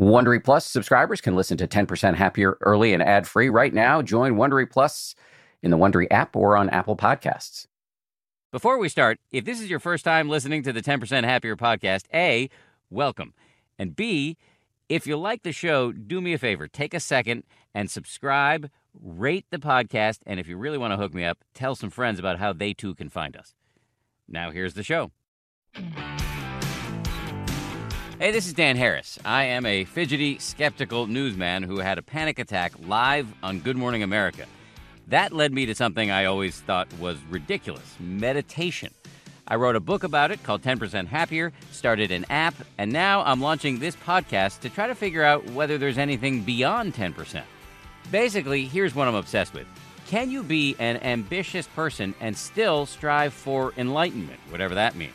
Wondery 0.00 0.42
Plus 0.42 0.64
subscribers 0.64 1.20
can 1.20 1.36
listen 1.36 1.58
to 1.58 1.68
10% 1.68 2.14
Happier 2.14 2.56
early 2.62 2.94
and 2.94 3.02
ad 3.02 3.28
free 3.28 3.50
right 3.50 3.74
now. 3.74 4.00
Join 4.00 4.36
Wondery 4.36 4.68
Plus 4.68 5.14
in 5.62 5.70
the 5.70 5.76
Wondery 5.76 6.06
app 6.10 6.34
or 6.34 6.56
on 6.56 6.70
Apple 6.70 6.96
Podcasts. 6.96 7.66
Before 8.50 8.78
we 8.78 8.88
start, 8.88 9.20
if 9.30 9.44
this 9.44 9.60
is 9.60 9.68
your 9.68 9.78
first 9.78 10.02
time 10.02 10.30
listening 10.30 10.62
to 10.62 10.72
the 10.72 10.80
10% 10.80 11.24
Happier 11.24 11.54
podcast, 11.54 12.04
A, 12.14 12.48
welcome. 12.88 13.34
And 13.78 13.94
B, 13.94 14.38
if 14.88 15.06
you 15.06 15.18
like 15.18 15.42
the 15.42 15.52
show, 15.52 15.92
do 15.92 16.22
me 16.22 16.32
a 16.32 16.38
favor 16.38 16.66
take 16.66 16.94
a 16.94 17.00
second 17.00 17.44
and 17.74 17.90
subscribe, 17.90 18.70
rate 18.98 19.44
the 19.50 19.58
podcast, 19.58 20.20
and 20.24 20.40
if 20.40 20.48
you 20.48 20.56
really 20.56 20.78
want 20.78 20.92
to 20.92 20.96
hook 20.96 21.12
me 21.12 21.26
up, 21.26 21.44
tell 21.52 21.74
some 21.74 21.90
friends 21.90 22.18
about 22.18 22.38
how 22.38 22.54
they 22.54 22.72
too 22.72 22.94
can 22.94 23.10
find 23.10 23.36
us. 23.36 23.54
Now, 24.26 24.50
here's 24.50 24.72
the 24.72 24.82
show. 24.82 25.12
Hey, 28.20 28.32
this 28.32 28.46
is 28.46 28.52
Dan 28.52 28.76
Harris. 28.76 29.18
I 29.24 29.44
am 29.44 29.64
a 29.64 29.86
fidgety, 29.86 30.38
skeptical 30.40 31.06
newsman 31.06 31.62
who 31.62 31.78
had 31.78 31.96
a 31.96 32.02
panic 32.02 32.38
attack 32.38 32.72
live 32.86 33.26
on 33.42 33.60
Good 33.60 33.78
Morning 33.78 34.02
America. 34.02 34.44
That 35.08 35.32
led 35.32 35.54
me 35.54 35.64
to 35.64 35.74
something 35.74 36.10
I 36.10 36.26
always 36.26 36.60
thought 36.60 36.92
was 36.98 37.16
ridiculous 37.30 37.96
meditation. 37.98 38.92
I 39.48 39.54
wrote 39.54 39.74
a 39.74 39.80
book 39.80 40.04
about 40.04 40.30
it 40.30 40.42
called 40.42 40.60
10% 40.60 41.06
Happier, 41.06 41.50
started 41.72 42.10
an 42.10 42.26
app, 42.28 42.52
and 42.76 42.92
now 42.92 43.22
I'm 43.22 43.40
launching 43.40 43.78
this 43.78 43.96
podcast 43.96 44.60
to 44.60 44.68
try 44.68 44.86
to 44.86 44.94
figure 44.94 45.24
out 45.24 45.42
whether 45.52 45.78
there's 45.78 45.96
anything 45.96 46.42
beyond 46.42 46.92
10%. 46.92 47.42
Basically, 48.10 48.66
here's 48.66 48.94
what 48.94 49.08
I'm 49.08 49.14
obsessed 49.14 49.54
with 49.54 49.66
Can 50.08 50.30
you 50.30 50.42
be 50.42 50.76
an 50.78 50.98
ambitious 50.98 51.68
person 51.68 52.14
and 52.20 52.36
still 52.36 52.84
strive 52.84 53.32
for 53.32 53.72
enlightenment, 53.78 54.40
whatever 54.50 54.74
that 54.74 54.94
means? 54.94 55.14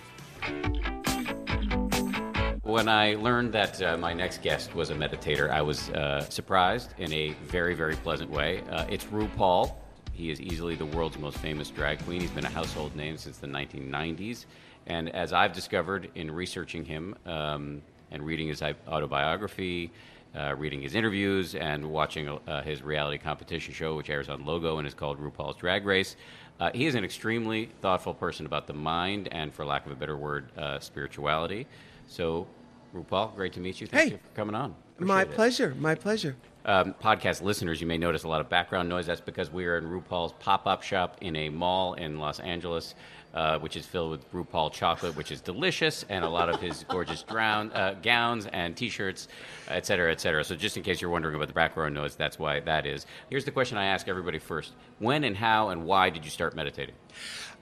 When 2.65 2.89
I 2.89 3.13
learned 3.13 3.53
that 3.53 3.79
uh, 3.79 3.95
my 3.95 4.11
next 4.11 4.41
guest 4.41 4.73
was 4.73 4.89
a 4.89 4.95
meditator, 4.95 5.51
I 5.51 5.61
was 5.61 5.91
uh, 5.91 6.21
surprised 6.21 6.95
in 6.97 7.13
a 7.13 7.33
very, 7.43 7.75
very 7.75 7.95
pleasant 7.95 8.31
way. 8.31 8.63
Uh, 8.71 8.87
it's 8.89 9.03
RuPaul. 9.05 9.71
He 10.13 10.31
is 10.31 10.41
easily 10.41 10.73
the 10.73 10.87
world's 10.87 11.19
most 11.19 11.37
famous 11.37 11.69
drag 11.69 12.03
queen. 12.05 12.21
He's 12.21 12.31
been 12.31 12.43
a 12.43 12.49
household 12.49 12.95
name 12.95 13.17
since 13.17 13.37
the 13.37 13.45
1990s. 13.45 14.45
And 14.87 15.13
as 15.13 15.31
I've 15.31 15.53
discovered 15.53 16.09
in 16.15 16.31
researching 16.31 16.83
him 16.83 17.13
um, 17.27 17.83
and 18.09 18.25
reading 18.25 18.47
his 18.47 18.63
autobiography, 18.63 19.91
uh, 20.35 20.55
reading 20.55 20.81
his 20.81 20.95
interviews, 20.95 21.53
and 21.53 21.91
watching 21.91 22.27
uh, 22.27 22.63
his 22.63 22.81
reality 22.81 23.19
competition 23.19 23.75
show, 23.75 23.95
which 23.95 24.09
airs 24.09 24.27
on 24.27 24.43
Logo 24.43 24.79
and 24.79 24.87
is 24.87 24.95
called 24.95 25.19
RuPaul's 25.19 25.57
Drag 25.57 25.85
Race, 25.85 26.15
uh, 26.59 26.71
he 26.73 26.87
is 26.87 26.95
an 26.95 27.03
extremely 27.03 27.69
thoughtful 27.83 28.15
person 28.15 28.47
about 28.47 28.65
the 28.65 28.73
mind 28.73 29.29
and, 29.31 29.53
for 29.53 29.63
lack 29.63 29.85
of 29.85 29.91
a 29.91 29.95
better 29.95 30.17
word, 30.17 30.49
spirituality. 30.79 31.67
So, 32.07 32.47
RuPaul, 32.95 33.35
great 33.35 33.53
to 33.53 33.59
meet 33.59 33.81
you. 33.81 33.87
Thank 33.87 34.03
hey, 34.03 34.11
you 34.13 34.17
for 34.17 34.35
coming 34.35 34.55
on. 34.55 34.75
Appreciate 34.95 35.07
my 35.07 35.25
pleasure. 35.25 35.69
It. 35.71 35.79
My 35.79 35.95
pleasure. 35.95 36.35
Um, 36.65 36.95
podcast 37.01 37.43
listeners, 37.43 37.79
you 37.79 37.85
may 37.85 37.97
notice 37.97 38.23
a 38.23 38.27
lot 38.27 38.41
of 38.41 38.49
background 38.49 38.89
noise. 38.89 39.05
That's 39.05 39.21
because 39.21 39.51
we 39.51 39.65
are 39.65 39.77
in 39.77 39.85
RuPaul's 39.85 40.33
pop 40.39 40.65
up 40.65 40.81
shop 40.81 41.17
in 41.21 41.35
a 41.35 41.49
mall 41.49 41.93
in 41.93 42.17
Los 42.17 42.39
Angeles, 42.39 42.95
uh, 43.35 43.59
which 43.59 43.75
is 43.75 43.85
filled 43.85 44.11
with 44.11 44.31
RuPaul 44.31 44.71
chocolate, 44.71 45.15
which 45.15 45.31
is 45.31 45.41
delicious, 45.41 46.05
and 46.09 46.23
a 46.23 46.29
lot 46.29 46.49
of 46.49 46.61
his 46.61 46.85
gorgeous 46.87 47.21
drown, 47.23 47.71
uh, 47.73 47.95
gowns 48.01 48.47
and 48.47 48.75
t 48.75 48.89
shirts, 48.89 49.27
et 49.67 49.85
cetera, 49.85 50.11
et 50.11 50.21
cetera. 50.21 50.43
So, 50.43 50.55
just 50.55 50.77
in 50.77 50.83
case 50.83 51.01
you're 51.01 51.11
wondering 51.11 51.35
about 51.35 51.49
the 51.49 51.53
background 51.53 51.93
noise, 51.93 52.15
that's 52.15 52.39
why 52.39 52.61
that 52.61 52.85
is. 52.85 53.05
Here's 53.29 53.45
the 53.45 53.51
question 53.51 53.77
I 53.77 53.85
ask 53.85 54.07
everybody 54.07 54.39
first 54.39 54.73
When 54.99 55.25
and 55.25 55.35
how 55.35 55.69
and 55.69 55.85
why 55.85 56.09
did 56.09 56.23
you 56.23 56.31
start 56.31 56.55
meditating? 56.55 56.95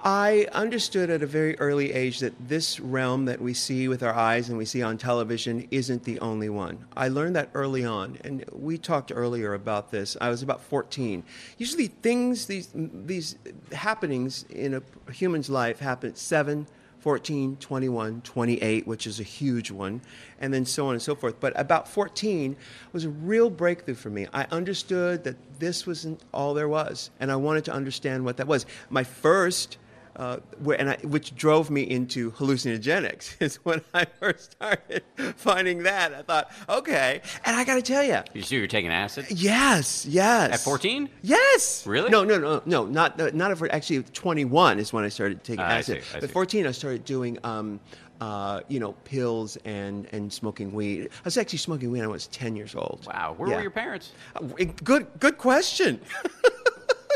I 0.05 0.47
understood 0.51 1.09
at 1.09 1.23
a 1.23 1.25
very 1.25 1.57
early 1.59 1.93
age 1.93 2.19
that 2.19 2.33
this 2.49 2.77
realm 2.77 3.23
that 3.25 3.39
we 3.39 3.53
see 3.53 3.87
with 3.87 4.03
our 4.03 4.13
eyes 4.13 4.49
and 4.49 4.57
we 4.57 4.65
see 4.65 4.81
on 4.81 4.97
television 4.97 5.65
isn't 5.71 6.03
the 6.03 6.19
only 6.19 6.49
one. 6.49 6.83
I 6.97 7.07
learned 7.07 7.37
that 7.37 7.51
early 7.53 7.85
on, 7.85 8.17
and 8.25 8.43
we 8.51 8.77
talked 8.77 9.13
earlier 9.15 9.53
about 9.53 9.91
this. 9.91 10.17
I 10.19 10.27
was 10.27 10.43
about 10.43 10.61
14. 10.61 11.23
Usually, 11.57 11.87
things, 11.87 12.47
these, 12.47 12.69
these 12.75 13.37
happenings 13.71 14.43
in 14.49 14.73
a 14.73 15.11
human's 15.13 15.49
life 15.49 15.62
happen 15.71 16.09
at 16.09 16.17
7, 16.17 16.67
14, 16.99 17.57
21, 17.57 18.21
28, 18.21 18.87
which 18.87 19.05
is 19.05 19.19
a 19.19 19.23
huge 19.23 19.71
one, 19.71 20.01
and 20.39 20.53
then 20.53 20.65
so 20.65 20.87
on 20.87 20.93
and 20.93 21.01
so 21.01 21.15
forth. 21.15 21.37
But 21.39 21.51
about 21.59 21.87
14 21.87 22.55
was 22.93 23.03
a 23.03 23.09
real 23.09 23.49
breakthrough 23.49 23.95
for 23.95 24.09
me. 24.09 24.27
I 24.33 24.45
understood 24.51 25.25
that 25.25 25.35
this 25.59 25.85
wasn't 25.85 26.21
all 26.33 26.53
there 26.53 26.69
was, 26.69 27.09
and 27.19 27.29
I 27.29 27.35
wanted 27.35 27.65
to 27.65 27.73
understand 27.73 28.23
what 28.23 28.37
that 28.37 28.47
was. 28.47 28.65
My 28.89 29.03
first 29.03 29.77
uh, 30.15 30.37
and 30.77 30.91
I, 30.91 30.97
which 31.03 31.35
drove 31.35 31.69
me 31.69 31.81
into 31.81 32.31
hallucinogenics 32.31 33.35
is 33.41 33.55
when 33.57 33.81
I 33.93 34.05
first 34.05 34.51
started 34.51 35.03
finding 35.35 35.83
that. 35.83 36.13
I 36.13 36.21
thought, 36.21 36.51
okay, 36.69 37.21
and 37.45 37.55
I 37.55 37.63
got 37.63 37.75
to 37.75 37.81
tell 37.81 38.03
you, 38.03 38.19
you 38.33 38.41
sure 38.41 38.59
you're 38.59 38.67
taking 38.67 38.91
acid? 38.91 39.25
Yes, 39.29 40.05
yes. 40.05 40.53
At 40.53 40.59
14? 40.59 41.09
Yes. 41.21 41.85
Really? 41.87 42.09
No, 42.09 42.23
no, 42.23 42.37
no, 42.37 42.61
no, 42.65 42.85
not 42.85 43.17
not 43.33 43.51
at 43.51 43.71
actually 43.71 44.03
21 44.03 44.79
is 44.79 44.93
when 44.93 45.03
I 45.03 45.09
started 45.09 45.43
taking 45.43 45.61
uh, 45.61 45.69
acid. 45.69 45.97
I 45.97 46.01
see, 46.01 46.15
I 46.15 46.23
At 46.23 46.31
14, 46.31 46.67
I 46.67 46.71
started 46.71 47.05
doing. 47.05 47.37
Um, 47.43 47.79
uh, 48.21 48.61
you 48.69 48.79
know, 48.79 48.93
pills 49.03 49.57
and, 49.65 50.07
and 50.13 50.31
smoking 50.31 50.71
weed. 50.71 51.09
I 51.11 51.21
was 51.25 51.37
actually 51.37 51.59
smoking 51.59 51.91
weed 51.91 51.99
when 51.99 52.07
I 52.07 52.11
was 52.11 52.27
10 52.27 52.55
years 52.55 52.73
old. 52.73 53.05
Wow. 53.05 53.33
Where 53.35 53.49
yeah. 53.49 53.55
were 53.55 53.61
your 53.61 53.71
parents? 53.71 54.13
Uh, 54.35 54.63
good, 54.83 55.07
good 55.19 55.37
question. 55.37 55.99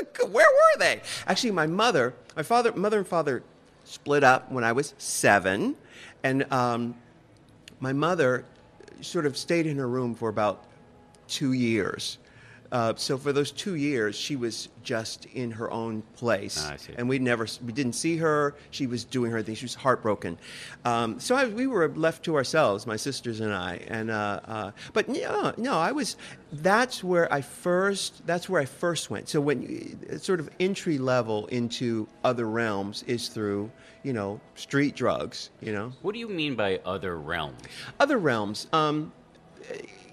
Where 0.29 0.47
were 0.47 0.79
they? 0.79 1.01
Actually, 1.27 1.51
my 1.51 1.67
mother, 1.67 2.13
my 2.35 2.43
father, 2.43 2.71
mother 2.73 2.99
and 2.99 3.07
father 3.07 3.43
split 3.83 4.23
up 4.23 4.51
when 4.51 4.63
I 4.63 4.71
was 4.71 4.93
seven, 4.97 5.75
and 6.23 6.51
um, 6.51 6.95
my 7.79 7.93
mother 7.93 8.45
sort 9.01 9.25
of 9.25 9.37
stayed 9.37 9.67
in 9.67 9.77
her 9.77 9.87
room 9.87 10.15
for 10.15 10.29
about 10.29 10.63
two 11.27 11.53
years. 11.53 12.17
Uh, 12.71 12.93
so 12.95 13.17
for 13.17 13.31
those 13.31 13.51
two 13.51 13.75
years, 13.75 14.15
she 14.15 14.35
was 14.35 14.69
just 14.83 15.25
in 15.25 15.51
her 15.51 15.71
own 15.71 16.01
place, 16.15 16.65
ah, 16.65 16.75
and 16.97 17.07
we 17.07 17.19
never 17.19 17.47
we 17.65 17.71
didn't 17.71 17.93
see 17.93 18.17
her. 18.17 18.55
She 18.71 18.87
was 18.87 19.03
doing 19.03 19.31
her 19.31 19.41
thing. 19.41 19.55
She 19.55 19.65
was 19.65 19.75
heartbroken. 19.75 20.37
Um, 20.85 21.19
so 21.19 21.35
I, 21.35 21.45
we 21.45 21.67
were 21.67 21.87
left 21.89 22.23
to 22.25 22.35
ourselves, 22.35 22.85
my 22.85 22.95
sisters 22.95 23.39
and 23.39 23.53
I. 23.53 23.81
And 23.87 24.11
uh, 24.11 24.39
uh, 24.45 24.71
but 24.93 25.07
no, 25.07 25.53
no, 25.57 25.77
I 25.77 25.91
was. 25.91 26.17
That's 26.51 27.03
where 27.03 27.31
I 27.33 27.41
first. 27.41 28.25
That's 28.25 28.49
where 28.49 28.61
I 28.61 28.65
first 28.65 29.09
went. 29.09 29.29
So 29.29 29.39
when 29.39 30.19
sort 30.19 30.39
of 30.39 30.49
entry 30.59 30.97
level 30.97 31.47
into 31.47 32.07
other 32.23 32.47
realms 32.47 33.03
is 33.03 33.29
through 33.29 33.71
you 34.03 34.13
know 34.13 34.39
street 34.55 34.95
drugs. 34.95 35.51
You 35.61 35.73
know. 35.73 35.93
What 36.01 36.13
do 36.13 36.19
you 36.19 36.29
mean 36.29 36.55
by 36.55 36.79
other 36.85 37.17
realms? 37.17 37.61
Other 37.99 38.17
realms. 38.17 38.67
Um, 38.73 39.11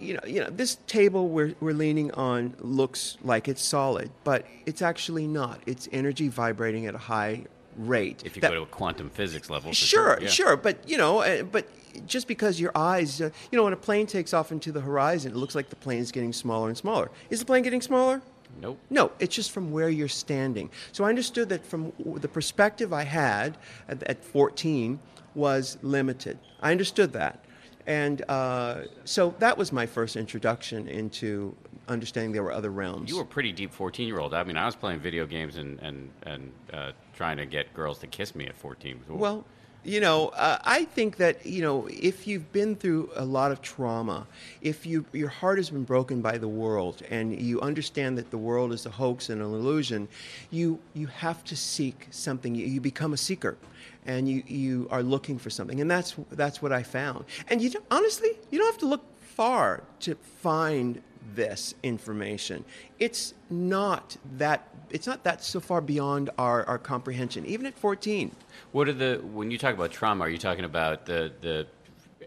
you 0.05 0.15
know, 0.15 0.21
you 0.27 0.41
know, 0.41 0.51
this 0.51 0.79
table 0.87 1.29
we're, 1.29 1.55
we're 1.61 1.75
leaning 1.75 2.11
on 2.13 2.55
looks 2.61 3.17
like 3.23 3.49
it's 3.49 3.63
solid, 3.63 4.11
but 4.23 4.47
it's 4.67 4.83
actually 4.83 5.27
not. 5.27 5.61
It's 5.67 5.89
energy 5.93 6.29
vibrating 6.29 6.87
at 6.87 6.95
a 6.95 6.99
high 6.99 7.45
rate. 7.77 8.23
If 8.25 8.37
you 8.37 8.43
that, 8.43 8.51
go 8.51 8.57
to 8.57 8.63
a 8.63 8.67
quantum 8.67 9.11
physics 9.11 9.51
level, 9.51 9.73
sure, 9.73 10.17
sure, 10.17 10.19
yeah. 10.23 10.29
sure, 10.29 10.57
but 10.57 10.89
you 10.89 10.97
know, 10.97 11.21
uh, 11.21 11.43
but 11.43 11.67
just 12.07 12.29
because 12.29 12.61
your 12.61 12.73
eyes, 12.75 13.21
uh, 13.21 13.31
you 13.51 13.57
know, 13.57 13.65
when 13.65 13.73
a 13.73 13.77
plane 13.77 14.07
takes 14.07 14.35
off 14.35 14.53
into 14.53 14.73
the 14.73 14.81
horizon, 14.81 15.33
it 15.33 15.37
looks 15.37 15.55
like 15.55 15.71
the 15.71 15.77
plane 15.77 16.01
is 16.01 16.13
getting 16.13 16.33
smaller 16.33 16.69
and 16.69 16.77
smaller. 16.77 17.11
Is 17.31 17.41
the 17.41 17.47
plane 17.47 17.63
getting 17.63 17.83
smaller? 17.83 18.21
Nope. 18.61 18.79
No, 18.91 19.11
it's 19.19 19.35
just 19.35 19.51
from 19.51 19.73
where 19.73 19.89
you're 19.89 20.09
standing. 20.09 20.71
So 20.93 21.05
I 21.05 21.09
understood 21.09 21.49
that 21.49 21.67
from 21.67 21.93
the 21.99 22.29
perspective 22.29 22.93
I 22.93 23.03
had 23.03 23.57
at, 23.89 24.03
at 24.05 24.25
14 24.25 24.99
was 25.35 25.79
limited. 25.83 26.39
I 26.61 26.71
understood 26.71 27.13
that. 27.15 27.44
And 27.87 28.23
uh, 28.29 28.83
so 29.05 29.35
that 29.39 29.59
was 29.59 29.73
my 29.73 29.87
first 29.87 30.17
introduction 30.17 30.89
into 30.89 31.55
understanding 31.89 32.33
there 32.33 32.43
were 32.43 32.53
other 32.53 32.71
realms. 32.71 33.11
You 33.11 33.17
were 33.17 33.23
a 33.23 33.27
pretty 33.27 33.53
deep 33.53 33.73
14 33.73 34.07
year 34.07 34.19
old. 34.19 34.33
I 34.33 34.43
mean, 34.45 34.57
I 34.57 34.67
was 34.67 34.75
playing 34.75 35.01
video 35.01 35.27
games 35.27 35.57
and, 35.57 35.79
and, 35.81 36.11
and 36.23 36.53
uh, 36.73 36.93
trying 37.15 37.37
to 37.37 37.47
get 37.47 37.73
girls 37.75 37.99
to 37.99 38.07
kiss 38.07 38.35
me 38.35 38.47
at 38.47 38.57
14. 38.57 39.01
Well, 39.09 39.45
you 39.85 40.01
know, 40.01 40.29
uh, 40.29 40.59
I 40.65 40.85
think 40.85 41.19
that 41.19 41.45
you 41.45 41.61
know 41.61 41.87
if 41.89 42.27
you've 42.27 42.51
been 42.53 42.75
through 42.75 43.11
a 43.17 43.25
lot 43.25 43.53
of 43.53 43.61
trauma, 43.61 44.27
if 44.63 44.87
you 44.87 45.05
your 45.13 45.29
heart 45.29 45.59
has 45.59 45.69
been 45.69 45.85
broken 45.85 46.23
by 46.23 46.39
the 46.39 46.49
world, 46.49 47.03
and 47.11 47.39
you 47.39 47.61
understand 47.61 48.17
that 48.17 48.31
the 48.31 48.39
world 48.39 48.73
is 48.73 48.87
a 48.87 48.91
hoax 48.91 49.29
and 49.29 49.43
an 49.43 49.53
illusion, 49.53 50.09
you 50.51 50.79
you 50.95 51.07
have 51.09 51.45
to 51.45 51.57
seek 51.57 52.09
something. 52.11 52.55
You, 52.55 52.65
you 52.65 52.81
become 52.81 53.13
a 53.13 53.19
seeker, 53.19 53.59
and 54.07 54.29
you 54.29 54.43
you 54.47 54.89
are 54.91 55.03
looking 55.03 55.39
for 55.39 55.51
something, 55.51 55.81
and 55.81 55.91
that's 55.91 56.17
that's 56.33 56.61
what 56.63 56.73
I 56.73 56.83
found. 56.83 57.25
And 57.49 57.61
you 57.61 57.73
honestly, 57.91 58.31
you 58.51 58.59
don't 58.59 58.71
have 58.71 58.81
to 58.81 58.87
look 58.87 59.05
far 59.21 59.83
to 60.01 60.15
find 60.15 61.03
this 61.35 61.75
information. 61.83 62.65
It's 62.99 63.35
not 63.51 64.17
that 64.37 64.69
it's 64.91 65.07
not 65.07 65.25
that 65.25 65.43
so 65.43 65.61
far 65.61 65.81
beyond 65.81 66.31
our, 66.39 66.65
our 66.67 66.79
comprehension, 66.79 67.45
even 67.47 67.67
at 67.67 67.75
14. 67.75 68.31
What 68.73 68.89
are 68.89 68.93
the 68.93 69.21
when 69.33 69.51
you 69.51 69.59
talk 69.59 69.75
about 69.75 69.91
trauma? 69.91 70.25
Are 70.25 70.29
you 70.29 70.39
talking 70.39 70.65
about 70.65 71.07
the 71.07 71.33
the 71.41 71.67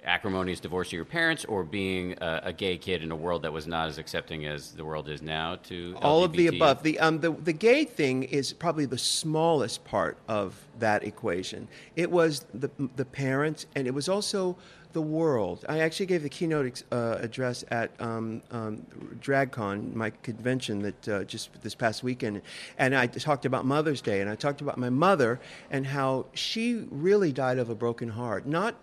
acrimonious 0.03 0.59
divorce 0.59 0.89
of 0.89 0.93
your 0.93 1.05
parents 1.05 1.45
or 1.45 1.63
being 1.63 2.13
a, 2.21 2.41
a, 2.45 2.53
gay 2.53 2.77
kid 2.77 3.03
in 3.03 3.11
a 3.11 3.15
world 3.15 3.41
that 3.41 3.53
was 3.53 3.67
not 3.67 3.87
as 3.87 3.97
accepting 3.97 4.45
as 4.45 4.71
the 4.71 4.83
world 4.83 5.09
is 5.09 5.21
now 5.21 5.55
to 5.55 5.95
all 6.01 6.21
LGBT? 6.21 6.25
of 6.25 6.33
the 6.33 6.47
above 6.47 6.83
the, 6.83 6.99
um, 6.99 7.19
the 7.19 7.31
the 7.31 7.53
gay 7.53 7.85
thing 7.85 8.23
is 8.23 8.53
probably 8.53 8.85
the 8.85 8.97
smallest 8.97 9.83
part 9.85 10.17
of 10.27 10.55
that 10.79 11.03
equation 11.03 11.67
it 11.95 12.09
was 12.09 12.45
the 12.53 12.69
the 12.95 13.05
parents 13.05 13.65
and 13.75 13.87
it 13.87 13.93
was 13.93 14.09
also 14.09 14.57
the 14.97 15.01
world. 15.01 15.63
I 15.69 15.79
actually 15.81 16.07
gave 16.07 16.23
the 16.23 16.29
keynote 16.29 16.81
uh, 16.91 17.17
address 17.19 17.63
at 17.69 17.91
um, 17.99 18.41
um, 18.49 18.83
DragCon, 19.19 19.93
my 19.93 20.09
convention 20.23 20.81
that 20.81 21.07
uh, 21.07 21.23
just 21.23 21.61
this 21.61 21.75
past 21.75 22.01
weekend, 22.01 22.41
and 22.79 22.95
I 22.95 23.05
talked 23.05 23.45
about 23.45 23.63
Mother's 23.63 24.01
Day, 24.01 24.21
and 24.21 24.29
I 24.29 24.33
talked 24.33 24.61
about 24.61 24.79
my 24.79 24.89
mother 24.89 25.39
and 25.69 25.85
how 25.85 26.25
she 26.33 26.87
really 26.89 27.31
died 27.31 27.59
of 27.59 27.69
a 27.69 27.75
broken 27.75 28.09
heart. 28.09 28.47
Not 28.47 28.73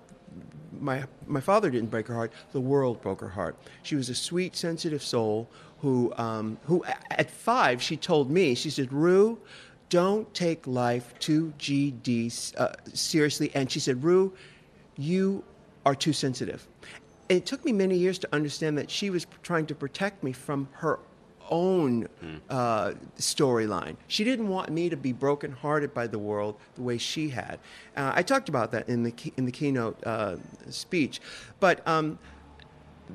my 0.81 1.05
my 1.27 1.41
father 1.41 1.71
didn't 1.71 1.91
break 1.91 2.07
her 2.09 2.15
heart; 2.15 2.33
the 2.53 2.61
world 2.61 3.01
broke 3.03 3.21
her 3.21 3.29
heart. 3.29 3.57
She 3.83 3.97
was 3.97 4.09
a 4.09 4.15
sweet, 4.15 4.57
sensitive 4.57 5.03
soul 5.03 5.49
who 5.81 6.13
um, 6.17 6.59
who 6.65 6.85
at 7.11 7.31
five 7.31 7.83
she 7.83 7.97
told 7.97 8.31
me 8.31 8.55
she 8.55 8.71
said, 8.71 8.93
"Ru." 8.93 9.39
Don't 9.91 10.33
take 10.35 10.67
life 10.67 11.15
too 11.21 11.53
GD 11.59 12.59
uh, 12.59 12.73
seriously. 12.93 13.53
And 13.55 13.71
she 13.71 13.79
said, 13.79 14.03
Ru, 14.03 14.33
you 14.97 15.45
are 15.87 15.95
too 15.95 16.13
sensitive. 16.13 16.67
It 17.29 17.47
took 17.47 17.65
me 17.65 17.73
many 17.73 17.97
years 17.97 18.19
to 18.21 18.29
understand 18.33 18.77
that 18.79 18.91
she 18.91 19.11
was 19.11 19.27
trying 19.43 19.67
to 19.67 19.75
protect 19.75 20.25
me 20.25 20.33
from 20.33 20.69
her 20.73 20.99
own 21.51 22.09
uh, 22.51 22.93
storyline. 23.19 23.97
She 24.09 24.25
didn't 24.25 24.49
want 24.49 24.71
me 24.71 24.89
to 24.89 24.97
be 24.97 25.13
brokenhearted 25.13 25.95
by 25.95 26.07
the 26.07 26.19
world 26.19 26.57
the 26.75 26.83
way 26.83 26.99
she 26.99 27.29
had. 27.29 27.59
Uh, 27.97 28.13
I 28.15 28.23
talked 28.23 28.49
about 28.49 28.73
that 28.73 28.89
in 28.89 29.03
the 29.03 29.11
key, 29.11 29.33
in 29.37 29.45
the 29.45 29.53
keynote 29.53 30.03
uh, 30.07 30.37
speech, 30.71 31.21
but 31.61 31.87
um, 31.87 32.19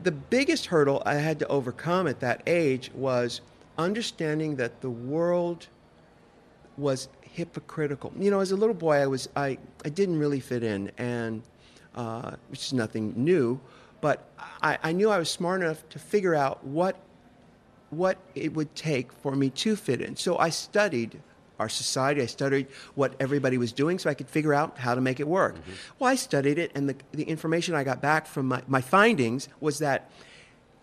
the 0.03 0.11
biggest 0.11 0.67
hurdle 0.67 1.01
I 1.05 1.15
had 1.15 1.39
to 1.39 1.47
overcome 1.47 2.07
at 2.07 2.19
that 2.19 2.43
age 2.45 2.91
was 2.93 3.41
understanding 3.77 4.55
that 4.57 4.81
the 4.81 4.89
world 4.89 5.67
was 6.77 7.09
hypocritical. 7.21 8.13
You 8.17 8.31
know, 8.31 8.39
as 8.39 8.51
a 8.51 8.55
little 8.55 8.75
boy, 8.75 8.97
I 8.97 9.07
was 9.07 9.29
I, 9.35 9.57
I 9.83 9.89
didn't 9.89 10.19
really 10.19 10.39
fit 10.39 10.63
in 10.63 10.91
and 10.97 11.41
uh, 11.95 12.31
which 12.49 12.67
is 12.67 12.73
nothing 12.73 13.13
new. 13.15 13.59
But 14.01 14.29
I, 14.61 14.77
I, 14.81 14.91
knew 14.93 15.09
I 15.09 15.17
was 15.17 15.29
smart 15.29 15.61
enough 15.61 15.87
to 15.89 15.99
figure 15.99 16.33
out 16.33 16.63
what 16.63 16.97
what 17.89 18.17
it 18.35 18.53
would 18.53 18.75
take 18.75 19.11
for 19.11 19.35
me 19.35 19.49
to 19.49 19.75
fit 19.75 20.01
in. 20.01 20.15
So 20.15 20.37
I 20.37 20.49
studied 20.49 21.19
our 21.59 21.69
society. 21.69 22.21
I 22.21 22.25
studied 22.25 22.67
what 22.95 23.13
everybody 23.19 23.57
was 23.57 23.73
doing 23.73 23.99
so 23.99 24.09
I 24.09 24.13
could 24.13 24.29
figure 24.29 24.53
out 24.53 24.77
how 24.77 24.95
to 24.95 25.01
make 25.01 25.19
it 25.19 25.27
work. 25.27 25.55
Mm-hmm. 25.55 25.71
Well, 25.99 26.09
I 26.09 26.15
studied 26.15 26.57
it, 26.57 26.71
and 26.73 26.89
the, 26.89 26.95
the 27.11 27.23
information 27.23 27.75
I 27.75 27.83
got 27.83 28.01
back 28.01 28.25
from 28.25 28.47
my, 28.47 28.63
my 28.67 28.81
findings 28.81 29.49
was 29.59 29.79
that 29.79 30.09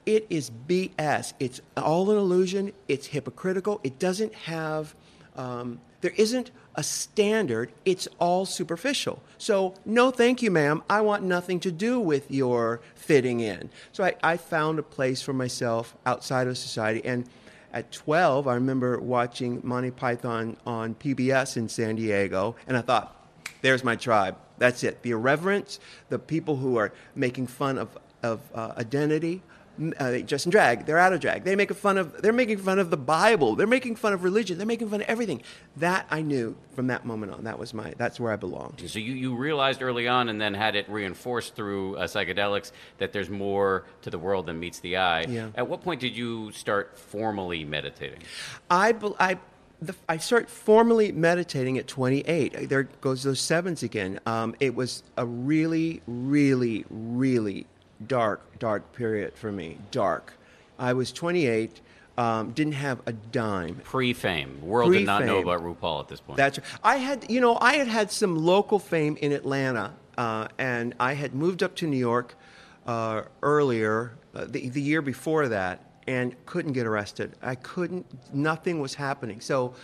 it 0.04 0.26
is 0.30 0.50
BS. 0.68 1.32
It's 1.40 1.60
all 1.76 2.10
an 2.10 2.18
illusion. 2.18 2.72
It's 2.88 3.06
hypocritical. 3.06 3.80
It 3.82 3.98
doesn't 3.98 4.34
have, 4.34 4.94
um, 5.34 5.80
there 6.06 6.14
isn't 6.16 6.52
a 6.76 6.84
standard, 6.84 7.72
it's 7.84 8.06
all 8.20 8.46
superficial. 8.46 9.20
So, 9.38 9.74
no, 9.84 10.12
thank 10.12 10.40
you, 10.40 10.52
ma'am. 10.52 10.84
I 10.88 11.00
want 11.00 11.24
nothing 11.24 11.58
to 11.60 11.72
do 11.72 11.98
with 11.98 12.30
your 12.30 12.80
fitting 12.94 13.40
in. 13.40 13.70
So, 13.90 14.04
I, 14.04 14.14
I 14.22 14.36
found 14.36 14.78
a 14.78 14.84
place 14.84 15.20
for 15.20 15.32
myself 15.32 15.96
outside 16.06 16.46
of 16.46 16.56
society. 16.56 17.04
And 17.04 17.28
at 17.72 17.90
12, 17.90 18.46
I 18.46 18.54
remember 18.54 19.00
watching 19.00 19.60
Monty 19.64 19.90
Python 19.90 20.56
on 20.64 20.94
PBS 20.94 21.56
in 21.56 21.68
San 21.68 21.96
Diego, 21.96 22.54
and 22.68 22.76
I 22.76 22.82
thought, 22.82 23.26
there's 23.62 23.82
my 23.82 23.96
tribe. 23.96 24.36
That's 24.58 24.84
it. 24.84 25.02
The 25.02 25.10
irreverence, 25.10 25.80
the 26.08 26.20
people 26.20 26.54
who 26.54 26.76
are 26.76 26.92
making 27.16 27.48
fun 27.48 27.78
of, 27.78 27.98
of 28.22 28.40
uh, 28.54 28.74
identity, 28.76 29.42
uh, 29.98 30.18
just 30.18 30.46
in 30.46 30.50
drag. 30.50 30.86
They're 30.86 30.98
out 30.98 31.12
of 31.12 31.20
drag. 31.20 31.44
They 31.44 31.56
make 31.56 31.72
fun 31.74 31.98
of. 31.98 32.22
They're 32.22 32.32
making 32.32 32.58
fun 32.58 32.78
of 32.78 32.90
the 32.90 32.96
Bible. 32.96 33.56
They're 33.56 33.66
making 33.66 33.96
fun 33.96 34.12
of 34.12 34.24
religion. 34.24 34.58
They're 34.58 34.66
making 34.66 34.88
fun 34.90 35.00
of 35.00 35.08
everything. 35.08 35.42
That 35.76 36.06
I 36.10 36.22
knew 36.22 36.56
from 36.74 36.86
that 36.88 37.04
moment 37.04 37.32
on. 37.32 37.44
That 37.44 37.58
was 37.58 37.74
my. 37.74 37.94
That's 37.96 38.18
where 38.18 38.32
I 38.32 38.36
belonged. 38.36 38.82
So 38.86 38.98
you, 38.98 39.14
you 39.14 39.34
realized 39.34 39.82
early 39.82 40.08
on, 40.08 40.28
and 40.28 40.40
then 40.40 40.54
had 40.54 40.76
it 40.76 40.88
reinforced 40.88 41.54
through 41.54 41.96
uh, 41.96 42.06
psychedelics 42.06 42.72
that 42.98 43.12
there's 43.12 43.30
more 43.30 43.84
to 44.02 44.10
the 44.10 44.18
world 44.18 44.46
than 44.46 44.58
meets 44.58 44.80
the 44.80 44.96
eye. 44.96 45.22
Yeah. 45.28 45.50
At 45.54 45.68
what 45.68 45.82
point 45.82 46.00
did 46.00 46.16
you 46.16 46.52
start 46.52 46.98
formally 46.98 47.64
meditating? 47.64 48.20
I 48.70 48.94
I. 49.18 49.38
The, 49.82 49.94
I 50.08 50.16
started 50.16 50.48
formally 50.48 51.12
meditating 51.12 51.76
at 51.76 51.86
28. 51.86 52.66
There 52.66 52.84
goes 53.02 53.24
those 53.24 53.38
sevens 53.40 53.82
again. 53.82 54.18
Um, 54.24 54.54
it 54.58 54.74
was 54.74 55.02
a 55.18 55.26
really, 55.26 56.00
really, 56.06 56.86
really 56.88 57.66
dark, 58.04 58.58
dark 58.58 58.92
period 58.92 59.34
for 59.36 59.52
me. 59.52 59.78
Dark. 59.90 60.34
I 60.78 60.92
was 60.92 61.12
28. 61.12 61.80
Um, 62.18 62.52
didn't 62.52 62.74
have 62.74 63.02
a 63.04 63.12
dime. 63.12 63.80
Pre-fame, 63.84 64.62
world 64.62 64.88
Pre-fame. 64.88 65.02
did 65.02 65.06
not 65.06 65.24
know 65.26 65.38
about 65.38 65.62
RuPaul 65.62 66.00
at 66.00 66.08
this 66.08 66.20
point. 66.20 66.38
That's 66.38 66.58
I 66.82 66.96
had, 66.96 67.30
you 67.30 67.42
know, 67.42 67.58
I 67.60 67.74
had 67.74 67.88
had 67.88 68.10
some 68.10 68.36
local 68.36 68.78
fame 68.78 69.18
in 69.20 69.32
Atlanta, 69.32 69.92
uh, 70.16 70.48
and 70.56 70.94
I 70.98 71.12
had 71.12 71.34
moved 71.34 71.62
up 71.62 71.74
to 71.76 71.86
New 71.86 71.98
York 71.98 72.34
uh, 72.86 73.22
earlier, 73.42 74.12
uh, 74.34 74.46
the, 74.46 74.70
the 74.70 74.80
year 74.80 75.02
before 75.02 75.48
that, 75.48 75.80
and 76.06 76.34
couldn't 76.46 76.72
get 76.72 76.86
arrested. 76.86 77.34
I 77.42 77.54
couldn't. 77.56 78.06
Nothing 78.32 78.80
was 78.80 78.94
happening. 78.94 79.42
So 79.42 79.74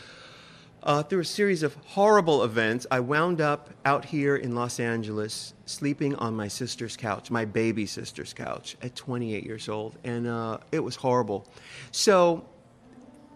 uh, 0.82 1.02
through 1.02 1.20
a 1.20 1.24
series 1.24 1.62
of 1.62 1.76
horrible 1.86 2.42
events, 2.42 2.86
I 2.90 3.00
wound 3.00 3.40
up 3.40 3.70
out 3.84 4.04
here 4.04 4.36
in 4.36 4.54
Los 4.54 4.80
Angeles 4.80 5.54
sleeping 5.64 6.14
on 6.16 6.34
my 6.34 6.48
sister's 6.48 6.96
couch, 6.96 7.30
my 7.30 7.44
baby 7.44 7.86
sister's 7.86 8.32
couch, 8.32 8.76
at 8.82 8.96
28 8.96 9.44
years 9.44 9.68
old. 9.68 9.96
And 10.02 10.26
uh, 10.26 10.58
it 10.72 10.80
was 10.80 10.96
horrible. 10.96 11.46
So, 11.92 12.44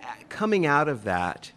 uh, 0.02 0.06
coming 0.28 0.66
out 0.66 0.88
of 0.88 1.04
that, 1.04 1.52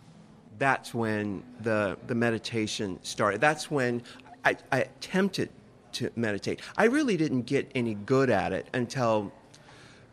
that's 0.59 0.93
when 0.93 1.43
the, 1.61 1.97
the 2.05 2.15
meditation 2.15 2.99
started. 3.01 3.41
That's 3.41 3.71
when 3.71 4.03
I, 4.45 4.57
I 4.71 4.81
attempted 4.81 5.49
to 5.93 6.11
meditate. 6.15 6.61
I 6.77 6.85
really 6.85 7.17
didn't 7.17 7.43
get 7.43 7.71
any 7.73 7.95
good 7.95 8.29
at 8.29 8.53
it 8.53 8.67
until 8.73 9.31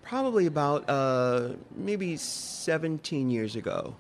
probably 0.02 0.46
about 0.46 0.88
uh, 0.88 1.50
maybe 1.74 2.16
17 2.16 3.28
years 3.28 3.56
ago 3.56 3.94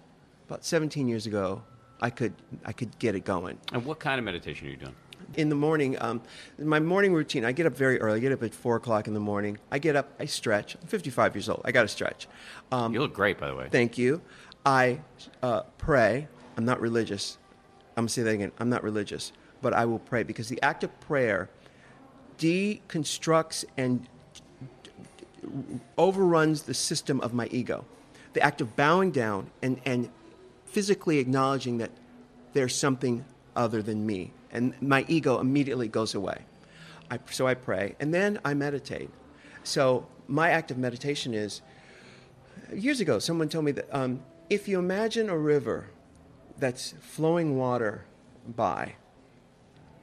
about 0.46 0.64
17 0.64 1.08
years 1.08 1.26
ago, 1.26 1.62
I 2.00 2.10
could 2.10 2.34
I 2.64 2.72
could 2.72 2.98
get 2.98 3.14
it 3.14 3.24
going. 3.24 3.58
And 3.72 3.84
what 3.84 3.98
kind 3.98 4.18
of 4.18 4.24
meditation 4.24 4.68
are 4.68 4.70
you 4.70 4.76
doing? 4.76 4.94
In 5.34 5.48
the 5.48 5.54
morning, 5.54 5.96
um, 6.00 6.22
my 6.58 6.78
morning 6.78 7.12
routine. 7.12 7.44
I 7.44 7.52
get 7.52 7.66
up 7.66 7.74
very 7.74 8.00
early. 8.00 8.18
I 8.18 8.20
get 8.20 8.32
up 8.32 8.42
at 8.42 8.54
four 8.54 8.76
o'clock 8.76 9.08
in 9.08 9.14
the 9.14 9.20
morning. 9.20 9.58
I 9.72 9.78
get 9.78 9.96
up. 9.96 10.10
I 10.20 10.26
stretch. 10.26 10.76
I'm 10.76 10.86
55 10.86 11.34
years 11.34 11.48
old. 11.48 11.62
I 11.64 11.72
got 11.72 11.82
to 11.82 11.88
stretch. 11.88 12.28
Um, 12.70 12.92
you 12.92 13.00
look 13.00 13.14
great, 13.14 13.38
by 13.38 13.48
the 13.48 13.56
way. 13.56 13.68
Thank 13.70 13.98
you. 13.98 14.20
I 14.64 15.00
uh, 15.42 15.62
pray. 15.78 16.28
I'm 16.56 16.64
not 16.64 16.80
religious. 16.80 17.38
I'm 17.96 18.02
gonna 18.02 18.08
say 18.10 18.22
that 18.22 18.30
again. 18.30 18.52
I'm 18.58 18.68
not 18.68 18.82
religious, 18.82 19.32
but 19.62 19.72
I 19.72 19.84
will 19.86 19.98
pray 19.98 20.22
because 20.22 20.48
the 20.48 20.60
act 20.62 20.84
of 20.84 21.00
prayer 21.00 21.48
deconstructs 22.38 23.64
and 23.76 24.06
overruns 25.96 26.62
the 26.62 26.74
system 26.74 27.20
of 27.20 27.32
my 27.32 27.46
ego. 27.50 27.84
The 28.34 28.42
act 28.42 28.60
of 28.60 28.76
bowing 28.76 29.12
down 29.12 29.50
and, 29.62 29.80
and 29.86 30.10
physically 30.76 31.18
acknowledging 31.20 31.78
that 31.78 31.90
there's 32.52 32.76
something 32.76 33.24
other 33.56 33.80
than 33.80 34.04
me. 34.04 34.30
And 34.52 34.74
my 34.82 35.06
ego 35.08 35.40
immediately 35.40 35.88
goes 35.88 36.14
away. 36.14 36.42
I, 37.10 37.18
so 37.30 37.46
I 37.46 37.54
pray, 37.54 37.96
and 37.98 38.12
then 38.12 38.38
I 38.44 38.52
meditate. 38.52 39.08
So 39.64 40.06
my 40.28 40.50
act 40.50 40.70
of 40.70 40.76
meditation 40.76 41.32
is 41.32 41.62
years 42.74 43.00
ago, 43.00 43.18
someone 43.18 43.48
told 43.48 43.64
me 43.64 43.72
that 43.72 43.88
um, 43.90 44.20
if 44.50 44.68
you 44.68 44.78
imagine 44.78 45.30
a 45.30 45.38
river 45.38 45.86
that's 46.58 46.92
flowing 47.00 47.56
water 47.56 48.04
by, 48.46 48.96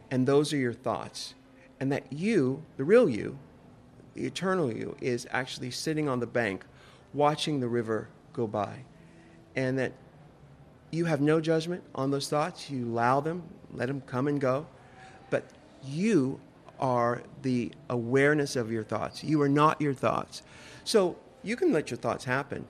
and 0.09 0.25
those 0.25 0.53
are 0.53 0.57
your 0.57 0.73
thoughts, 0.73 1.35
and 1.79 1.91
that 1.91 2.11
you, 2.11 2.63
the 2.77 2.83
real 2.83 3.07
you, 3.07 3.37
the 4.15 4.25
eternal 4.25 4.73
you, 4.73 4.97
is 4.99 5.27
actually 5.29 5.69
sitting 5.69 6.09
on 6.09 6.19
the 6.19 6.25
bank 6.25 6.65
watching 7.13 7.59
the 7.59 7.67
river 7.67 8.07
go 8.33 8.47
by, 8.47 8.79
and 9.55 9.77
that 9.77 9.93
you 10.93 11.05
have 11.05 11.21
no 11.21 11.41
judgment 11.41 11.83
on 11.95 12.11
those 12.11 12.27
thoughts. 12.27 12.69
You 12.69 12.85
allow 12.85 13.19
them, 13.19 13.43
let 13.73 13.87
them 13.87 14.01
come 14.01 14.27
and 14.27 14.39
go. 14.39 14.67
But 15.31 15.43
you 15.83 16.39
are 16.79 17.23
the 17.41 17.71
awareness 17.89 18.55
of 18.55 18.71
your 18.71 18.83
thoughts. 18.83 19.23
You 19.23 19.41
are 19.41 19.49
not 19.49 19.81
your 19.81 19.93
thoughts. 19.93 20.43
So 20.83 21.15
you 21.41 21.55
can 21.55 21.71
let 21.73 21.89
your 21.89 21.97
thoughts 21.97 22.25
happen. 22.25 22.67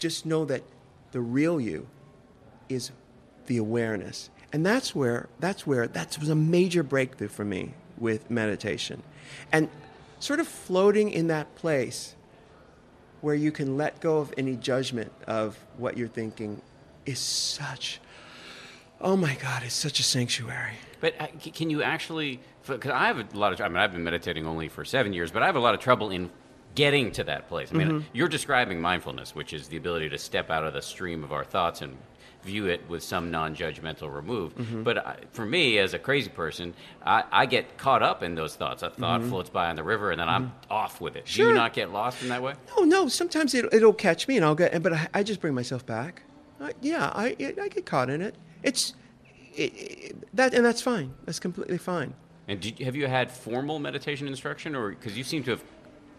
Just 0.00 0.26
know 0.26 0.44
that 0.46 0.64
the 1.12 1.20
real 1.20 1.60
you 1.60 1.86
is 2.68 2.90
the 3.46 3.58
awareness. 3.58 4.30
And 4.52 4.66
that's 4.66 4.94
where 4.94 5.28
that's 5.38 5.66
where 5.66 5.86
that 5.86 6.18
was 6.18 6.28
a 6.28 6.34
major 6.34 6.82
breakthrough 6.82 7.28
for 7.28 7.44
me 7.44 7.74
with 7.96 8.28
meditation. 8.30 9.02
And 9.52 9.68
sort 10.18 10.40
of 10.40 10.48
floating 10.48 11.10
in 11.10 11.28
that 11.28 11.54
place 11.54 12.16
where 13.20 13.34
you 13.36 13.52
can 13.52 13.76
let 13.76 14.00
go 14.00 14.18
of 14.18 14.34
any 14.36 14.56
judgment 14.56 15.12
of 15.28 15.58
what 15.76 15.96
you're 15.96 16.08
thinking 16.08 16.60
is 17.06 17.18
such 17.18 18.00
Oh 19.04 19.16
my 19.16 19.34
God, 19.34 19.64
it's 19.64 19.74
such 19.74 19.98
a 19.98 20.04
sanctuary. 20.04 20.74
But 21.00 21.20
uh, 21.20 21.26
can 21.52 21.70
you 21.70 21.82
actually? 21.82 22.38
Because 22.64 22.92
I 22.92 23.08
have 23.08 23.18
a 23.18 23.36
lot 23.36 23.52
of. 23.52 23.60
I 23.60 23.66
mean, 23.66 23.78
I've 23.78 23.90
been 23.92 24.04
meditating 24.04 24.46
only 24.46 24.68
for 24.68 24.84
seven 24.84 25.12
years, 25.12 25.32
but 25.32 25.42
I 25.42 25.46
have 25.46 25.56
a 25.56 25.60
lot 25.60 25.74
of 25.74 25.80
trouble 25.80 26.10
in 26.10 26.30
getting 26.76 27.10
to 27.12 27.24
that 27.24 27.48
place. 27.48 27.70
I 27.72 27.76
mean, 27.76 27.88
Mm-hmm. 27.88 28.00
you're 28.12 28.28
describing 28.28 28.80
mindfulness, 28.80 29.34
which 29.34 29.52
is 29.54 29.66
the 29.66 29.76
ability 29.76 30.08
to 30.10 30.18
step 30.18 30.50
out 30.50 30.62
of 30.64 30.72
the 30.72 30.80
stream 30.82 31.24
of 31.24 31.32
our 31.32 31.42
thoughts 31.44 31.82
and 31.82 31.96
view 32.44 32.66
it 32.66 32.88
with 32.88 33.02
some 33.02 33.30
non-judgmental 33.32 34.12
remove. 34.14 34.56
Mm-hmm. 34.56 34.82
But 34.84 35.04
I, 35.04 35.16
for 35.32 35.44
me, 35.44 35.78
as 35.78 35.94
a 35.94 35.98
crazy 35.98 36.30
person, 36.30 36.72
I, 37.04 37.24
I 37.32 37.46
get 37.46 37.76
caught 37.78 38.04
up 38.04 38.22
in 38.22 38.36
those 38.36 38.54
thoughts. 38.54 38.84
A 38.84 38.90
thought 38.90 39.24
floats 39.24 39.50
by 39.50 39.68
on 39.68 39.74
the 39.74 39.82
river, 39.82 40.12
and 40.12 40.20
then 40.20 40.28
I'm 40.28 40.52
off 40.70 41.00
with 41.00 41.16
it. 41.16 41.26
sure. 41.26 41.46
Do 41.46 41.48
Mm-hmm. 41.48 41.56
You 41.56 41.60
not 41.60 41.72
get 41.72 41.90
lost 41.92 42.22
in 42.22 42.28
that 42.28 42.40
way? 42.42 42.54
No, 42.76 42.84
no. 42.84 43.08
Sometimes 43.08 43.52
it, 43.54 43.64
it'll 43.72 43.92
catch 43.92 44.28
me, 44.28 44.36
and 44.36 44.44
I'll 44.44 44.54
get. 44.54 44.80
But 44.80 44.92
I, 44.92 45.08
I 45.12 45.22
just 45.24 45.40
bring 45.40 45.54
myself 45.54 45.84
back. 45.84 46.22
I, 46.62 46.72
yeah, 46.80 47.10
I 47.14 47.36
I 47.40 47.68
get 47.68 47.84
caught 47.86 48.08
in 48.10 48.22
it. 48.22 48.34
It's 48.62 48.94
it, 49.54 49.72
it, 49.74 50.36
that, 50.36 50.54
and 50.54 50.64
that's 50.64 50.80
fine. 50.80 51.12
That's 51.24 51.40
completely 51.40 51.78
fine. 51.78 52.14
And 52.48 52.60
did, 52.60 52.78
have 52.80 52.96
you 52.96 53.06
had 53.06 53.30
formal 53.30 53.78
meditation 53.78 54.26
instruction, 54.28 54.74
or 54.74 54.90
because 54.90 55.16
you 55.16 55.24
seem 55.24 55.42
to 55.44 55.50
have? 55.52 55.64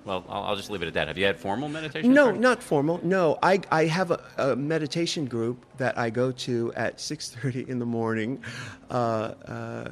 Well, 0.05 0.25
I'll, 0.27 0.43
I'll 0.43 0.55
just 0.55 0.69
leave 0.69 0.81
it 0.81 0.87
at 0.87 0.93
that. 0.95 1.07
Have 1.07 1.17
you 1.17 1.25
had 1.25 1.39
formal 1.39 1.69
meditation? 1.69 2.13
No, 2.13 2.23
instruction? 2.23 2.41
not 2.41 2.61
formal. 2.61 2.99
No, 3.03 3.39
I, 3.41 3.61
I 3.71 3.85
have 3.85 4.11
a, 4.11 4.21
a 4.37 4.55
meditation 4.55 5.25
group 5.25 5.65
that 5.77 5.97
I 5.97 6.09
go 6.09 6.31
to 6.31 6.73
at 6.75 6.99
six 6.99 7.29
thirty 7.29 7.65
in 7.67 7.79
the 7.79 7.85
morning. 7.85 8.43
Uh, 8.91 8.93
uh, 8.93 9.89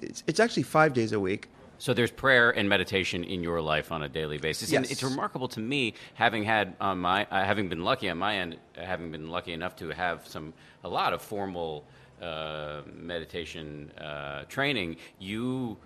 it's, 0.00 0.24
it's 0.26 0.40
actually 0.40 0.64
five 0.64 0.94
days 0.94 1.12
a 1.12 1.20
week. 1.20 1.48
So 1.84 1.92
there's 1.92 2.10
prayer 2.10 2.48
and 2.50 2.66
meditation 2.66 3.24
in 3.24 3.42
your 3.42 3.60
life 3.60 3.92
on 3.92 4.02
a 4.02 4.08
daily 4.08 4.38
basis, 4.38 4.72
and 4.72 4.86
Yes. 4.86 4.92
it's 4.92 5.02
remarkable 5.02 5.48
to 5.48 5.60
me, 5.60 5.92
having 6.14 6.42
had 6.42 6.76
on 6.80 6.98
my, 6.98 7.26
uh, 7.26 7.44
having 7.44 7.68
been 7.68 7.84
lucky 7.84 8.08
on 8.08 8.16
my 8.16 8.36
end, 8.38 8.56
uh, 8.78 8.80
having 8.80 9.10
been 9.10 9.28
lucky 9.28 9.52
enough 9.52 9.76
to 9.76 9.90
have 9.90 10.26
some 10.26 10.54
a 10.82 10.88
lot 10.88 11.12
of 11.12 11.20
formal 11.20 11.84
uh, 12.22 12.80
meditation 12.90 13.90
uh, 13.98 14.44
training. 14.44 14.96
You, 15.18 15.76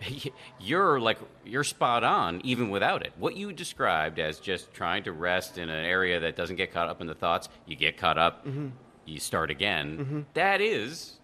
you're 0.58 0.98
like 0.98 1.18
you're 1.44 1.62
spot 1.62 2.02
on, 2.02 2.40
even 2.42 2.68
without 2.68 3.06
it. 3.06 3.12
What 3.16 3.36
you 3.36 3.52
described 3.52 4.18
as 4.18 4.40
just 4.40 4.74
trying 4.74 5.04
to 5.04 5.12
rest 5.12 5.58
in 5.58 5.70
an 5.70 5.84
area 5.84 6.18
that 6.18 6.34
doesn't 6.34 6.56
get 6.56 6.72
caught 6.72 6.88
up 6.88 7.00
in 7.00 7.06
the 7.06 7.14
thoughts, 7.14 7.48
you 7.66 7.76
get 7.76 7.96
caught 7.98 8.18
up, 8.18 8.44
you 9.04 9.20
start 9.20 9.52
again. 9.52 10.26
That 10.34 10.60
is 10.60 11.20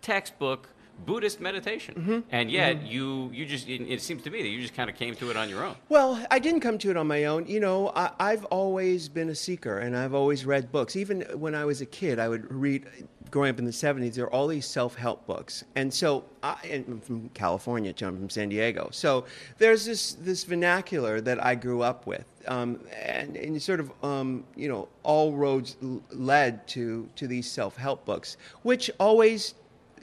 textbook 0.00 0.70
Buddhist 1.04 1.40
meditation, 1.40 2.24
and 2.30 2.50
yet 2.50 2.82
you 2.82 3.30
you 3.32 3.46
just 3.46 3.68
it, 3.68 3.82
it 3.82 4.02
seems 4.02 4.22
to 4.22 4.30
me 4.30 4.42
that 4.42 4.48
you 4.48 4.60
just 4.60 4.74
kind 4.74 4.88
of 4.90 4.96
came 4.96 5.14
to 5.16 5.30
it 5.30 5.36
on 5.36 5.48
your 5.48 5.64
own. 5.64 5.76
Well, 5.88 6.24
I 6.30 6.38
didn't 6.38 6.60
come 6.60 6.78
to 6.78 6.90
it 6.90 6.96
on 6.96 7.06
my 7.06 7.24
own. 7.24 7.46
You 7.46 7.60
know, 7.60 7.92
I, 7.94 8.10
I've 8.18 8.44
always 8.46 9.08
been 9.08 9.28
a 9.28 9.34
seeker, 9.34 9.78
and 9.78 9.96
I've 9.96 10.14
always 10.14 10.44
read 10.46 10.72
books. 10.72 10.96
Even 10.96 11.22
when 11.34 11.54
I 11.54 11.64
was 11.64 11.80
a 11.80 11.86
kid, 11.86 12.18
I 12.18 12.28
would 12.28 12.50
read. 12.52 12.86
Growing 13.28 13.50
up 13.50 13.58
in 13.58 13.64
the 13.64 13.72
'70s, 13.72 14.14
there 14.14 14.24
were 14.24 14.32
all 14.32 14.46
these 14.46 14.64
self-help 14.66 15.26
books, 15.26 15.64
and 15.74 15.92
so 15.92 16.24
I, 16.44 16.56
and 16.70 16.84
I'm 16.86 17.00
from 17.00 17.28
California, 17.30 17.92
I'm 18.00 18.16
from 18.16 18.30
San 18.30 18.48
Diego. 18.48 18.88
So 18.92 19.24
there's 19.58 19.84
this 19.84 20.12
this 20.12 20.44
vernacular 20.44 21.20
that 21.20 21.44
I 21.44 21.56
grew 21.56 21.82
up 21.82 22.06
with, 22.06 22.24
um, 22.46 22.78
and, 23.04 23.36
and 23.36 23.60
sort 23.60 23.80
of 23.80 23.90
um, 24.04 24.44
you 24.54 24.68
know 24.68 24.88
all 25.02 25.32
roads 25.32 25.76
l- 25.82 26.02
led 26.10 26.68
to 26.68 27.08
to 27.16 27.26
these 27.26 27.50
self-help 27.50 28.04
books, 28.04 28.36
which 28.62 28.92
always 29.00 29.54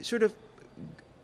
sort 0.02 0.22
of 0.22 0.34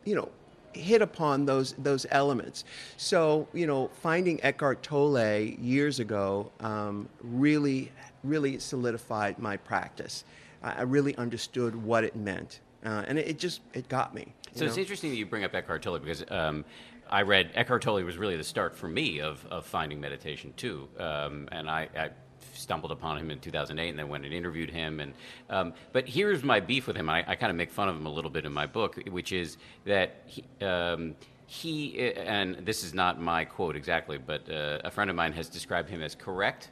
you 0.05 0.15
know 0.15 0.29
hit 0.73 1.03
upon 1.03 1.47
those 1.47 1.73
those 1.79 2.07
elements. 2.11 2.65
So 2.97 3.49
you 3.53 3.67
know, 3.67 3.91
finding 4.03 4.43
Eckhart 4.43 4.83
Tolle 4.83 5.41
years 5.61 6.01
ago 6.01 6.51
um, 6.61 7.09
really 7.23 7.91
really 8.23 8.59
solidified 8.59 9.39
my 9.39 9.57
practice. 9.57 10.25
I 10.63 10.73
I 10.73 10.83
really 10.83 11.17
understood 11.17 11.75
what 11.75 12.05
it 12.05 12.17
meant, 12.17 12.61
uh, 12.85 13.05
and 13.07 13.19
it, 13.19 13.29
it 13.29 13.39
just 13.39 13.61
it 13.75 13.89
got 13.89 14.15
me. 14.15 14.33
So 14.55 14.65
it's 14.65 14.79
interesting 14.79 15.11
that 15.11 15.17
you 15.17 15.27
bring 15.27 15.45
up 15.45 15.55
Eckhart 15.55 15.83
Tolle 15.83 16.01
because 16.01 16.25
um, 16.29 16.65
I 17.09 17.23
read 17.23 17.51
Eckhart 17.55 17.83
Tolle 17.83 18.03
was 18.05 18.19
really 18.19 18.37
the 18.37 18.45
start 18.45 18.75
for 18.75 18.89
me 18.89 19.21
of, 19.21 19.45
of 19.51 19.65
finding 19.65 20.01
meditation 20.01 20.53
too, 20.57 20.89
um, 20.99 21.49
and 21.53 21.71
I, 21.71 21.89
I 21.97 22.11
stumbled 22.55 22.93
upon 22.93 23.19
him 23.19 23.31
in 23.31 23.39
2008 23.41 23.89
and 23.89 23.99
then 23.99 24.09
went 24.09 24.25
and 24.25 24.33
interviewed 24.35 24.71
him. 24.71 25.01
And 25.01 25.15
um, 25.49 25.73
but 25.93 26.09
here's 26.09 26.43
my 26.43 26.61
beef 26.61 26.87
with 26.87 26.97
him. 26.97 27.09
I, 27.09 27.25
I 27.27 27.35
kind 27.37 27.51
of 27.51 27.57
make 27.57 27.71
fun 27.71 27.89
of 27.89 27.97
him 27.97 28.07
a 28.07 28.11
little 28.13 28.31
bit 28.31 28.45
in 28.45 28.53
my 28.53 28.67
book, 28.67 28.99
which 29.11 29.33
is 29.33 29.57
that 29.85 30.23
he. 30.27 30.45
Um, 30.65 31.15
he 31.53 32.13
and 32.15 32.59
this 32.65 32.85
is 32.85 32.95
not 32.95 33.21
my 33.21 33.45
quote 33.45 33.75
exactly, 33.75 34.19
but 34.19 34.49
uh, 34.49 34.79
a 34.85 34.91
friend 34.93 35.11
of 35.11 35.17
mine 35.17 35.33
has 35.33 35.49
described 35.49 35.89
him 35.91 36.01
as 36.01 36.15
correct 36.15 36.71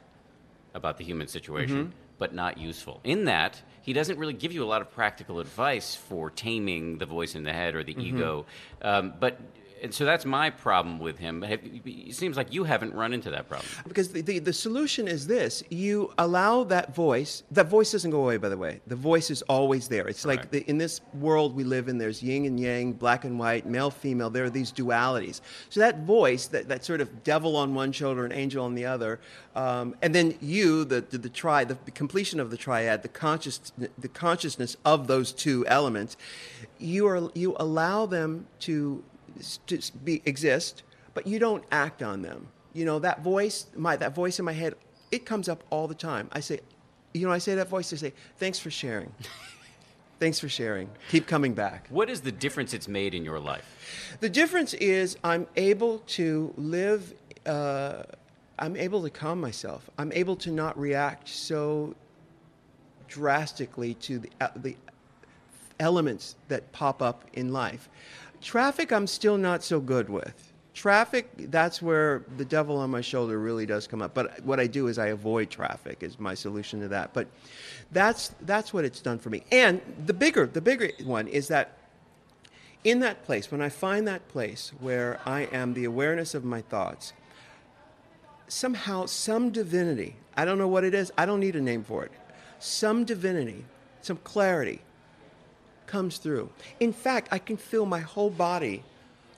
about 0.73 0.97
the 0.97 1.03
human 1.03 1.27
situation, 1.27 1.77
Mm-hmm. 1.87 1.91
but 2.17 2.33
not 2.33 2.57
useful. 2.57 3.01
In 3.03 3.25
that, 3.25 3.61
he 3.81 3.91
doesn't 3.91 4.17
really 4.17 4.31
give 4.33 4.53
you 4.53 4.63
a 4.63 4.69
lot 4.73 4.79
of 4.81 4.89
practical 4.89 5.41
advice 5.41 5.95
for 5.95 6.29
taming 6.29 6.97
the 6.97 7.05
voice 7.05 7.35
in 7.35 7.43
the 7.43 7.51
head 7.51 7.75
or 7.75 7.83
the 7.83 7.93
Mm-hmm. 7.93 8.15
ego. 8.17 8.45
Um, 8.81 9.13
but 9.19 9.37
and 9.81 9.93
so 9.93 10.05
that's 10.05 10.25
my 10.25 10.49
problem 10.49 10.99
with 10.99 11.17
him. 11.17 11.43
It 11.43 12.15
seems 12.15 12.37
like 12.37 12.53
you 12.53 12.63
haven't 12.63 12.93
run 12.93 13.13
into 13.13 13.29
that 13.31 13.47
problem. 13.47 13.67
Because 13.87 14.09
the, 14.11 14.21
the, 14.21 14.39
the 14.39 14.53
solution 14.53 15.07
is 15.07 15.27
this 15.27 15.63
you 15.69 16.13
allow 16.17 16.63
that 16.65 16.95
voice, 16.95 17.43
that 17.51 17.67
voice 17.67 17.91
doesn't 17.91 18.11
go 18.11 18.21
away, 18.21 18.37
by 18.37 18.49
the 18.49 18.57
way. 18.57 18.81
The 18.87 18.95
voice 18.95 19.29
is 19.29 19.41
always 19.43 19.87
there. 19.87 20.07
It's 20.07 20.25
like 20.25 20.39
Right. 20.39 20.51
the, 20.51 20.69
in 20.69 20.77
this 20.77 21.01
world 21.13 21.55
we 21.55 21.63
live 21.63 21.87
in, 21.89 21.97
there's 21.97 22.21
yin 22.23 22.45
and 22.45 22.59
yang, 22.59 22.93
black 22.93 23.25
and 23.25 23.37
white, 23.37 23.65
male, 23.65 23.89
female, 23.91 24.29
there 24.29 24.45
are 24.45 24.49
these 24.49 24.71
dualities. 24.71 25.41
So 25.69 25.79
that 25.79 26.03
voice, 26.03 26.47
that, 26.47 26.67
that 26.69 26.85
sort 26.85 27.01
of 27.01 27.23
devil 27.23 27.55
on 27.55 27.73
one 27.75 27.91
shoulder 27.91 28.23
and 28.23 28.33
angel 28.33 28.63
on 28.63 28.75
the 28.75 28.85
other, 28.85 29.19
um, 29.55 29.95
and 30.01 30.15
then 30.15 30.35
you, 30.41 30.85
the, 30.85 31.01
the, 31.01 31.17
the 31.17 31.29
tri, 31.29 31.63
the, 31.63 31.77
the 31.85 31.91
completion 31.91 32.39
of 32.39 32.51
the 32.51 32.57
triad, 32.57 33.01
the, 33.01 33.09
conscious, 33.09 33.71
the 33.97 34.07
consciousness 34.07 34.77
of 34.85 35.07
those 35.07 35.31
two 35.33 35.65
elements, 35.67 36.15
you, 36.77 37.07
are, 37.07 37.29
you 37.33 37.55
allow 37.59 38.05
them 38.05 38.45
to, 38.59 39.03
to 39.67 39.79
be, 40.03 40.21
exist, 40.25 40.83
but 41.13 41.27
you 41.27 41.39
don't 41.39 41.63
act 41.71 42.03
on 42.03 42.21
them. 42.21 42.47
You 42.73 42.85
know 42.85 42.99
that 42.99 43.23
voice 43.23 43.67
my 43.75 43.95
that 43.95 44.13
voice 44.13 44.39
in 44.39 44.45
my 44.45 44.53
head 44.53 44.75
it 45.11 45.25
comes 45.25 45.49
up 45.49 45.63
all 45.69 45.87
the 45.87 45.95
time. 45.95 46.29
I 46.31 46.39
say 46.39 46.59
you 47.13 47.25
know 47.25 47.33
i 47.33 47.39
say 47.39 47.55
that 47.55 47.67
voice 47.67 47.91
i 47.91 47.95
say 47.95 48.13
thanks 48.37 48.59
for 48.59 48.71
sharing. 48.71 49.11
Thanks 50.19 50.37
for 50.37 50.49
sharing. 50.49 50.89
Keep 51.11 51.27
coming 51.27 51.53
back. 51.53 51.87
What 51.89 52.09
is 52.09 52.19
the 52.19 52.31
difference 52.33 52.73
it's 52.73 52.89
made 52.89 53.13
in 53.13 53.23
your 53.23 53.39
life? 53.39 54.17
the 54.19 54.29
difference 54.29 54.73
is 54.75 55.17
i'm 55.23 55.47
able 55.55 55.99
to 55.99 56.53
live 56.57 57.13
uh, 57.45 58.03
i'm 58.59 58.75
able 58.75 59.01
to 59.01 59.09
calm 59.09 59.39
myself. 59.39 59.89
I'm 59.97 60.11
able 60.11 60.35
to 60.37 60.51
not 60.51 60.77
react 60.77 61.29
so 61.29 61.95
drastically 63.07 63.95
to 63.95 64.19
the, 64.19 64.29
uh, 64.39 64.49
the 64.55 64.75
elements 65.79 66.35
that 66.49 66.71
pop 66.71 67.01
up 67.01 67.25
in 67.33 67.51
life. 67.51 67.89
Traffic, 68.41 68.91
I'm 68.91 69.07
still 69.07 69.37
not 69.37 69.63
so 69.63 69.79
good 69.79 70.09
with. 70.09 70.53
Traffic, 70.73 71.29
that's 71.51 71.81
where 71.81 72.23
the 72.37 72.45
devil 72.45 72.77
on 72.77 72.89
my 72.89 73.01
shoulder 73.01 73.37
really 73.37 73.65
does 73.65 73.85
come 73.85 74.01
up. 74.01 74.13
But 74.13 74.43
what 74.45 74.59
I 74.59 74.67
do 74.67 74.87
is 74.87 74.97
I 74.97 75.07
avoid 75.07 75.49
traffic 75.49 76.03
is 76.03 76.19
my 76.19 76.33
solution 76.33 76.79
to 76.81 76.87
that. 76.89 77.13
But 77.13 77.27
that's 77.91 78.31
that's 78.41 78.73
what 78.73 78.85
it's 78.85 79.01
done 79.01 79.19
for 79.19 79.29
me. 79.29 79.43
And 79.51 79.81
the 80.05 80.13
bigger 80.13 80.45
the 80.45 80.61
bigger 80.61 80.89
one 81.03 81.27
is 81.27 81.49
that 81.49 81.77
in 82.83 82.99
that 83.01 83.25
place, 83.25 83.51
when 83.51 83.61
I 83.61 83.67
find 83.67 84.07
that 84.07 84.27
place 84.29 84.71
where 84.79 85.19
I 85.25 85.41
am 85.51 85.73
the 85.73 85.83
awareness 85.83 86.33
of 86.33 86.45
my 86.45 86.61
thoughts, 86.61 87.11
somehow 88.47 89.05
some 89.05 89.49
divinity, 89.49 90.15
I 90.37 90.45
don't 90.45 90.57
know 90.57 90.67
what 90.67 90.85
it 90.85 90.93
is, 90.93 91.11
I 91.17 91.25
don't 91.25 91.41
need 91.41 91.57
a 91.57 91.61
name 91.61 91.83
for 91.83 92.05
it, 92.05 92.11
some 92.59 93.03
divinity, 93.03 93.65
some 94.01 94.17
clarity 94.23 94.81
comes 95.89 96.19
through. 96.19 96.49
In 96.79 96.93
fact, 96.93 97.27
I 97.31 97.39
can 97.39 97.57
feel 97.57 97.85
my 97.85 97.99
whole 97.99 98.29
body 98.29 98.83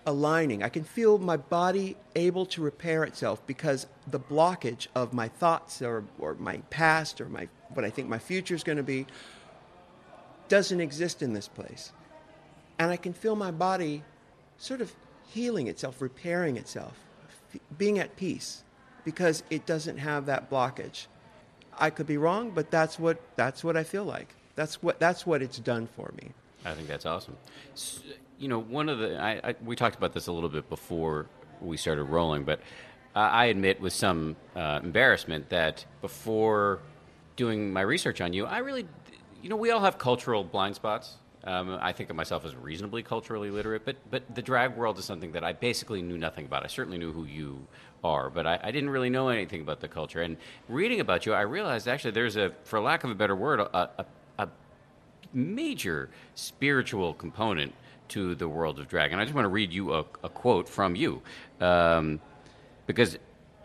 aligning. 0.05 0.61
I 0.63 0.69
can 0.69 0.83
feel 0.83 1.17
my 1.17 1.37
body 1.37 1.95
able 2.15 2.45
to 2.47 2.61
repair 2.61 3.03
itself 3.03 3.41
because 3.47 3.87
the 4.05 4.19
blockage 4.19 4.87
of 4.93 5.13
my 5.13 5.27
thoughts 5.27 5.81
or, 5.81 6.03
or 6.19 6.35
my 6.35 6.57
past 6.69 7.21
or 7.21 7.29
my 7.29 7.47
what 7.73 7.85
I 7.85 7.89
think 7.89 8.09
my 8.09 8.19
future 8.19 8.53
is 8.53 8.63
going 8.63 8.77
to 8.77 8.83
be 8.83 9.07
doesn't 10.49 10.81
exist 10.81 11.21
in 11.21 11.31
this 11.31 11.47
place. 11.47 11.93
And 12.77 12.91
I 12.91 12.97
can 12.97 13.13
feel 13.13 13.37
my 13.37 13.51
body 13.51 14.03
sort 14.57 14.81
of 14.81 14.93
healing 15.27 15.67
itself, 15.67 16.01
repairing 16.01 16.57
itself, 16.57 16.93
f- 17.53 17.61
being 17.77 17.97
at 17.99 18.17
peace 18.17 18.63
because 19.05 19.43
it 19.49 19.65
doesn't 19.65 19.97
have 19.97 20.25
that 20.25 20.49
blockage. 20.49 21.07
I 21.79 21.89
could 21.89 22.07
be 22.07 22.17
wrong, 22.17 22.51
but 22.51 22.69
that's 22.69 22.99
what 22.99 23.21
that's 23.37 23.63
what 23.63 23.77
I 23.77 23.83
feel 23.83 24.03
like. 24.03 24.35
That's 24.55 24.83
what 24.83 24.99
that's 24.99 25.25
what 25.25 25.41
it's 25.41 25.59
done 25.59 25.87
for 25.95 26.11
me. 26.21 26.31
I 26.65 26.73
think 26.73 26.87
that's 26.87 27.05
awesome. 27.05 27.37
S- 27.73 28.01
you 28.37 28.47
know, 28.47 28.59
one 28.59 28.89
of 28.89 28.99
the 28.99 29.19
I, 29.19 29.49
I, 29.49 29.55
we 29.63 29.75
talked 29.75 29.95
about 29.95 30.13
this 30.13 30.27
a 30.27 30.31
little 30.31 30.49
bit 30.49 30.67
before 30.69 31.27
we 31.61 31.77
started 31.77 32.05
rolling, 32.05 32.43
but 32.43 32.59
I 33.13 33.45
admit 33.45 33.81
with 33.81 33.93
some 33.93 34.35
uh, 34.55 34.79
embarrassment 34.81 35.49
that 35.49 35.85
before 36.01 36.79
doing 37.35 37.73
my 37.73 37.81
research 37.81 38.21
on 38.21 38.31
you, 38.31 38.45
I 38.45 38.59
really, 38.59 38.87
you 39.43 39.49
know, 39.49 39.57
we 39.57 39.69
all 39.71 39.81
have 39.81 39.97
cultural 39.97 40.43
blind 40.43 40.75
spots. 40.75 41.17
Um, 41.43 41.77
I 41.81 41.91
think 41.91 42.09
of 42.09 42.15
myself 42.15 42.45
as 42.45 42.55
reasonably 42.55 43.03
culturally 43.03 43.49
literate, 43.49 43.83
but 43.83 43.97
but 44.09 44.23
the 44.33 44.41
drag 44.41 44.77
world 44.77 44.97
is 44.99 45.05
something 45.05 45.31
that 45.33 45.43
I 45.43 45.53
basically 45.53 46.01
knew 46.01 46.17
nothing 46.17 46.45
about. 46.45 46.63
I 46.63 46.67
certainly 46.67 46.97
knew 46.99 47.11
who 47.11 47.25
you 47.25 47.67
are, 48.03 48.29
but 48.29 48.45
I, 48.47 48.59
I 48.63 48.71
didn't 48.71 48.91
really 48.91 49.09
know 49.09 49.29
anything 49.29 49.61
about 49.61 49.79
the 49.79 49.87
culture. 49.87 50.21
And 50.21 50.37
reading 50.69 50.99
about 50.99 51.25
you, 51.25 51.33
I 51.33 51.41
realized 51.41 51.87
actually 51.87 52.11
there's 52.11 52.35
a, 52.37 52.53
for 52.63 52.79
lack 52.79 53.03
of 53.03 53.09
a 53.09 53.15
better 53.15 53.35
word, 53.35 53.59
a, 53.59 53.89
a 53.99 54.05
major 55.33 56.09
spiritual 56.35 57.13
component 57.13 57.73
to 58.09 58.35
the 58.35 58.47
world 58.47 58.79
of 58.79 58.87
drag. 58.87 59.11
And 59.11 59.21
I 59.21 59.23
just 59.23 59.33
want 59.33 59.45
to 59.45 59.49
read 59.49 59.71
you 59.71 59.93
a, 59.93 59.99
a 60.23 60.29
quote 60.29 60.67
from 60.67 60.95
you, 60.95 61.21
um, 61.59 62.19
because 62.87 63.17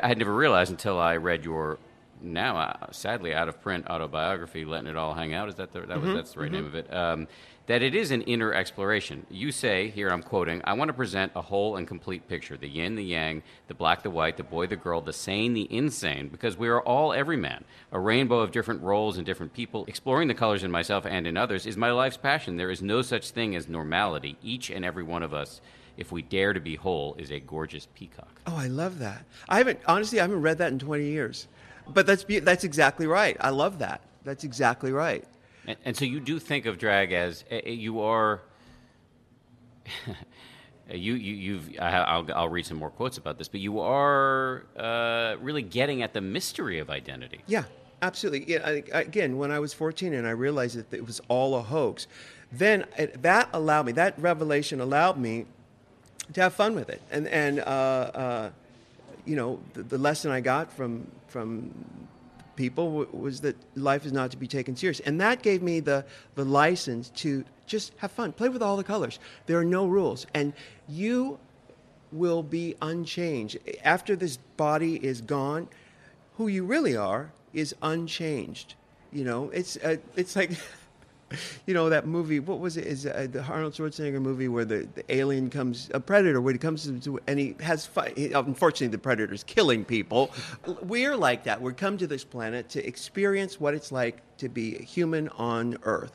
I 0.02 0.08
had 0.08 0.18
never 0.18 0.34
realized 0.34 0.70
until 0.70 0.98
I 0.98 1.16
read 1.16 1.44
your 1.44 1.78
now 2.22 2.56
uh, 2.56 2.92
sadly 2.92 3.34
out 3.34 3.48
of 3.48 3.60
print 3.60 3.86
autobiography, 3.88 4.64
letting 4.64 4.88
it 4.88 4.96
all 4.96 5.14
hang 5.14 5.34
out. 5.34 5.48
Is 5.48 5.56
that 5.56 5.72
the, 5.72 5.80
that 5.80 6.00
was 6.00 6.14
that's 6.14 6.32
the 6.32 6.40
right 6.40 6.52
name 6.52 6.64
of 6.64 6.74
it? 6.74 6.92
Um, 6.92 7.28
that 7.66 7.82
it 7.82 7.94
is 7.94 8.10
an 8.10 8.22
inner 8.22 8.52
exploration. 8.52 9.26
You 9.28 9.50
say, 9.50 9.88
here 9.90 10.08
I'm 10.08 10.22
quoting, 10.22 10.60
I 10.64 10.74
want 10.74 10.88
to 10.88 10.92
present 10.92 11.32
a 11.34 11.42
whole 11.42 11.76
and 11.76 11.86
complete 11.86 12.28
picture 12.28 12.56
the 12.56 12.68
yin, 12.68 12.94
the 12.94 13.04
yang, 13.04 13.42
the 13.68 13.74
black, 13.74 14.02
the 14.02 14.10
white, 14.10 14.36
the 14.36 14.44
boy, 14.44 14.66
the 14.66 14.76
girl, 14.76 15.00
the 15.00 15.12
sane, 15.12 15.52
the 15.52 15.72
insane, 15.74 16.28
because 16.28 16.56
we 16.56 16.68
are 16.68 16.80
all 16.80 17.12
every 17.12 17.36
man, 17.36 17.64
a 17.92 17.98
rainbow 17.98 18.38
of 18.38 18.52
different 18.52 18.82
roles 18.82 19.16
and 19.16 19.26
different 19.26 19.52
people. 19.52 19.84
Exploring 19.86 20.28
the 20.28 20.34
colors 20.34 20.62
in 20.62 20.70
myself 20.70 21.04
and 21.06 21.26
in 21.26 21.36
others 21.36 21.66
is 21.66 21.76
my 21.76 21.90
life's 21.90 22.16
passion. 22.16 22.56
There 22.56 22.70
is 22.70 22.82
no 22.82 23.02
such 23.02 23.30
thing 23.30 23.56
as 23.56 23.68
normality. 23.68 24.36
Each 24.42 24.70
and 24.70 24.84
every 24.84 25.02
one 25.02 25.24
of 25.24 25.34
us, 25.34 25.60
if 25.96 26.12
we 26.12 26.22
dare 26.22 26.52
to 26.52 26.60
be 26.60 26.76
whole, 26.76 27.16
is 27.18 27.32
a 27.32 27.40
gorgeous 27.40 27.88
peacock. 27.94 28.40
Oh, 28.46 28.56
I 28.56 28.68
love 28.68 29.00
that. 29.00 29.24
I 29.48 29.58
haven't 29.58 29.80
honestly, 29.86 30.20
I 30.20 30.22
haven't 30.22 30.42
read 30.42 30.58
that 30.58 30.70
in 30.72 30.78
20 30.78 31.04
years, 31.04 31.48
but 31.88 32.06
that's 32.06 32.22
be- 32.22 32.38
that's 32.38 32.64
exactly 32.64 33.06
right. 33.08 33.36
I 33.40 33.50
love 33.50 33.80
that. 33.80 34.02
That's 34.22 34.44
exactly 34.44 34.92
right. 34.92 35.24
And, 35.66 35.76
and 35.84 35.96
so 35.96 36.04
you 36.04 36.20
do 36.20 36.38
think 36.38 36.66
of 36.66 36.78
drag 36.78 37.12
as 37.12 37.44
uh, 37.50 37.56
you 37.64 38.00
are. 38.00 38.42
you, 40.90 41.14
you, 41.14 41.34
you've. 41.34 41.78
I, 41.80 42.18
will 42.18 42.30
I'll 42.34 42.48
read 42.48 42.66
some 42.66 42.78
more 42.78 42.90
quotes 42.90 43.18
about 43.18 43.38
this, 43.38 43.48
but 43.48 43.60
you 43.60 43.80
are 43.80 44.64
uh, 44.76 45.36
really 45.40 45.62
getting 45.62 46.02
at 46.02 46.12
the 46.12 46.20
mystery 46.20 46.78
of 46.78 46.88
identity. 46.90 47.40
Yeah, 47.46 47.64
absolutely. 48.02 48.52
Yeah, 48.52 48.60
I, 48.64 48.82
again, 48.92 49.36
when 49.36 49.50
I 49.50 49.58
was 49.58 49.74
14 49.74 50.14
and 50.14 50.26
I 50.26 50.30
realized 50.30 50.76
that 50.76 50.92
it 50.96 51.04
was 51.04 51.20
all 51.28 51.56
a 51.56 51.62
hoax, 51.62 52.06
then 52.52 52.86
it, 52.96 53.22
that 53.22 53.48
allowed 53.52 53.86
me. 53.86 53.92
That 53.92 54.18
revelation 54.18 54.80
allowed 54.80 55.18
me 55.18 55.46
to 56.32 56.40
have 56.40 56.54
fun 56.54 56.74
with 56.74 56.88
it, 56.88 57.02
and 57.10 57.26
and 57.28 57.60
uh, 57.60 57.62
uh, 57.62 58.50
you 59.24 59.36
know 59.36 59.60
the, 59.74 59.82
the 59.82 59.98
lesson 59.98 60.30
I 60.30 60.40
got 60.40 60.72
from 60.72 61.08
from 61.28 61.72
people 62.56 63.04
w- 63.04 63.08
was 63.12 63.40
that 63.42 63.56
life 63.76 64.04
is 64.04 64.12
not 64.12 64.30
to 64.32 64.36
be 64.36 64.46
taken 64.46 64.74
serious. 64.74 65.00
And 65.00 65.20
that 65.20 65.42
gave 65.42 65.62
me 65.62 65.80
the, 65.80 66.04
the 66.34 66.44
license 66.44 67.10
to 67.16 67.44
just 67.66 67.92
have 67.98 68.10
fun, 68.10 68.32
play 68.32 68.48
with 68.48 68.62
all 68.62 68.76
the 68.76 68.84
colors. 68.84 69.18
There 69.46 69.58
are 69.58 69.64
no 69.64 69.86
rules. 69.86 70.26
And 70.34 70.52
you 70.88 71.38
will 72.12 72.42
be 72.42 72.74
unchanged. 72.80 73.58
After 73.84 74.16
this 74.16 74.38
body 74.56 74.96
is 74.96 75.20
gone, 75.20 75.68
who 76.36 76.48
you 76.48 76.64
really 76.64 76.96
are 76.96 77.32
is 77.52 77.74
unchanged. 77.82 78.74
You 79.12 79.24
know, 79.24 79.50
it's, 79.50 79.76
uh, 79.76 79.96
it's 80.16 80.34
like. 80.36 80.50
you 81.66 81.74
know 81.74 81.88
that 81.88 82.06
movie. 82.06 82.40
What 82.40 82.60
was 82.60 82.76
it? 82.76 82.86
Is 82.86 83.06
uh, 83.06 83.26
the 83.30 83.42
Arnold 83.42 83.74
Schwarzenegger 83.74 84.20
movie 84.20 84.48
where 84.48 84.64
the, 84.64 84.88
the 84.94 85.14
alien 85.14 85.50
comes, 85.50 85.90
a 85.94 86.00
predator, 86.00 86.40
where 86.40 86.52
he 86.52 86.58
comes 86.58 86.84
to 87.04 87.20
and 87.26 87.38
he 87.38 87.54
has. 87.60 87.88
He, 88.16 88.32
unfortunately, 88.32 88.88
the 88.88 88.98
predator's 88.98 89.44
killing 89.44 89.84
people. 89.84 90.30
We're 90.82 91.16
like 91.16 91.44
that. 91.44 91.60
We 91.60 91.72
come 91.72 91.98
to 91.98 92.06
this 92.06 92.24
planet 92.24 92.68
to 92.70 92.86
experience 92.86 93.60
what 93.60 93.74
it's 93.74 93.92
like 93.92 94.20
to 94.38 94.48
be 94.48 94.76
a 94.76 94.82
human 94.82 95.28
on 95.30 95.76
Earth. 95.82 96.12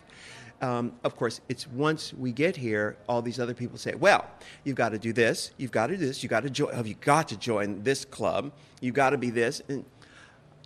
Um, 0.62 0.94
of 1.04 1.16
course, 1.16 1.42
it's 1.50 1.68
once 1.68 2.14
we 2.14 2.32
get 2.32 2.56
here, 2.56 2.96
all 3.10 3.24
these 3.24 3.40
other 3.40 3.56
people 3.56 3.80
say, 3.80 3.96
"Well, 3.96 4.26
you've 4.64 4.76
got 4.76 4.90
to 4.90 5.00
do 5.00 5.12
this, 5.12 5.52
you've 5.58 5.72
got 5.72 5.88
to 5.88 5.98
do 5.98 6.06
this, 6.06 6.22
you 6.22 6.30
got 6.30 6.44
to 6.44 6.52
join, 6.52 6.74
have 6.76 6.86
you 6.86 6.94
got 7.02 7.30
to 7.30 7.38
join 7.38 7.82
this 7.82 8.06
club, 8.06 8.52
you've 8.80 8.94
got 8.94 9.10
to 9.10 9.18
be 9.18 9.32
this." 9.32 9.64
And 9.68 9.86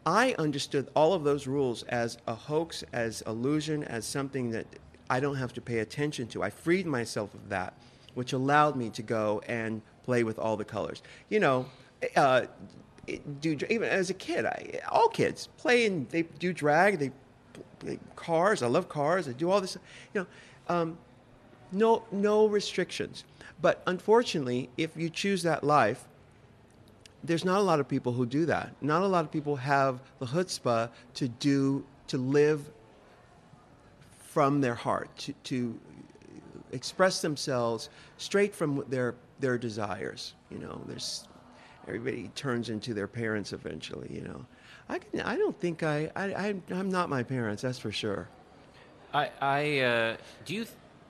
I 0.06 0.36
understood 0.38 0.90
all 0.96 1.14
of 1.14 1.24
those 1.24 1.48
rules 1.48 1.84
as 1.84 2.18
a 2.28 2.36
hoax, 2.36 2.84
as 2.94 3.22
illusion, 3.22 3.84
as 3.84 4.06
something 4.06 4.52
that 4.52 4.68
I 5.10 5.20
don't 5.20 5.36
have 5.36 5.54
to 5.54 5.62
pay 5.62 5.80
attention 5.80 6.28
to. 6.30 6.44
I 6.44 6.50
freed 6.50 6.86
myself 6.86 7.34
of 7.34 7.50
that, 7.50 7.74
which 8.14 8.34
allowed 8.34 8.76
me 8.76 8.90
to 8.92 9.02
go 9.02 9.42
and 9.48 9.82
play 10.04 10.24
with 10.24 10.38
all 10.38 10.58
the 10.58 10.66
colors. 10.66 11.02
You 11.30 11.40
know, 11.40 11.66
uh, 12.16 12.46
do 13.42 13.58
even 13.70 13.90
as 13.90 14.10
a 14.10 14.14
kid, 14.14 14.46
I, 14.46 14.80
all 14.90 15.10
kids 15.10 15.48
play 15.58 15.86
and 15.86 16.10
they 16.10 16.24
do 16.24 16.54
drag. 16.54 17.00
They, 17.00 17.12
play 17.80 18.00
cars. 18.16 18.62
I 18.62 18.68
love 18.68 18.90
cars. 18.90 19.28
I 19.28 19.32
do 19.34 19.50
all 19.50 19.62
this. 19.62 19.78
You 20.14 20.22
know, 20.22 20.28
um, 20.68 20.98
no 21.72 22.04
no 22.12 22.48
restrictions. 22.48 23.24
But 23.62 23.82
unfortunately, 23.88 24.70
if 24.78 24.96
you 24.98 25.10
choose 25.10 25.44
that 25.44 25.64
life, 25.64 26.08
there's 27.26 27.46
not 27.46 27.60
a 27.60 27.64
lot 27.64 27.80
of 27.80 27.88
people 27.88 28.12
who 28.12 28.26
do 28.26 28.46
that. 28.46 28.72
Not 28.82 29.02
a 29.02 29.08
lot 29.08 29.26
of 29.26 29.32
people 29.32 29.56
have 29.56 30.00
the 30.20 30.26
chutzpah 30.26 30.90
to 31.16 31.28
do 31.28 31.86
to 32.08 32.18
live 32.18 32.70
from 34.20 34.62
their 34.62 34.76
heart, 34.76 35.16
to, 35.18 35.34
to 35.44 35.80
express 36.72 37.22
themselves 37.22 37.90
straight 38.18 38.54
from 38.54 38.84
their 38.90 39.16
their 39.40 39.58
desires. 39.58 40.34
You 40.52 40.60
know, 40.60 40.82
there's 40.88 41.28
everybody 41.88 42.30
turns 42.36 42.70
into 42.70 42.94
their 42.94 43.08
parents 43.08 43.54
eventually. 43.54 44.14
You 44.14 44.22
know, 44.22 44.46
I 44.90 45.00
can, 45.00 45.22
I 45.22 45.38
don't 45.38 45.60
think 45.60 45.84
I, 45.84 46.12
I, 46.16 46.26
I 46.34 46.56
am 46.72 46.90
not 46.90 47.10
my 47.10 47.24
parents. 47.24 47.62
That's 47.62 47.80
for 47.80 47.92
sure. 47.92 48.28
I 49.14 49.32
I 49.42 49.80
uh, 49.80 50.18
do 50.46 50.56
you. 50.56 50.66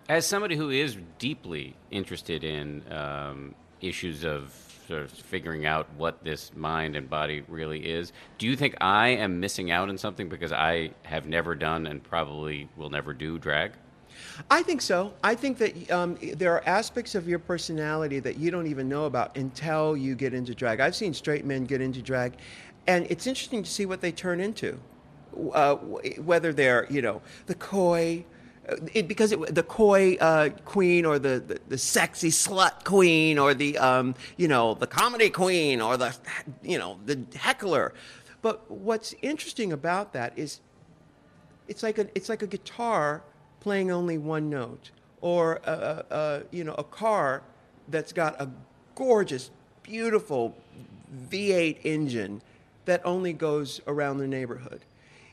As 0.07 0.27
somebody 0.27 0.55
who 0.55 0.69
is 0.69 0.97
deeply 1.17 1.75
interested 1.89 2.43
in 2.43 2.83
um, 2.91 3.55
issues 3.81 4.23
of 4.23 4.53
sort 4.87 5.03
of 5.03 5.11
figuring 5.11 5.65
out 5.65 5.87
what 5.97 6.23
this 6.23 6.51
mind 6.55 6.95
and 6.95 7.09
body 7.09 7.43
really 7.47 7.85
is. 7.85 8.13
Do 8.37 8.47
you 8.47 8.55
think 8.55 8.75
I 8.81 9.09
am 9.09 9.39
missing 9.39 9.71
out 9.71 9.89
on 9.89 9.97
something 9.97 10.29
because 10.29 10.51
I 10.51 10.91
have 11.03 11.25
never 11.27 11.55
done 11.55 11.87
and 11.87 12.03
probably 12.03 12.69
will 12.75 12.89
never 12.89 13.13
do 13.13 13.37
drag? 13.39 13.71
I 14.49 14.63
think 14.63 14.81
so. 14.81 15.13
I 15.23 15.35
think 15.35 15.57
that 15.57 15.91
um, 15.91 16.17
there 16.35 16.53
are 16.53 16.63
aspects 16.65 17.15
of 17.15 17.27
your 17.27 17.39
personality 17.39 18.19
that 18.19 18.37
you 18.37 18.51
don't 18.51 18.67
even 18.67 18.87
know 18.87 19.05
about 19.05 19.35
until 19.37 19.97
you 19.97 20.15
get 20.15 20.33
into 20.33 20.55
drag. 20.55 20.79
I've 20.79 20.95
seen 20.95 21.13
straight 21.13 21.45
men 21.45 21.65
get 21.65 21.81
into 21.81 22.01
drag, 22.01 22.33
and 22.87 23.07
it's 23.09 23.27
interesting 23.27 23.63
to 23.63 23.69
see 23.69 23.85
what 23.85 24.01
they 24.01 24.11
turn 24.11 24.39
into. 24.39 24.79
Uh, 25.53 25.75
whether 25.75 26.53
they're, 26.53 26.87
you 26.89 27.01
know, 27.01 27.21
the 27.47 27.55
coy, 27.55 28.23
it, 28.93 29.07
because 29.07 29.31
it, 29.31 29.53
the 29.53 29.63
coy 29.63 30.15
uh, 30.15 30.49
queen 30.65 31.05
or 31.05 31.19
the, 31.19 31.39
the, 31.39 31.59
the, 31.69 31.77
sexy 31.77 32.29
slut 32.29 32.83
queen 32.83 33.37
or 33.37 33.53
the 33.53 33.77
um, 33.77 34.15
you 34.37 34.47
know 34.47 34.73
the 34.73 34.87
comedy 34.87 35.29
queen 35.29 35.81
or 35.81 35.97
the 35.97 36.15
you 36.63 36.77
know 36.77 36.97
the 37.05 37.19
heckler. 37.35 37.93
But 38.41 38.69
what's 38.69 39.13
interesting 39.21 39.73
about 39.73 40.13
that 40.13 40.33
is 40.37 40.61
it's 41.67 41.83
like 41.83 41.97
a 41.97 42.07
it's 42.15 42.29
like 42.29 42.41
a 42.41 42.47
guitar 42.47 43.23
playing 43.59 43.91
only 43.91 44.17
one 44.17 44.49
note 44.49 44.91
or 45.21 45.59
a, 45.65 46.05
a, 46.09 46.43
you 46.51 46.63
know 46.63 46.75
a 46.77 46.83
car 46.83 47.43
that's 47.87 48.13
got 48.13 48.39
a 48.41 48.49
gorgeous 48.95 49.51
beautiful 49.83 50.55
V8 51.29 51.77
engine 51.83 52.41
that 52.85 53.01
only 53.05 53.33
goes 53.33 53.81
around 53.87 54.17
the 54.17 54.27
neighborhood 54.27 54.81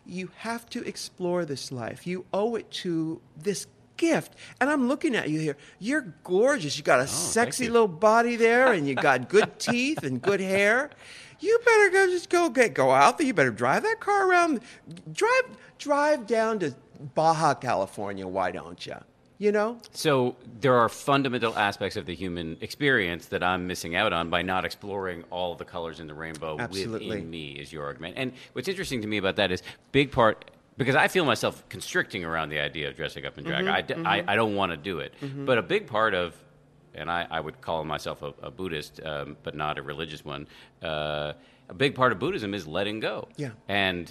you 0.06 0.30
have 0.38 0.68
to 0.70 0.82
explore 0.82 1.44
this 1.44 1.70
life. 1.72 2.06
You 2.06 2.24
owe 2.32 2.56
it 2.56 2.70
to 2.70 3.20
this 3.36 3.66
gift. 3.96 4.34
And 4.60 4.68
I'm 4.68 4.88
looking 4.88 5.14
at 5.14 5.30
you 5.30 5.40
here. 5.40 5.56
You're 5.78 6.14
gorgeous. 6.24 6.76
You 6.76 6.84
got 6.84 7.00
a 7.00 7.04
oh, 7.04 7.06
sexy 7.06 7.68
little 7.68 7.88
body 7.88 8.36
there, 8.36 8.72
and 8.72 8.88
you 8.88 8.94
got 8.94 9.28
good 9.28 9.58
teeth 9.58 10.02
and 10.02 10.20
good 10.20 10.40
hair. 10.40 10.90
You 11.40 11.58
better 11.64 11.90
go 11.90 12.06
just 12.06 12.30
go 12.30 12.50
get 12.50 12.74
go 12.74 12.90
out 12.92 13.18
there. 13.18 13.26
You 13.26 13.34
better 13.34 13.50
drive 13.50 13.82
that 13.82 14.00
car 14.00 14.28
around. 14.28 14.60
Drive 15.12 15.56
drive 15.78 16.26
down 16.26 16.60
to 16.60 16.74
Baja 17.14 17.54
California. 17.54 18.26
Why 18.26 18.52
don't 18.52 18.84
you? 18.86 18.96
You 19.42 19.50
know? 19.50 19.76
So 19.90 20.37
there 20.61 20.76
are 20.76 20.88
fundamental 20.88 21.59
aspects 21.59 21.96
of 21.96 22.07
the 22.07 22.14
human 22.14 22.57
experience 22.61 23.26
that 23.26 23.42
I'm 23.42 23.66
missing 23.66 23.96
out 23.96 24.12
on 24.12 24.31
by 24.31 24.42
not 24.42 24.64
exploring 24.64 25.24
all 25.31 25.57
the 25.57 25.64
colors 25.64 25.98
in 25.98 26.07
the 26.07 26.14
rainbow 26.14 26.57
Absolutely. 26.61 27.09
within 27.09 27.28
me, 27.28 27.50
is 27.50 27.72
your 27.72 27.85
argument. 27.85 28.14
And 28.16 28.33
what's 28.52 28.68
interesting 28.68 29.02
to 29.02 29.09
me 29.09 29.16
about 29.16 29.35
that 29.37 29.50
is 29.50 29.64
big 29.90 30.12
part 30.12 30.52
because 30.76 30.94
I 30.94 31.09
feel 31.09 31.24
myself 31.24 31.68
constricting 31.68 32.24
around 32.24 32.50
the 32.50 32.61
idea 32.61 32.88
of 32.88 32.94
dressing 32.94 33.26
up 33.26 33.37
in 33.37 33.42
drag. 33.42 33.64
Mm-hmm, 33.64 33.74
I, 33.74 33.83
mm-hmm. 33.83 34.28
I, 34.28 34.33
I, 34.33 34.37
don't 34.37 34.55
want 34.55 34.70
to 34.70 34.76
do 34.76 35.00
it. 35.00 35.12
Mm-hmm. 35.20 35.44
But 35.44 35.59
a 35.59 35.62
big 35.62 35.88
part 35.88 36.14
of, 36.14 36.35
and 36.94 37.11
I, 37.11 37.26
I 37.28 37.40
would 37.40 37.61
call 37.61 37.85
myself 37.85 38.22
a, 38.22 38.33
a 38.42 38.50
Buddhist, 38.50 39.00
um, 39.05 39.37
but 39.42 39.57
not 39.57 39.76
a 39.76 39.83
religious 39.83 40.24
one, 40.24 40.46
uh, 40.83 41.33
a 41.68 41.74
big 41.74 41.96
part 41.96 42.12
of 42.12 42.20
Buddhism 42.20 42.55
is 42.55 42.68
letting 42.68 43.00
go. 43.00 43.26
Yeah. 43.37 43.50
And 43.68 44.11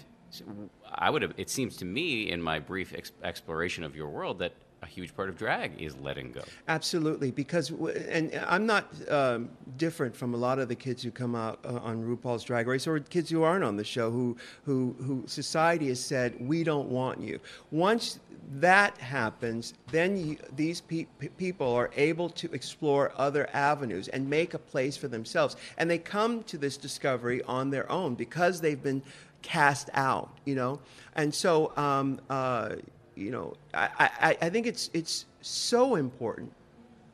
I 0.94 1.10
would 1.10 1.22
have, 1.22 1.34
it 1.38 1.50
seems 1.50 1.78
to 1.78 1.86
me 1.86 2.30
in 2.30 2.42
my 2.42 2.60
brief 2.60 2.94
ex- 2.94 3.14
exploration 3.24 3.86
of 3.86 3.96
your 3.96 4.10
world 4.10 4.40
that 4.40 4.54
a 4.82 4.88
huge 4.88 5.16
part 5.16 5.30
of 5.30 5.38
drag 5.38 5.80
is 5.80 5.96
letting 5.98 6.32
go. 6.32 6.42
Absolutely, 6.68 7.32
because 7.32 7.70
and 7.70 8.34
I'm 8.48 8.66
not 8.66 8.88
um, 9.10 9.50
different 9.78 10.16
from 10.16 10.34
a 10.34 10.38
lot 10.38 10.60
of 10.60 10.68
the 10.68 10.76
kids 10.76 11.04
who 11.04 11.12
come 11.12 11.36
out 11.36 11.60
uh, 11.64 11.78
on 11.78 12.04
RuPaul's 12.04 12.44
Drag 12.44 12.68
Race 12.68 12.88
or 12.88 13.00
kids 13.00 13.30
who 13.30 13.44
aren't 13.44 13.64
on 13.64 13.76
the 13.76 13.84
show 13.84 14.10
who 14.10 14.36
who 14.66 14.96
who 15.00 15.24
society 15.28 15.88
has 15.90 16.00
said 16.00 16.36
we 16.40 16.64
don't 16.64 16.90
want 16.90 17.22
you. 17.22 17.40
Once 17.70 18.20
that 18.56 18.98
happens, 18.98 19.76
then 19.92 20.18
you, 20.18 20.38
these 20.56 20.82
pe- 20.82 21.06
people 21.38 21.74
are 21.74 21.92
able 21.96 22.30
to 22.30 22.52
explore 22.52 23.14
other 23.16 23.48
avenues 23.54 24.08
and 24.08 24.30
make 24.30 24.54
a 24.54 24.60
place 24.60 24.98
for 24.98 25.08
themselves, 25.08 25.56
and 25.78 25.90
they 25.90 26.00
come 26.00 26.44
to 26.44 26.58
this 26.58 26.76
discovery 26.76 27.44
on 27.44 27.70
their 27.70 27.90
own 27.92 28.16
because 28.16 28.62
they've 28.62 28.82
been 28.82 29.04
cast 29.44 29.92
out. 29.94 30.32
You 30.46 30.56
know, 30.56 30.80
and 31.16 31.34
so. 31.36 31.72
Um, 31.78 32.20
uh, 32.32 32.78
you 33.16 33.32
know, 33.32 33.54
I, 33.74 33.90
I, 34.22 34.38
I 34.42 34.50
think 34.50 34.68
it's 34.68 34.90
it's 34.94 35.26
so 35.42 35.96
important 35.96 36.52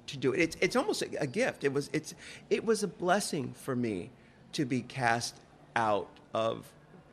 to 0.08 0.18
do 0.18 0.34
it. 0.34 0.40
It's 0.40 0.58
it's 0.62 0.76
almost 0.76 1.02
a, 1.02 1.28
gift. 1.28 1.64
It 1.64 1.74
was 1.74 1.90
it's 1.94 2.14
it 2.50 2.64
was 2.64 2.84
a 2.84 2.88
blessing 2.88 3.54
for 3.54 3.76
me 3.76 4.10
to 4.54 4.66
be 4.66 4.82
cast 4.82 5.36
out 5.76 6.08
of 6.34 6.66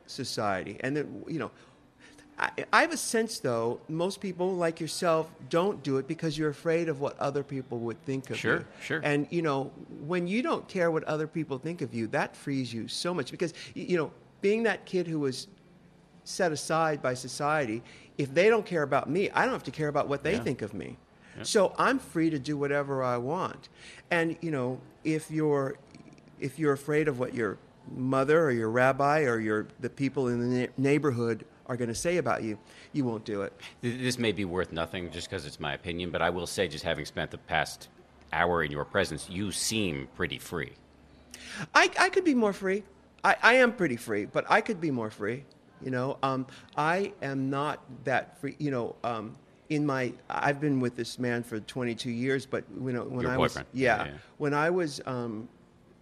society, 0.07 0.77
and 0.81 0.95
then 0.95 1.23
you 1.27 1.39
know. 1.39 1.51
I, 2.37 2.49
I 2.73 2.81
have 2.81 2.91
a 2.91 2.97
sense, 2.97 3.39
though, 3.39 3.79
most 3.87 4.19
people 4.19 4.53
like 4.55 4.81
yourself 4.81 5.31
don't 5.49 5.81
do 5.83 5.95
it 5.99 6.05
because 6.05 6.37
you're 6.37 6.49
afraid 6.49 6.89
of 6.89 6.99
what 6.99 7.17
other 7.17 7.43
people 7.43 7.79
would 7.79 8.03
think 8.03 8.29
of 8.29 8.37
Sure, 8.37 8.55
you. 8.55 8.59
sure. 8.81 8.99
sure. 8.99 9.01
And 9.09 9.25
you 9.29 9.41
know, 9.41 9.71
when 10.05 10.27
you 10.27 10.41
don't 10.41 10.67
care 10.67 10.91
what 10.91 11.05
other 11.05 11.27
people 11.27 11.57
think 11.57 11.81
of 11.81 11.93
you, 11.93 12.07
that 12.07 12.35
frees 12.35 12.73
you 12.73 12.89
so 12.89 13.13
much 13.13 13.31
because 13.31 13.53
you 13.73 13.95
know, 13.95 14.11
being 14.41 14.63
that 14.63 14.85
kid 14.85 15.07
who 15.07 15.19
was 15.19 15.47
set 16.25 16.51
aside 16.51 17.01
by 17.01 17.13
society, 17.13 17.81
if 18.17 18.33
they 18.33 18.49
don't 18.49 18.65
care 18.65 18.83
about 18.83 19.09
me, 19.09 19.29
I 19.31 19.43
don't 19.43 19.53
have 19.53 19.63
to 19.63 19.71
care 19.71 19.87
about 19.87 20.07
what 20.07 20.23
they 20.23 20.33
Yeah. 20.33 20.43
think 20.43 20.61
of 20.61 20.73
me. 20.73 20.97
So 21.43 21.73
I'm 21.77 21.99
free 21.99 22.29
to 22.29 22.39
do 22.39 22.55
whatever 22.55 23.03
I 23.03 23.17
want. 23.17 23.67
And 24.09 24.37
you 24.41 24.51
know, 24.51 24.79
if 25.03 25.29
you're 25.29 25.75
if 26.39 26.57
you're 26.57 26.71
afraid 26.71 27.09
of 27.09 27.19
what 27.19 27.33
your 27.33 27.57
mother 27.93 28.41
or 28.45 28.51
your 28.51 28.69
rabbi 28.69 29.23
or 29.23 29.39
your 29.39 29.67
the 29.81 29.89
people 29.89 30.29
in 30.29 30.39
the 30.39 30.45
ne- 30.45 30.69
neighborhood 30.77 31.45
are 31.67 31.75
going 31.75 31.89
to 31.89 31.95
say 31.95 32.17
about 32.17 32.43
you, 32.43 32.57
you 32.93 33.03
won't 33.03 33.25
do 33.25 33.41
it. 33.41 33.51
This 33.81 34.17
may 34.17 34.31
be 34.31 34.45
worth 34.45 34.71
nothing 34.71 35.11
just 35.11 35.29
because 35.29 35.45
it's 35.45 35.59
my 35.59 35.73
opinion, 35.73 36.09
but 36.09 36.21
I 36.21 36.29
will 36.29 36.47
say, 36.47 36.67
just 36.69 36.85
having 36.85 37.03
spent 37.05 37.31
the 37.31 37.37
past 37.39 37.89
hour 38.31 38.63
in 38.63 38.71
your 38.71 38.85
presence, 38.85 39.29
you 39.29 39.51
seem 39.51 40.07
pretty 40.15 40.37
free. 40.39 40.71
I, 41.73 41.89
I 41.99 42.09
could 42.09 42.23
be 42.23 42.33
more 42.35 42.53
free. 42.53 42.83
I, 43.23 43.35
I 43.41 43.53
am 43.55 43.73
pretty 43.73 43.95
free, 43.97 44.25
but 44.25 44.45
I 44.49 44.61
could 44.61 44.79
be 44.79 44.91
more 44.91 45.09
free. 45.09 45.43
You 45.83 45.91
know, 45.91 46.17
um, 46.23 46.47
I 46.77 47.11
am 47.21 47.49
not 47.49 47.79
that 48.05 48.39
free. 48.39 48.55
You 48.59 48.71
know, 48.71 48.95
um, 49.03 49.35
in 49.69 49.85
my 49.85 50.13
I've 50.29 50.59
been 50.59 50.79
with 50.79 50.95
this 50.95 51.19
man 51.19 51.43
for 51.43 51.59
22 51.59 52.09
years, 52.09 52.45
but 52.45 52.63
you 52.75 52.91
know 52.91 53.03
when 53.03 53.21
Your 53.21 53.31
I 53.31 53.37
boyfriend. 53.37 53.67
was 53.71 53.79
yeah, 53.81 53.97
Yeah, 53.97 54.05
yeah. 54.05 54.17
when 54.37 54.53
I 54.53 54.69
was 54.69 55.01
um, 55.05 55.47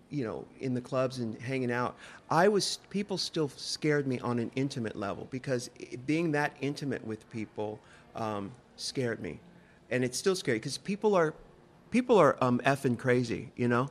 you 0.10 0.24
know 0.26 0.46
in 0.60 0.74
the 0.74 0.82
clubs 0.82 1.20
and 1.20 1.40
hanging 1.42 1.72
out, 1.72 1.96
I 2.30 2.48
was 2.48 2.80
people 2.90 3.18
still 3.18 3.50
scared 3.50 4.08
me 4.08 4.20
on 4.20 4.40
an 4.40 4.52
intimate 4.56 4.96
level 4.96 5.28
because 5.32 5.70
being 6.06 6.32
that 6.34 6.56
intimate 6.62 7.06
with 7.06 7.30
people 7.32 7.80
um, 8.16 8.52
scared 8.76 9.22
me, 9.22 9.40
and 9.92 10.04
it's 10.04 10.18
still 10.18 10.36
scary 10.36 10.60
because 10.60 10.78
people 10.78 11.16
are 11.16 11.34
people 11.90 12.18
are 12.18 12.38
um, 12.42 12.60
effing 12.66 12.98
crazy, 12.98 13.52
you 13.56 13.68
know. 13.68 13.90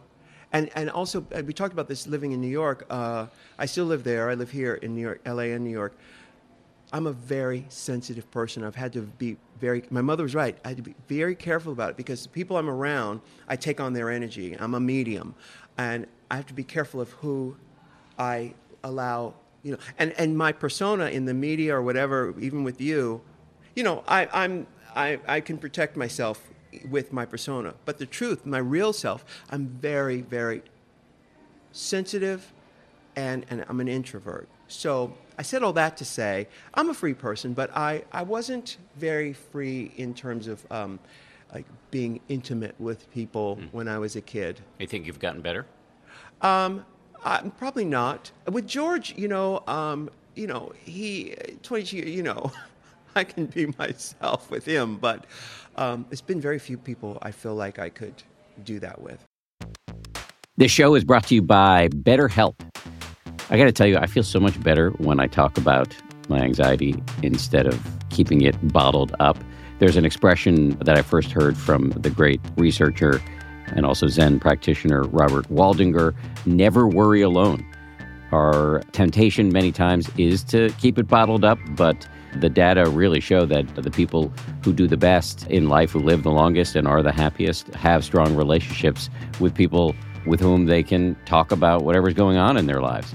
And 0.53 0.71
and 0.75 0.91
also 0.91 1.25
uh, 1.35 1.43
we 1.45 1.53
talked 1.53 1.73
about 1.73 1.89
this 1.89 2.07
living 2.07 2.33
in 2.33 2.41
New 2.41 2.49
York. 2.49 2.87
Uh, 2.91 3.27
I 3.59 3.67
still 3.67 3.87
live 3.87 4.05
there. 4.05 4.31
I 4.31 4.35
live 4.35 4.51
here 4.51 4.75
in 4.75 4.95
New 4.95 5.01
York, 5.01 5.21
L.A. 5.25 5.53
and 5.53 5.65
New 5.65 5.71
York. 5.71 5.95
I'm 6.93 7.07
a 7.07 7.13
very 7.13 7.65
sensitive 7.71 8.31
person. 8.31 8.63
I've 8.63 8.75
had 8.75 8.93
to 8.93 9.01
be 9.01 9.39
very. 9.59 9.83
My 9.91 10.03
mother 10.03 10.23
was 10.23 10.35
right. 10.35 10.57
I 10.65 10.69
had 10.69 10.77
to 10.77 10.83
be 10.83 10.95
very 11.09 11.35
careful 11.35 11.73
about 11.73 11.91
it 11.91 11.97
because 11.97 12.23
the 12.23 12.29
people 12.29 12.59
I'm 12.59 12.69
around, 12.69 13.23
I 13.49 13.57
take 13.57 13.81
on 13.81 13.95
their 13.95 14.11
energy. 14.11 14.57
I'm 14.59 14.75
a 14.75 14.81
medium, 14.81 15.35
and 15.79 16.07
I 16.31 16.37
have 16.37 16.47
to 16.47 16.55
be 16.55 16.65
careful 16.65 17.01
of 17.01 17.11
who 17.13 17.57
I 18.19 18.53
allow. 18.85 19.35
You 19.63 19.73
know, 19.73 19.79
and 19.99 20.13
and 20.19 20.37
my 20.37 20.53
persona 20.53 21.07
in 21.07 21.25
the 21.25 21.35
media 21.35 21.75
or 21.75 21.83
whatever, 21.83 22.35
even 22.39 22.63
with 22.63 22.81
you, 22.81 23.23
you 23.75 23.85
know, 23.85 24.05
I, 24.07 24.29
I'm 24.33 24.67
I, 24.95 25.19
I 25.27 25.41
can 25.41 25.57
protect 25.57 25.97
myself 25.97 26.43
with 26.89 27.13
my 27.13 27.25
persona, 27.25 27.75
but 27.85 27.99
the 27.99 28.07
truth, 28.07 28.47
my 28.47 28.59
real 28.59 28.93
self, 28.93 29.25
I'm 29.51 29.67
very 29.67 30.21
very 30.21 30.63
sensitive 31.73 32.53
and, 33.17 33.45
and 33.51 33.65
I'm 33.69 33.81
an 33.81 33.89
introvert. 33.89 34.49
So 34.69 35.15
I 35.39 35.43
said 35.43 35.63
all 35.63 35.73
that 35.75 35.97
to 35.99 36.05
say 36.05 36.49
I'm 36.75 36.91
a 36.91 36.95
free 36.95 37.15
person, 37.15 37.53
but 37.53 37.75
I, 37.77 38.05
I 38.13 38.23
wasn't 38.23 38.79
very 38.97 39.33
free 39.33 39.93
in 39.97 40.15
terms 40.15 40.47
of 40.47 40.65
um, 40.71 40.99
like 41.53 41.67
being 41.91 42.21
intimate 42.29 42.75
with 42.79 43.11
people 43.13 43.59
when 43.73 43.89
I 43.89 43.99
was 43.99 44.17
a 44.17 44.21
kid. 44.21 44.61
You 44.79 44.87
think 44.87 45.07
you've 45.07 45.19
gotten 45.19 45.43
better? 45.43 45.67
Um, 46.41 46.85
uh, 47.25 47.51
probably 47.51 47.85
not. 47.85 48.31
With 48.51 48.67
George, 48.67 49.15
you 49.17 49.29
know, 49.29 49.63
um, 49.67 50.11
you 50.35 50.47
know, 50.47 50.73
he 50.85 51.37
22. 51.63 51.97
You 51.99 52.23
know, 52.23 52.53
I 53.15 53.25
can 53.25 53.47
be 53.47 53.67
myself 53.79 54.51
with 54.51 54.65
him, 54.65 54.97
but 54.97 55.27
um, 55.77 56.07
it's 56.11 56.21
been 56.21 56.41
very 56.41 56.59
few 56.59 56.77
people 56.77 57.19
I 57.23 57.31
feel 57.31 57.55
like 57.55 57.79
I 57.79 57.89
could 57.89 58.23
do 58.65 58.79
that 58.81 59.01
with. 59.01 59.25
This 60.57 60.71
show 60.71 60.95
is 60.95 61.05
brought 61.05 61.27
to 61.29 61.35
you 61.35 61.43
by 61.43 61.89
BetterHelp. 61.89 62.55
I 63.51 63.57
got 63.57 63.65
to 63.65 63.73
tell 63.73 63.87
you, 63.87 63.97
I 63.97 64.07
feel 64.07 64.23
so 64.23 64.39
much 64.39 64.61
better 64.63 64.91
when 64.93 65.19
I 65.21 65.27
talk 65.27 65.57
about 65.59 65.95
my 66.29 66.39
anxiety 66.41 67.03
instead 67.23 67.67
of 67.67 67.81
keeping 68.11 68.43
it 68.43 68.57
bottled 68.73 69.15
up. 69.19 69.39
There's 69.79 69.97
an 69.97 70.05
expression 70.05 70.71
that 70.79 70.97
I 70.97 71.03
first 71.03 71.33
heard 71.33 71.57
from 71.57 71.91
the 71.91 72.11
great 72.11 72.41
researcher 72.57 73.21
and 73.69 73.87
also 73.87 74.07
Zen 74.07 74.39
practitioner 74.39 75.03
Robert 75.05 75.49
Waldinger 75.49 76.15
never 76.47 76.87
worry 76.87 77.23
alone. 77.23 77.67
Our 78.33 78.81
temptation 78.93 79.53
many 79.53 79.73
times 79.73 80.11
is 80.17 80.43
to 80.45 80.71
keep 80.79 80.99
it 80.99 81.07
bottled 81.07 81.45
up, 81.45 81.59
but 81.71 82.09
the 82.41 82.49
data 82.49 82.89
really 82.89 83.21
show 83.21 83.45
that 83.45 83.75
the 83.75 83.91
people 83.91 84.33
who 84.65 84.73
do 84.73 84.87
the 84.87 84.97
best 84.97 85.47
in 85.49 85.69
life, 85.69 85.91
who 85.91 85.99
live 85.99 86.23
the 86.23 86.31
longest 86.31 86.75
and 86.75 86.89
are 86.89 87.03
the 87.03 87.13
happiest, 87.13 87.69
have 87.75 88.05
strong 88.05 88.35
relationships 88.35 89.11
with 89.39 89.55
people 89.55 89.95
with 90.27 90.41
whom 90.41 90.67
they 90.67 90.83
can 90.83 91.15
talk 91.27 91.53
about 91.53 91.83
whatever's 91.83 92.15
going 92.15 92.39
on 92.39 92.57
in 92.57 92.67
their 92.67 92.81
lives. 92.81 93.15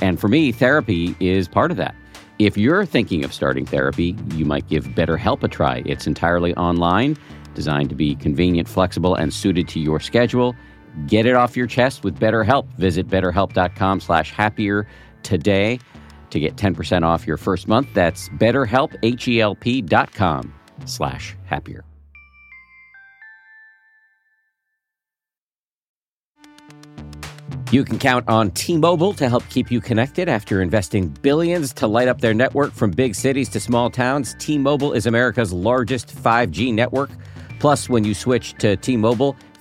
And 0.00 0.18
for 0.18 0.28
me, 0.28 0.50
therapy 0.50 1.14
is 1.20 1.46
part 1.46 1.70
of 1.70 1.76
that. 1.76 1.94
If 2.38 2.56
you're 2.56 2.86
thinking 2.86 3.22
of 3.22 3.32
starting 3.32 3.66
therapy, 3.66 4.16
you 4.34 4.44
might 4.44 4.68
give 4.68 4.86
BetterHelp 4.86 5.42
a 5.42 5.48
try. 5.48 5.82
It's 5.84 6.06
entirely 6.06 6.54
online, 6.56 7.16
designed 7.54 7.90
to 7.90 7.94
be 7.94 8.16
convenient, 8.16 8.68
flexible, 8.68 9.14
and 9.14 9.32
suited 9.32 9.68
to 9.68 9.80
your 9.80 10.00
schedule. 10.00 10.56
Get 11.06 11.26
it 11.26 11.34
off 11.34 11.56
your 11.56 11.66
chest 11.66 12.04
with 12.04 12.18
BetterHelp. 12.18 12.66
Visit 12.78 13.08
betterhelp.com 13.08 14.00
slash 14.00 14.30
happier 14.30 14.86
today 15.22 15.78
to 16.30 16.40
get 16.40 16.56
10% 16.56 17.02
off 17.02 17.26
your 17.26 17.36
first 17.36 17.68
month. 17.68 17.88
That's 17.94 18.28
betterhelp, 18.30 18.96
H-E-L-P 19.02 19.82
dot 19.82 20.12
com 20.12 20.52
slash 20.84 21.36
happier. 21.44 21.84
You 27.70 27.84
can 27.84 27.98
count 27.98 28.28
on 28.28 28.52
T-Mobile 28.52 29.14
to 29.14 29.28
help 29.28 29.48
keep 29.48 29.70
you 29.70 29.80
connected 29.80 30.28
after 30.28 30.62
investing 30.62 31.08
billions 31.22 31.72
to 31.74 31.88
light 31.88 32.06
up 32.06 32.20
their 32.20 32.34
network 32.34 32.72
from 32.72 32.92
big 32.92 33.16
cities 33.16 33.48
to 33.48 33.58
small 33.58 33.90
towns. 33.90 34.36
T-Mobile 34.38 34.92
is 34.92 35.06
America's 35.06 35.52
largest 35.52 36.14
5G 36.14 36.72
network. 36.72 37.10
Plus, 37.58 37.88
when 37.88 38.04
you 38.04 38.14
switch 38.14 38.54
to 38.58 38.76
T-Mobile, 38.76 39.36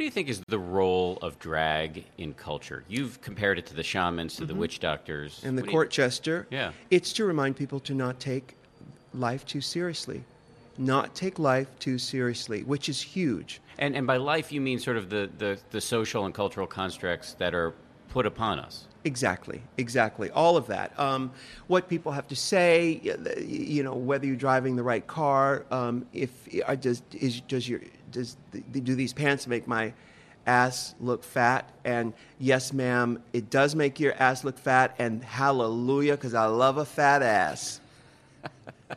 What 0.00 0.04
do 0.04 0.06
you 0.06 0.12
think 0.12 0.30
is 0.30 0.40
the 0.48 0.58
role 0.58 1.18
of 1.20 1.38
drag 1.38 2.06
in 2.16 2.32
culture? 2.32 2.84
You've 2.88 3.20
compared 3.20 3.58
it 3.58 3.66
to 3.66 3.74
the 3.74 3.82
shamans, 3.82 4.34
to 4.36 4.46
the 4.46 4.54
witch 4.54 4.80
doctors. 4.80 5.42
And 5.44 5.58
the 5.58 5.62
What 5.62 5.70
court 5.70 5.90
jester, 5.90 6.46
Yeah. 6.50 6.72
it's 6.90 7.12
to 7.12 7.26
remind 7.26 7.56
people 7.56 7.80
to 7.80 7.92
not 7.92 8.18
take 8.18 8.56
life 9.12 9.44
too 9.44 9.60
seriously. 9.60 10.24
Not 10.78 11.14
take 11.14 11.38
life 11.38 11.68
too 11.78 11.98
seriously, 11.98 12.62
which 12.62 12.88
is 12.88 13.02
huge. 13.02 13.60
And, 13.78 13.94
and 13.94 14.06
by 14.06 14.16
life, 14.16 14.50
you 14.50 14.62
mean 14.62 14.78
sort 14.78 14.96
of 14.96 15.10
the, 15.10 15.28
the, 15.36 15.58
the 15.70 15.82
social 15.82 16.24
and 16.24 16.32
cultural 16.32 16.66
constructs 16.66 17.34
that 17.34 17.54
are 17.54 17.74
put 18.08 18.24
upon 18.24 18.58
us. 18.58 18.86
Exactly, 19.04 19.60
exactly. 19.76 20.30
All 20.30 20.56
of 20.56 20.66
that. 20.68 20.98
Um, 20.98 21.30
what 21.66 21.90
people 21.90 22.12
have 22.12 22.26
to 22.28 22.36
say, 22.36 23.00
you 23.38 23.82
know, 23.82 23.94
whether 23.94 24.26
you're 24.26 24.36
driving 24.36 24.76
the 24.76 24.82
right 24.82 25.06
car, 25.06 25.66
um, 25.70 26.06
if 26.14 26.30
I 26.66 26.76
just 26.76 27.02
is 27.14 27.42
does 27.42 27.68
your 27.68 27.80
does 28.10 28.36
do 28.72 28.94
these 28.94 29.12
pants 29.12 29.46
make 29.46 29.66
my 29.66 29.92
ass 30.46 30.94
look 31.00 31.24
fat? 31.24 31.70
And 31.84 32.12
yes, 32.38 32.72
ma'am, 32.72 33.22
it 33.32 33.50
does 33.50 33.74
make 33.74 34.00
your 34.00 34.14
ass 34.14 34.44
look 34.44 34.58
fat. 34.58 34.94
And 34.98 35.22
hallelujah, 35.22 36.16
because 36.16 36.34
I 36.34 36.46
love 36.46 36.76
a 36.78 36.84
fat 36.84 37.22
ass. 37.22 37.80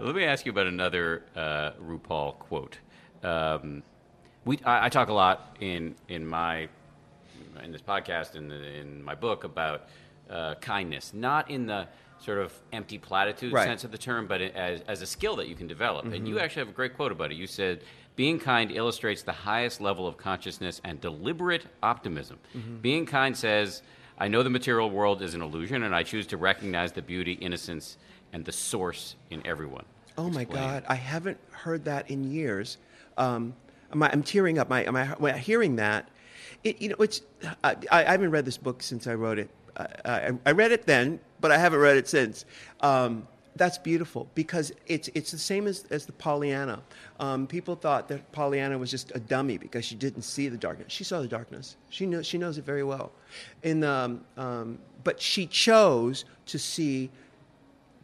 Let 0.00 0.14
me 0.14 0.24
ask 0.24 0.46
you 0.46 0.52
about 0.52 0.66
another 0.66 1.24
uh, 1.34 1.72
RuPaul 1.82 2.38
quote. 2.38 2.78
Um, 3.22 3.82
we, 4.44 4.58
I, 4.64 4.86
I 4.86 4.88
talk 4.88 5.08
a 5.08 5.12
lot 5.12 5.56
in, 5.60 5.94
in 6.08 6.26
my 6.26 6.68
in 7.62 7.72
this 7.72 7.82
podcast 7.82 8.34
and 8.36 8.52
in, 8.52 8.62
in 8.62 9.02
my 9.02 9.14
book 9.14 9.44
about 9.44 9.88
uh, 10.30 10.54
kindness, 10.56 11.12
not 11.14 11.50
in 11.50 11.66
the 11.66 11.86
sort 12.20 12.38
of 12.38 12.52
empty 12.72 12.98
platitude 12.98 13.52
Right. 13.52 13.64
sense 13.66 13.84
of 13.84 13.92
the 13.92 13.98
term, 13.98 14.26
but 14.26 14.40
as, 14.40 14.80
as 14.88 15.02
a 15.02 15.06
skill 15.06 15.36
that 15.36 15.48
you 15.48 15.54
can 15.54 15.66
develop. 15.66 16.04
And 16.04 16.14
Mm-hmm. 16.14 16.26
you 16.26 16.38
actually 16.40 16.60
have 16.60 16.68
a 16.68 16.72
great 16.72 16.94
quote 16.96 17.12
about 17.12 17.30
it. 17.30 17.36
You 17.36 17.46
said, 17.46 17.82
Being 18.16 18.40
kind 18.40 18.72
illustrates 18.72 19.22
the 19.22 19.32
highest 19.32 19.80
level 19.80 20.06
of 20.06 20.16
consciousness 20.16 20.80
and 20.82 21.00
deliberate 21.00 21.66
optimism. 21.82 22.38
Mm-hmm. 22.56 22.76
Being 22.78 23.06
kind 23.06 23.36
says, 23.36 23.82
I 24.18 24.26
know 24.26 24.42
the 24.42 24.50
material 24.50 24.90
world 24.90 25.22
is 25.22 25.34
an 25.34 25.42
illusion, 25.42 25.84
and 25.84 25.94
I 25.94 26.02
choose 26.02 26.26
to 26.28 26.36
recognize 26.36 26.90
the 26.90 27.02
beauty, 27.02 27.34
innocence, 27.34 27.96
and 28.32 28.44
the 28.44 28.50
source 28.52 29.14
in 29.30 29.46
everyone. 29.46 29.84
Oh 30.18 30.28
my 30.28 30.42
God, 30.42 30.82
I 30.88 30.96
haven't 30.96 31.38
heard 31.52 31.84
that 31.84 32.10
in 32.10 32.28
years. 32.32 32.78
Um, 33.16 33.54
am 33.92 34.02
I, 34.02 34.10
I'm 34.10 34.24
tearing 34.24 34.58
up. 34.58 34.68
My, 34.68 34.84
am 34.84 34.96
I, 34.96 35.38
hearing 35.38 35.76
that, 35.76 36.08
it, 36.64 36.82
you 36.82 36.88
know, 36.88 36.96
it's. 36.98 37.22
I, 37.62 37.76
I 37.92 38.02
haven't 38.02 38.32
read 38.32 38.44
this 38.44 38.58
book 38.58 38.82
since 38.82 39.06
I 39.06 39.14
wrote 39.14 39.38
it. 39.38 39.48
I, 39.78 40.32
I, 40.44 40.52
read 40.52 40.72
it 40.72 40.86
then, 40.86 41.20
but 41.40 41.52
I 41.52 41.58
haven't 41.58 41.80
read 41.80 41.96
it 41.96 42.08
since. 42.08 42.44
Um, 42.80 43.28
that's 43.56 43.76
beautiful 43.76 44.28
because 44.34 44.72
it's 44.86 45.08
it's 45.14 45.30
the 45.30 45.38
same 45.38 45.66
as, 45.66 45.84
as 45.90 46.06
the 46.06 46.12
Pollyanna. 46.12 46.80
Um, 47.20 47.46
people 47.46 47.74
thought 47.74 48.08
that 48.08 48.30
Pollyanna 48.32 48.78
was 48.78 48.90
just 48.90 49.12
a 49.14 49.20
dummy 49.20 49.58
because 49.58 49.84
she 49.84 49.96
didn't 49.96 50.22
see 50.22 50.48
the 50.48 50.56
darkness. 50.56 50.92
She 50.92 51.04
saw 51.04 51.20
the 51.20 51.28
darkness. 51.28 51.76
She 51.90 52.06
knows 52.06 52.26
she 52.26 52.38
knows 52.38 52.58
it 52.58 52.64
very 52.64 52.84
well. 52.84 53.12
In 53.62 53.84
um, 53.84 54.24
um, 54.36 54.78
but 55.04 55.20
she 55.20 55.46
chose 55.46 56.24
to 56.46 56.58
see 56.58 57.10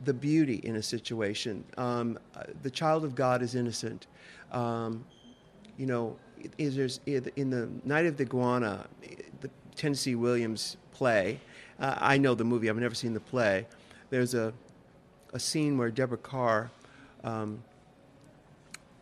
the 0.04 0.14
beauty 0.14 0.60
in 0.64 0.76
a 0.76 0.82
situation. 0.82 1.64
Um, 1.78 2.18
uh, 2.36 2.44
the 2.62 2.70
child 2.70 3.04
of 3.04 3.14
God 3.14 3.40
is 3.40 3.54
innocent. 3.54 4.06
Um, 4.52 5.04
you 5.76 5.86
know, 5.86 6.16
is 6.58 7.00
in 7.06 7.50
the 7.50 7.68
Night 7.84 8.06
of 8.06 8.16
the 8.16 8.24
Iguana, 8.24 8.86
the 9.40 9.50
Tennessee 9.76 10.14
Williams 10.14 10.76
play. 10.92 11.40
Uh, 11.80 11.96
I 11.98 12.18
know 12.18 12.34
the 12.34 12.44
movie. 12.44 12.68
I've 12.70 12.76
never 12.76 12.94
seen 12.94 13.14
the 13.14 13.20
play. 13.20 13.66
There's 14.10 14.34
a 14.34 14.52
a 15.32 15.38
scene 15.40 15.76
where 15.76 15.90
Deborah 15.90 16.16
Kerr 16.16 16.70
um, 17.24 17.62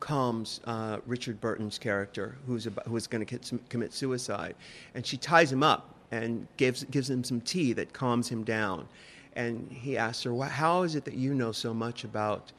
calms 0.00 0.60
uh, 0.64 0.98
Richard 1.06 1.40
Burton's 1.40 1.78
character, 1.78 2.36
who's 2.46 2.66
who's 2.86 3.06
going 3.06 3.24
to 3.24 3.58
commit 3.68 3.92
suicide, 3.92 4.54
and 4.94 5.06
she 5.06 5.16
ties 5.16 5.52
him 5.52 5.62
up 5.62 5.94
and 6.10 6.46
gives 6.56 6.84
gives 6.84 7.10
him 7.10 7.22
some 7.24 7.40
tea 7.40 7.72
that 7.74 7.92
calms 7.92 8.28
him 8.28 8.44
down. 8.44 8.88
And 9.36 9.70
he 9.70 9.96
asks 9.96 10.22
her, 10.24 10.34
"Wha- 10.34 10.48
"How 10.48 10.82
is 10.82 10.94
it 10.94 11.04
that 11.04 11.14
you 11.14 11.34
know 11.34 11.52
so 11.52 11.72
much 11.72 12.04
about 12.04 12.52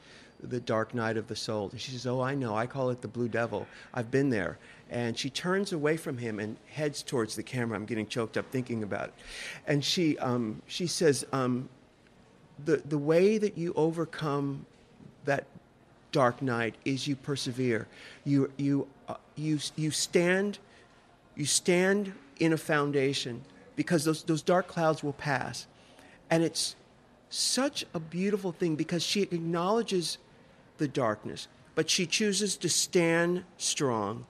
the 0.48 0.60
dark 0.60 0.94
night 0.94 1.16
of 1.16 1.28
the 1.28 1.36
soul?" 1.36 1.68
And 1.70 1.80
she 1.80 1.90
says, 1.90 2.06
"Oh, 2.06 2.20
I 2.20 2.34
know. 2.34 2.56
I 2.56 2.66
call 2.66 2.90
it 2.90 3.00
the 3.00 3.08
blue 3.08 3.28
devil. 3.28 3.66
I've 3.92 4.10
been 4.10 4.30
there." 4.30 4.58
And 4.90 5.18
she 5.18 5.30
turns 5.30 5.72
away 5.72 5.96
from 5.96 6.18
him 6.18 6.38
and 6.38 6.56
heads 6.70 7.02
towards 7.02 7.36
the 7.36 7.42
camera. 7.42 7.76
I'm 7.76 7.86
getting 7.86 8.06
choked 8.06 8.36
up 8.36 8.50
thinking 8.50 8.82
about 8.82 9.08
it. 9.08 9.14
And 9.66 9.84
she 9.84 10.18
um, 10.18 10.62
she 10.66 10.86
says, 10.86 11.26
um, 11.32 11.68
"the 12.64 12.76
the 12.84 12.98
way 12.98 13.38
that 13.38 13.58
you 13.58 13.72
overcome 13.76 14.66
that 15.24 15.46
dark 16.14 16.40
night 16.40 16.76
is 16.84 17.08
you 17.08 17.16
persevere. 17.16 17.86
You 18.24 18.50
you 18.56 18.86
uh, 19.08 19.14
you 19.34 19.58
you 19.76 19.90
stand 19.90 20.58
you 21.34 21.44
stand 21.44 22.12
in 22.38 22.52
a 22.52 22.56
foundation 22.56 23.42
because 23.76 24.04
those 24.04 24.22
those 24.22 24.42
dark 24.42 24.68
clouds 24.68 25.02
will 25.02 25.12
pass, 25.12 25.66
and 26.30 26.42
it's 26.42 26.76
such 27.30 27.84
a 27.92 27.98
beautiful 27.98 28.52
thing 28.52 28.76
because 28.76 29.02
she 29.02 29.22
acknowledges 29.22 30.18
the 30.78 30.88
darkness, 30.88 31.48
but 31.74 31.90
she 31.90 32.06
chooses 32.06 32.56
to 32.56 32.68
stand 32.68 33.44
strong 33.56 34.26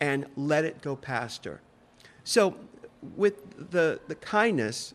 and 0.00 0.26
let 0.36 0.64
it 0.64 0.82
go 0.82 0.96
past 0.96 1.44
her. 1.44 1.60
So, 2.24 2.56
with 3.16 3.70
the 3.70 4.00
the 4.08 4.14
kindness, 4.14 4.94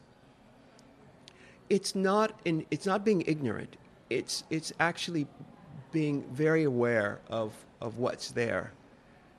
it's 1.69 1.95
not 1.95 2.39
in 2.45 2.65
it's 2.71 2.85
not 2.85 3.05
being 3.05 3.23
ignorant. 3.27 3.75
It's 4.09 4.43
it's 4.49 4.73
actually 4.79 5.27
being 5.91 6.23
very 6.31 6.63
aware 6.63 7.19
of 7.29 7.53
of 7.81 7.97
what's 7.97 8.31
there 8.31 8.71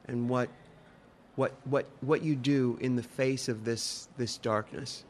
and 0.06 0.28
what 0.28 0.48
what 1.36 1.52
what 1.64 1.86
what 2.00 2.22
you 2.22 2.36
do 2.36 2.78
in 2.80 2.96
the 2.96 3.02
face 3.02 3.48
of 3.48 3.64
this 3.64 4.08
this 4.16 4.38
darkness. 4.38 5.04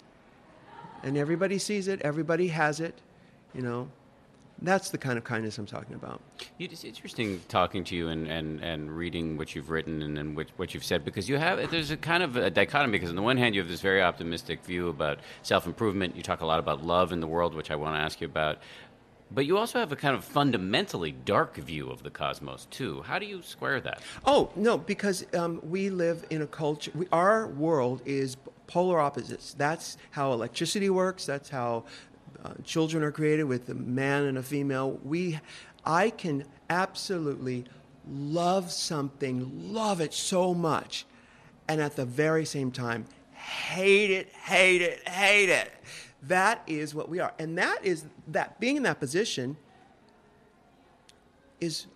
And 1.02 1.16
everybody 1.16 1.58
sees 1.58 1.88
it 1.88 2.00
everybody 2.02 2.48
has 2.48 2.80
it 2.80 3.00
you 3.54 3.62
know 3.62 3.88
that's 4.62 4.90
the 4.90 4.98
kind 4.98 5.16
of 5.16 5.24
kindness 5.24 5.58
i'm 5.58 5.66
talking 5.66 5.94
about 5.94 6.20
It's 6.58 6.84
interesting 6.84 7.40
talking 7.48 7.84
to 7.84 7.96
you 7.96 8.08
and, 8.08 8.26
and, 8.26 8.60
and 8.60 8.90
reading 8.90 9.36
what 9.36 9.54
you've 9.54 9.70
written 9.70 10.02
and, 10.02 10.18
and 10.18 10.36
what, 10.36 10.48
what 10.56 10.74
you've 10.74 10.84
said 10.84 11.04
because 11.04 11.28
you 11.28 11.38
have 11.38 11.70
there's 11.70 11.90
a 11.90 11.96
kind 11.96 12.22
of 12.22 12.36
a 12.36 12.50
dichotomy 12.50 12.92
because 12.92 13.10
on 13.10 13.16
the 13.16 13.22
one 13.22 13.36
hand 13.36 13.54
you 13.54 13.60
have 13.60 13.70
this 13.70 13.80
very 13.80 14.02
optimistic 14.02 14.64
view 14.64 14.88
about 14.88 15.18
self 15.42 15.66
improvement. 15.66 16.16
You 16.16 16.22
talk 16.22 16.40
a 16.40 16.46
lot 16.46 16.58
about 16.58 16.84
love 16.84 17.12
in 17.12 17.20
the 17.20 17.26
world, 17.26 17.54
which 17.54 17.70
I 17.70 17.76
want 17.76 17.96
to 17.96 18.00
ask 18.00 18.20
you 18.20 18.26
about, 18.26 18.58
but 19.30 19.46
you 19.46 19.58
also 19.58 19.78
have 19.78 19.92
a 19.92 19.96
kind 19.96 20.14
of 20.14 20.24
fundamentally 20.24 21.12
dark 21.12 21.56
view 21.56 21.90
of 21.90 22.02
the 22.02 22.10
cosmos 22.10 22.66
too. 22.70 23.02
How 23.02 23.18
do 23.18 23.26
you 23.26 23.42
square 23.42 23.80
that? 23.80 24.00
Oh 24.24 24.50
no, 24.56 24.78
because 24.78 25.26
um, 25.34 25.60
we 25.62 25.90
live 25.90 26.24
in 26.30 26.42
a 26.42 26.46
culture. 26.46 26.90
We, 26.94 27.06
our 27.12 27.46
world 27.46 28.02
is 28.04 28.36
polar 28.66 29.00
opposites. 29.00 29.54
That's 29.54 29.96
how 30.10 30.32
electricity 30.32 30.90
works. 30.90 31.26
That's 31.26 31.48
how 31.48 31.84
uh, 32.44 32.54
children 32.64 33.02
are 33.02 33.12
created 33.12 33.44
with 33.44 33.68
a 33.68 33.74
man 33.74 34.24
and 34.24 34.38
a 34.38 34.42
female. 34.42 34.98
We, 35.04 35.40
I 35.84 36.10
can 36.10 36.44
absolutely 36.68 37.64
love 38.08 38.70
something, 38.70 39.72
love 39.72 40.00
it 40.00 40.14
so 40.14 40.54
much, 40.54 41.06
and 41.68 41.80
at 41.80 41.96
the 41.96 42.04
very 42.04 42.44
same 42.44 42.70
time 42.70 43.06
hate 43.32 44.10
it, 44.10 44.28
hate 44.32 44.82
it, 44.82 45.08
hate 45.08 45.48
it. 45.48 45.72
That 46.22 46.62
is 46.66 46.94
what 46.94 47.08
we 47.08 47.18
are, 47.20 47.32
and 47.38 47.56
that 47.58 47.84
is 47.84 48.04
that 48.28 48.60
being 48.60 48.76
in 48.76 48.82
that 48.82 49.00
position 49.00 49.56
is 51.60 51.86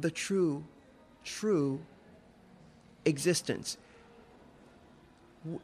the 0.00 0.10
true, 0.10 0.64
true 1.24 1.80
existence. 3.04 3.76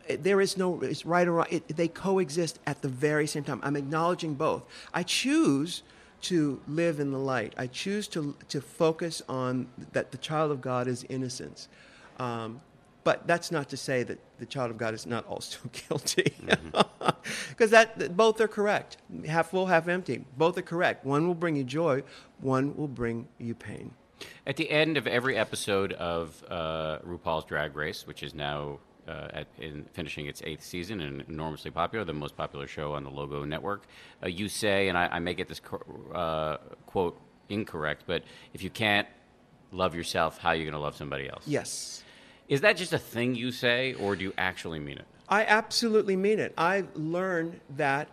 There 0.08 0.40
is 0.40 0.56
no 0.56 0.80
it's 0.80 1.04
right 1.06 1.26
or 1.26 1.32
wrong. 1.32 1.46
It, 1.50 1.76
they 1.76 1.88
coexist 1.88 2.58
at 2.66 2.82
the 2.82 2.88
very 2.88 3.26
same 3.26 3.44
time. 3.44 3.60
I'm 3.62 3.76
acknowledging 3.76 4.34
both. 4.34 4.64
I 4.92 5.02
choose 5.02 5.82
to 6.22 6.60
live 6.68 7.00
in 7.00 7.10
the 7.10 7.18
light. 7.18 7.52
I 7.56 7.66
choose 7.66 8.08
to 8.08 8.34
to 8.48 8.60
focus 8.60 9.22
on 9.28 9.68
that 9.92 10.10
the 10.10 10.18
child 10.18 10.50
of 10.50 10.60
God 10.60 10.86
is 10.88 11.04
innocence. 11.08 11.68
Um, 12.18 12.60
but 13.04 13.26
that's 13.26 13.50
not 13.50 13.68
to 13.70 13.76
say 13.76 14.04
that 14.04 14.20
the 14.38 14.46
child 14.46 14.70
of 14.70 14.78
God 14.78 14.94
is 14.94 15.06
not 15.06 15.26
also 15.26 15.58
guilty, 15.88 16.34
because 17.48 17.70
that 17.70 17.98
that 17.98 18.16
both 18.16 18.40
are 18.40 18.48
correct. 18.48 18.98
Half 19.26 19.50
full, 19.50 19.66
half 19.66 19.88
empty. 19.88 20.24
Both 20.36 20.56
are 20.58 20.62
correct. 20.62 21.04
One 21.04 21.26
will 21.26 21.34
bring 21.34 21.56
you 21.56 21.64
joy. 21.64 22.04
One 22.40 22.76
will 22.76 22.88
bring 22.88 23.28
you 23.38 23.54
pain. 23.54 23.92
At 24.46 24.56
the 24.56 24.70
end 24.70 24.96
of 24.96 25.06
every 25.06 25.36
episode 25.36 25.92
of 25.94 26.44
uh, 26.48 26.98
RuPaul's 27.06 27.44
Drag 27.44 27.74
Race, 27.74 28.06
which 28.06 28.22
is 28.22 28.34
now 28.34 28.78
uh, 29.08 29.28
at, 29.32 29.46
in 29.58 29.84
finishing 29.92 30.26
its 30.26 30.42
eighth 30.44 30.62
season 30.62 31.00
and 31.00 31.24
enormously 31.28 31.70
popular, 31.70 32.04
the 32.04 32.12
most 32.12 32.36
popular 32.36 32.66
show 32.66 32.92
on 32.94 33.04
the 33.04 33.10
Logo 33.10 33.44
Network, 33.44 33.86
uh, 34.22 34.28
you 34.28 34.48
say, 34.48 34.88
and 34.88 34.96
I, 34.96 35.08
I 35.12 35.18
may 35.18 35.34
get 35.34 35.48
this 35.48 35.60
uh, 36.14 36.58
quote 36.86 37.20
incorrect, 37.48 38.04
but 38.06 38.22
if 38.54 38.62
you 38.62 38.70
can't 38.70 39.08
love 39.72 39.94
yourself, 39.94 40.38
how 40.38 40.50
are 40.50 40.54
you 40.54 40.64
going 40.64 40.74
to 40.74 40.78
love 40.78 40.96
somebody 40.96 41.28
else? 41.28 41.44
Yes. 41.46 42.04
Is 42.48 42.60
that 42.60 42.76
just 42.76 42.92
a 42.92 42.98
thing 42.98 43.34
you 43.34 43.50
say, 43.50 43.94
or 43.94 44.16
do 44.16 44.24
you 44.24 44.32
actually 44.36 44.78
mean 44.78 44.98
it? 44.98 45.06
I 45.28 45.44
absolutely 45.44 46.16
mean 46.16 46.38
it. 46.38 46.52
I 46.58 46.84
learned 46.94 47.60
that 47.76 48.08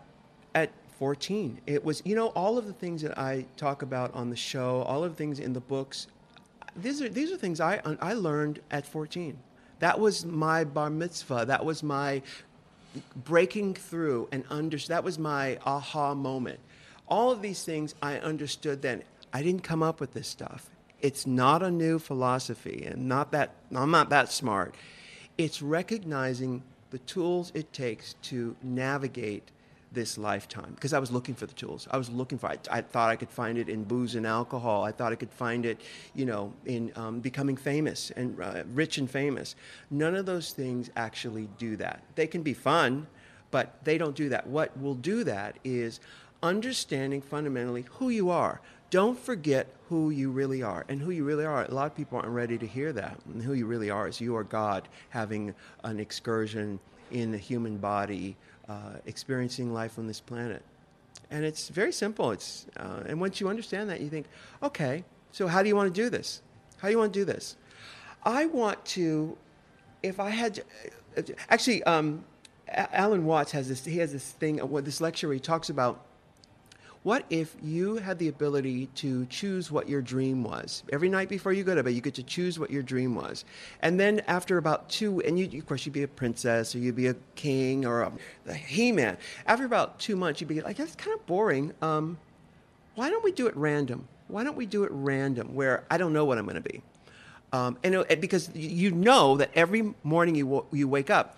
at 0.55 0.71
14. 0.97 1.59
It 1.67 1.83
was, 1.83 2.01
you 2.05 2.15
know, 2.15 2.27
all 2.27 2.57
of 2.57 2.65
the 2.65 2.73
things 2.73 3.01
that 3.01 3.17
I 3.17 3.45
talk 3.57 3.81
about 3.81 4.13
on 4.13 4.29
the 4.29 4.35
show, 4.35 4.83
all 4.83 5.03
of 5.03 5.11
the 5.11 5.15
things 5.17 5.39
in 5.39 5.53
the 5.53 5.59
books, 5.59 6.07
these 6.75 7.01
are 7.01 7.09
these 7.09 7.31
are 7.31 7.37
things 7.37 7.59
I 7.59 7.81
I 8.01 8.13
learned 8.13 8.59
at 8.71 8.85
14. 8.85 9.37
That 9.79 9.99
was 9.99 10.25
my 10.25 10.63
bar 10.63 10.89
mitzvah. 10.89 11.45
That 11.47 11.65
was 11.65 11.83
my 11.83 12.21
breaking 13.15 13.75
through 13.75 14.27
and 14.31 14.43
under 14.49 14.77
that 14.77 15.03
was 15.03 15.19
my 15.19 15.57
aha 15.65 16.13
moment. 16.15 16.59
All 17.07 17.31
of 17.31 17.41
these 17.41 17.63
things 17.63 17.95
I 18.01 18.17
understood 18.17 18.81
then. 18.81 19.03
I 19.31 19.43
didn't 19.43 19.63
come 19.63 19.83
up 19.83 19.99
with 19.99 20.13
this 20.13 20.27
stuff. 20.27 20.69
It's 21.01 21.25
not 21.25 21.63
a 21.63 21.71
new 21.71 21.99
philosophy 21.99 22.83
and 22.85 23.07
not 23.07 23.31
that 23.31 23.53
I'm 23.73 23.91
not 23.91 24.09
that 24.09 24.31
smart. 24.31 24.75
It's 25.37 25.61
recognizing 25.61 26.63
the 26.89 26.99
tools 26.99 27.51
it 27.53 27.71
takes 27.71 28.15
to 28.23 28.55
navigate 28.61 29.51
this 29.91 30.17
lifetime 30.17 30.71
because 30.75 30.93
I 30.93 30.99
was 30.99 31.11
looking 31.11 31.35
for 31.35 31.45
the 31.45 31.53
tools. 31.53 31.87
I 31.89 31.97
was 31.97 32.09
looking 32.09 32.37
for. 32.37 32.47
I, 32.47 32.57
I 32.69 32.81
thought 32.81 33.09
I 33.09 33.15
could 33.15 33.29
find 33.29 33.57
it 33.57 33.69
in 33.69 33.83
booze 33.83 34.15
and 34.15 34.25
alcohol. 34.25 34.83
I 34.83 34.91
thought 34.91 35.11
I 35.11 35.15
could 35.15 35.31
find 35.31 35.65
it, 35.65 35.81
you 36.13 36.25
know, 36.25 36.53
in 36.65 36.91
um, 36.95 37.19
becoming 37.19 37.57
famous 37.57 38.11
and 38.11 38.39
uh, 38.39 38.63
rich 38.73 38.97
and 38.97 39.09
famous. 39.09 39.55
None 39.89 40.15
of 40.15 40.25
those 40.25 40.51
things 40.51 40.89
actually 40.95 41.49
do 41.57 41.75
that. 41.77 42.03
They 42.15 42.27
can 42.27 42.43
be 42.43 42.53
fun, 42.53 43.07
but 43.51 43.83
they 43.83 43.97
don't 43.97 44.15
do 44.15 44.29
that. 44.29 44.47
What 44.47 44.79
will 44.79 44.95
do 44.95 45.23
that 45.23 45.57
is 45.63 45.99
understanding 46.43 47.21
fundamentally 47.21 47.85
who 47.93 48.09
you 48.09 48.29
are. 48.29 48.61
Don't 48.91 49.19
forget 49.19 49.67
who 49.89 50.09
you 50.09 50.31
really 50.31 50.63
are 50.63 50.85
and 50.89 51.01
who 51.01 51.11
you 51.11 51.23
really 51.23 51.45
are. 51.45 51.63
A 51.63 51.73
lot 51.73 51.87
of 51.87 51.95
people 51.95 52.17
aren't 52.17 52.29
ready 52.29 52.57
to 52.57 52.65
hear 52.65 52.91
that. 52.93 53.19
And 53.25 53.41
who 53.41 53.53
you 53.53 53.65
really 53.65 53.89
are 53.89 54.07
is 54.07 54.19
you 54.19 54.35
are 54.35 54.43
God 54.43 54.87
having 55.09 55.53
an 55.83 55.99
excursion 55.99 56.79
in 57.11 57.31
the 57.31 57.37
human 57.37 57.77
body, 57.77 58.35
uh, 58.69 58.97
experiencing 59.05 59.73
life 59.73 59.97
on 59.97 60.07
this 60.07 60.21
planet. 60.21 60.61
And 61.31 61.43
it's 61.43 61.69
very 61.69 61.91
simple. 61.91 62.31
It's, 62.31 62.67
uh, 62.77 63.03
and 63.07 63.19
once 63.19 63.41
you 63.41 63.49
understand 63.49 63.89
that, 63.89 63.99
you 63.99 64.09
think, 64.09 64.27
okay, 64.63 65.03
so 65.31 65.47
how 65.47 65.61
do 65.61 65.67
you 65.67 65.75
want 65.75 65.93
to 65.93 66.01
do 66.01 66.09
this? 66.09 66.41
How 66.77 66.87
do 66.87 66.91
you 66.93 66.97
want 66.97 67.13
to 67.13 67.19
do 67.19 67.25
this? 67.25 67.57
I 68.23 68.45
want 68.45 68.83
to, 68.85 69.37
if 70.03 70.19
I 70.19 70.29
had 70.29 70.55
to, 70.55 71.35
actually, 71.49 71.83
um, 71.83 72.23
Alan 72.67 73.25
Watts 73.25 73.51
has 73.51 73.67
this, 73.67 73.83
he 73.83 73.97
has 73.97 74.11
this 74.11 74.31
thing, 74.31 74.59
what 74.59 74.85
this 74.85 75.01
lecture 75.01 75.27
where 75.27 75.33
he 75.33 75.39
talks 75.39 75.69
about 75.69 76.05
what 77.03 77.23
if 77.29 77.55
you 77.61 77.95
had 77.95 78.19
the 78.19 78.27
ability 78.27 78.87
to 78.95 79.25
choose 79.27 79.71
what 79.71 79.87
your 79.87 80.01
dream 80.01 80.43
was? 80.43 80.83
Every 80.91 81.07
night 81.07 81.29
before 81.29 81.53
you 81.53 81.63
go 81.63 81.73
to 81.73 81.81
bed, 81.81 81.93
you 81.93 82.01
get 82.01 82.15
to 82.15 82.23
choose 82.23 82.59
what 82.59 82.71
your 82.71 82.83
dream 82.83 83.15
was. 83.15 83.45
And 83.81 83.97
then 83.97 84.21
after 84.27 84.57
about 84.57 84.89
two, 84.89 85.21
and 85.21 85.39
you, 85.39 85.59
of 85.59 85.65
course, 85.65 85.85
you'd 85.85 85.93
be 85.93 86.03
a 86.03 86.09
princess 86.09 86.75
or 86.75 86.79
you'd 86.79 86.97
be 86.97 87.07
a 87.07 87.15
king 87.35 87.85
or 87.85 88.01
a, 88.01 88.11
a 88.47 88.53
He 88.53 88.91
Man. 88.91 89.17
After 89.45 89.63
about 89.63 89.99
two 89.99 90.17
months, 90.17 90.41
you'd 90.41 90.47
be 90.47 90.59
like, 90.59 90.75
that's 90.75 90.95
kind 90.95 91.17
of 91.17 91.25
boring. 91.25 91.73
Um, 91.81 92.17
why 92.95 93.09
don't 93.09 93.23
we 93.23 93.31
do 93.31 93.47
it 93.47 93.55
random? 93.55 94.07
Why 94.27 94.43
don't 94.43 94.57
we 94.57 94.65
do 94.65 94.83
it 94.83 94.91
random 94.91 95.55
where 95.55 95.85
I 95.89 95.97
don't 95.97 96.11
know 96.11 96.25
what 96.25 96.37
I'm 96.37 96.45
going 96.45 96.61
to 96.61 96.69
be? 96.69 96.81
Um, 97.53 97.77
and 97.83 97.95
it, 97.95 98.19
because 98.19 98.53
you 98.53 98.91
know 98.91 99.37
that 99.37 99.51
every 99.55 99.93
morning 100.03 100.35
you, 100.35 100.65
you 100.71 100.87
wake 100.87 101.09
up, 101.09 101.37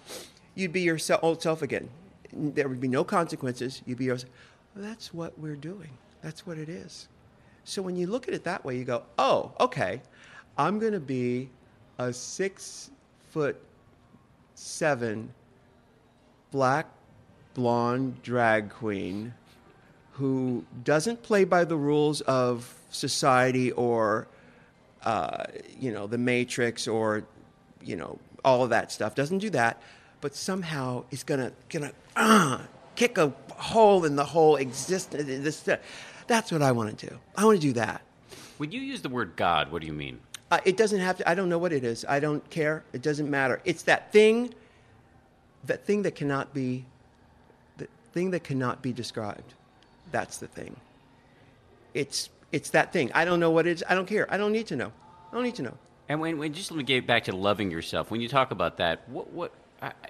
you'd 0.56 0.74
be 0.74 0.82
your 0.82 0.98
old 1.22 1.42
self 1.42 1.62
again. 1.62 1.90
There 2.34 2.68
would 2.68 2.82
be 2.82 2.88
no 2.88 3.04
consequences. 3.04 3.82
You'd 3.86 4.00
be 4.00 4.06
yourself. 4.06 4.32
That's 4.76 5.14
what 5.14 5.38
we're 5.38 5.56
doing. 5.56 5.90
That's 6.22 6.46
what 6.46 6.58
it 6.58 6.70
is. 6.70 7.08
So 7.64 7.82
when 7.82 7.96
you 7.96 8.08
look 8.08 8.28
at 8.28 8.34
it 8.34 8.44
that 8.46 8.64
way, 8.64 8.78
you 8.78 8.84
go, 8.84 9.04
oh, 9.18 9.52
okay, 9.60 10.02
I'm 10.58 10.80
going 10.80 10.94
to 10.94 11.00
be 11.00 11.50
a 11.98 12.12
six 12.12 12.92
foot 13.30 13.62
seven 14.56 15.34
black 16.52 16.88
blonde 17.54 18.22
drag 18.24 18.70
queen 18.70 19.34
who 20.14 20.66
doesn't 20.84 21.24
play 21.24 21.44
by 21.44 21.64
the 21.64 21.76
rules 21.76 22.22
of 22.22 22.74
society 22.90 23.72
or, 23.72 24.28
uh, 25.04 25.46
you 25.80 25.92
know, 25.92 26.08
the 26.08 26.18
Matrix 26.18 26.88
or, 26.88 27.24
you 27.84 27.96
know, 27.96 28.20
all 28.44 28.64
of 28.64 28.70
that 28.70 28.92
stuff. 28.92 29.16
Doesn't 29.16 29.40
do 29.40 29.50
that, 29.52 29.82
but 30.20 30.36
somehow 30.36 31.06
is 31.12 31.24
gonna 31.24 31.52
gonna 31.70 31.92
uh, 32.16 32.60
kick 32.96 33.18
a 33.18 33.34
hole 33.56 34.06
in 34.06 34.16
the 34.16 34.26
whole 34.26 34.56
existence. 34.56 35.26
This, 35.26 35.68
that's 36.28 36.52
what 36.52 36.62
I 36.62 36.72
want 36.72 36.98
to 36.98 37.08
do. 37.08 37.18
I 37.36 37.46
want 37.46 37.60
to 37.60 37.68
do 37.68 37.74
that. 37.74 38.02
When 38.58 38.72
you 38.72 38.82
use 38.82 39.02
the 39.02 39.10
word 39.10 39.36
God, 39.36 39.72
what 39.72 39.82
do 39.82 39.88
you 39.88 39.94
mean? 39.94 40.20
Uh, 40.52 40.60
it 40.66 40.78
doesn't 40.78 41.00
have 41.00 41.18
to. 41.18 41.30
I 41.30 41.34
don't 41.34 41.50
know 41.50 41.58
what 41.58 41.72
it 41.72 41.84
is. 41.84 42.06
I 42.08 42.20
don't 42.20 42.48
care. 42.50 42.84
It 42.94 43.02
doesn't 43.02 43.30
matter. 43.30 43.62
It's 43.64 43.84
that 43.84 44.12
thing. 44.12 44.54
That 45.66 45.86
thing 45.86 46.02
that 46.04 46.16
cannot 46.16 46.54
be. 46.54 46.86
The 47.78 47.88
thing 48.14 48.32
that 48.32 48.44
cannot 48.44 48.82
be 48.82 48.92
described. 48.92 49.54
That's 50.12 50.38
the 50.38 50.48
thing. 50.48 50.76
It's 51.94 52.30
it's 52.52 52.70
that 52.72 52.92
thing. 52.92 53.12
I 53.14 53.24
don't 53.24 53.40
know 53.40 53.52
what 53.52 53.66
it 53.66 53.78
is. 53.78 53.84
I 53.88 53.96
don't 53.96 54.08
care. 54.08 54.32
I 54.32 54.38
don't 54.38 54.52
need 54.52 54.68
to 54.68 54.76
know. 54.76 54.92
I 55.32 55.36
don't 55.36 55.44
need 55.44 55.56
to 55.56 55.64
know. 55.64 55.78
And 56.10 56.20
when, 56.20 56.38
when 56.38 56.54
just 56.54 56.70
let 56.72 56.78
me 56.78 56.84
get 56.84 57.08
back 57.08 57.24
to 57.26 57.36
loving 57.36 57.72
yourself. 57.72 58.12
When 58.12 58.20
you 58.20 58.28
talk 58.28 58.52
about 58.52 58.78
that, 58.78 59.08
what 59.08 59.32
what 59.32 59.54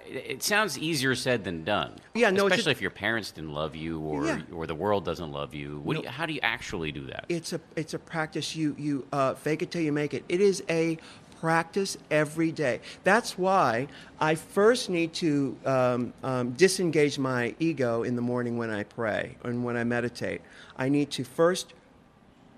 it 0.06 0.42
sounds 0.42 0.78
easier 0.78 1.14
said 1.14 1.44
than 1.44 1.64
done. 1.64 1.94
Yeah, 2.14 2.30
no, 2.30 2.46
especially 2.46 2.72
if 2.72 2.82
your 2.82 2.90
parents 2.90 3.30
didn't 3.30 3.52
love 3.52 3.74
you 3.74 4.00
or 4.00 4.26
yeah. 4.26 4.42
or 4.52 4.66
the 4.66 4.74
world 4.74 5.04
doesn't 5.04 5.32
love 5.32 5.54
you. 5.54 5.82
No, 5.84 6.02
you. 6.02 6.08
How 6.08 6.26
do 6.26 6.34
you 6.34 6.40
actually 6.42 6.92
do 6.92 7.06
that? 7.06 7.24
It's 7.28 7.52
a 7.52 7.60
it's 7.74 7.94
a 7.94 7.98
practice. 7.98 8.54
You 8.54 8.76
you 8.78 9.06
uh, 9.12 9.34
fake 9.34 9.62
it 9.62 9.70
till 9.70 9.80
you 9.80 9.92
make 9.92 10.12
it. 10.12 10.24
It 10.28 10.40
is 10.40 10.62
a 10.68 10.98
practice 11.40 11.96
every 12.10 12.52
day. 12.52 12.80
That's 13.02 13.36
why 13.38 13.88
I 14.20 14.34
first 14.34 14.90
need 14.90 15.12
to 15.14 15.56
um, 15.64 16.12
um, 16.22 16.50
disengage 16.52 17.18
my 17.18 17.54
ego 17.58 18.02
in 18.02 18.14
the 18.14 18.22
morning 18.22 18.58
when 18.58 18.70
I 18.70 18.84
pray 18.84 19.36
and 19.42 19.64
when 19.64 19.76
I 19.76 19.84
meditate. 19.84 20.42
I 20.76 20.88
need 20.88 21.10
to 21.12 21.24
first 21.24 21.72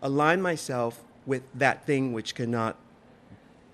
align 0.02 0.42
myself 0.42 1.02
with 1.24 1.42
that 1.54 1.86
thing 1.86 2.12
which 2.12 2.34
cannot 2.34 2.76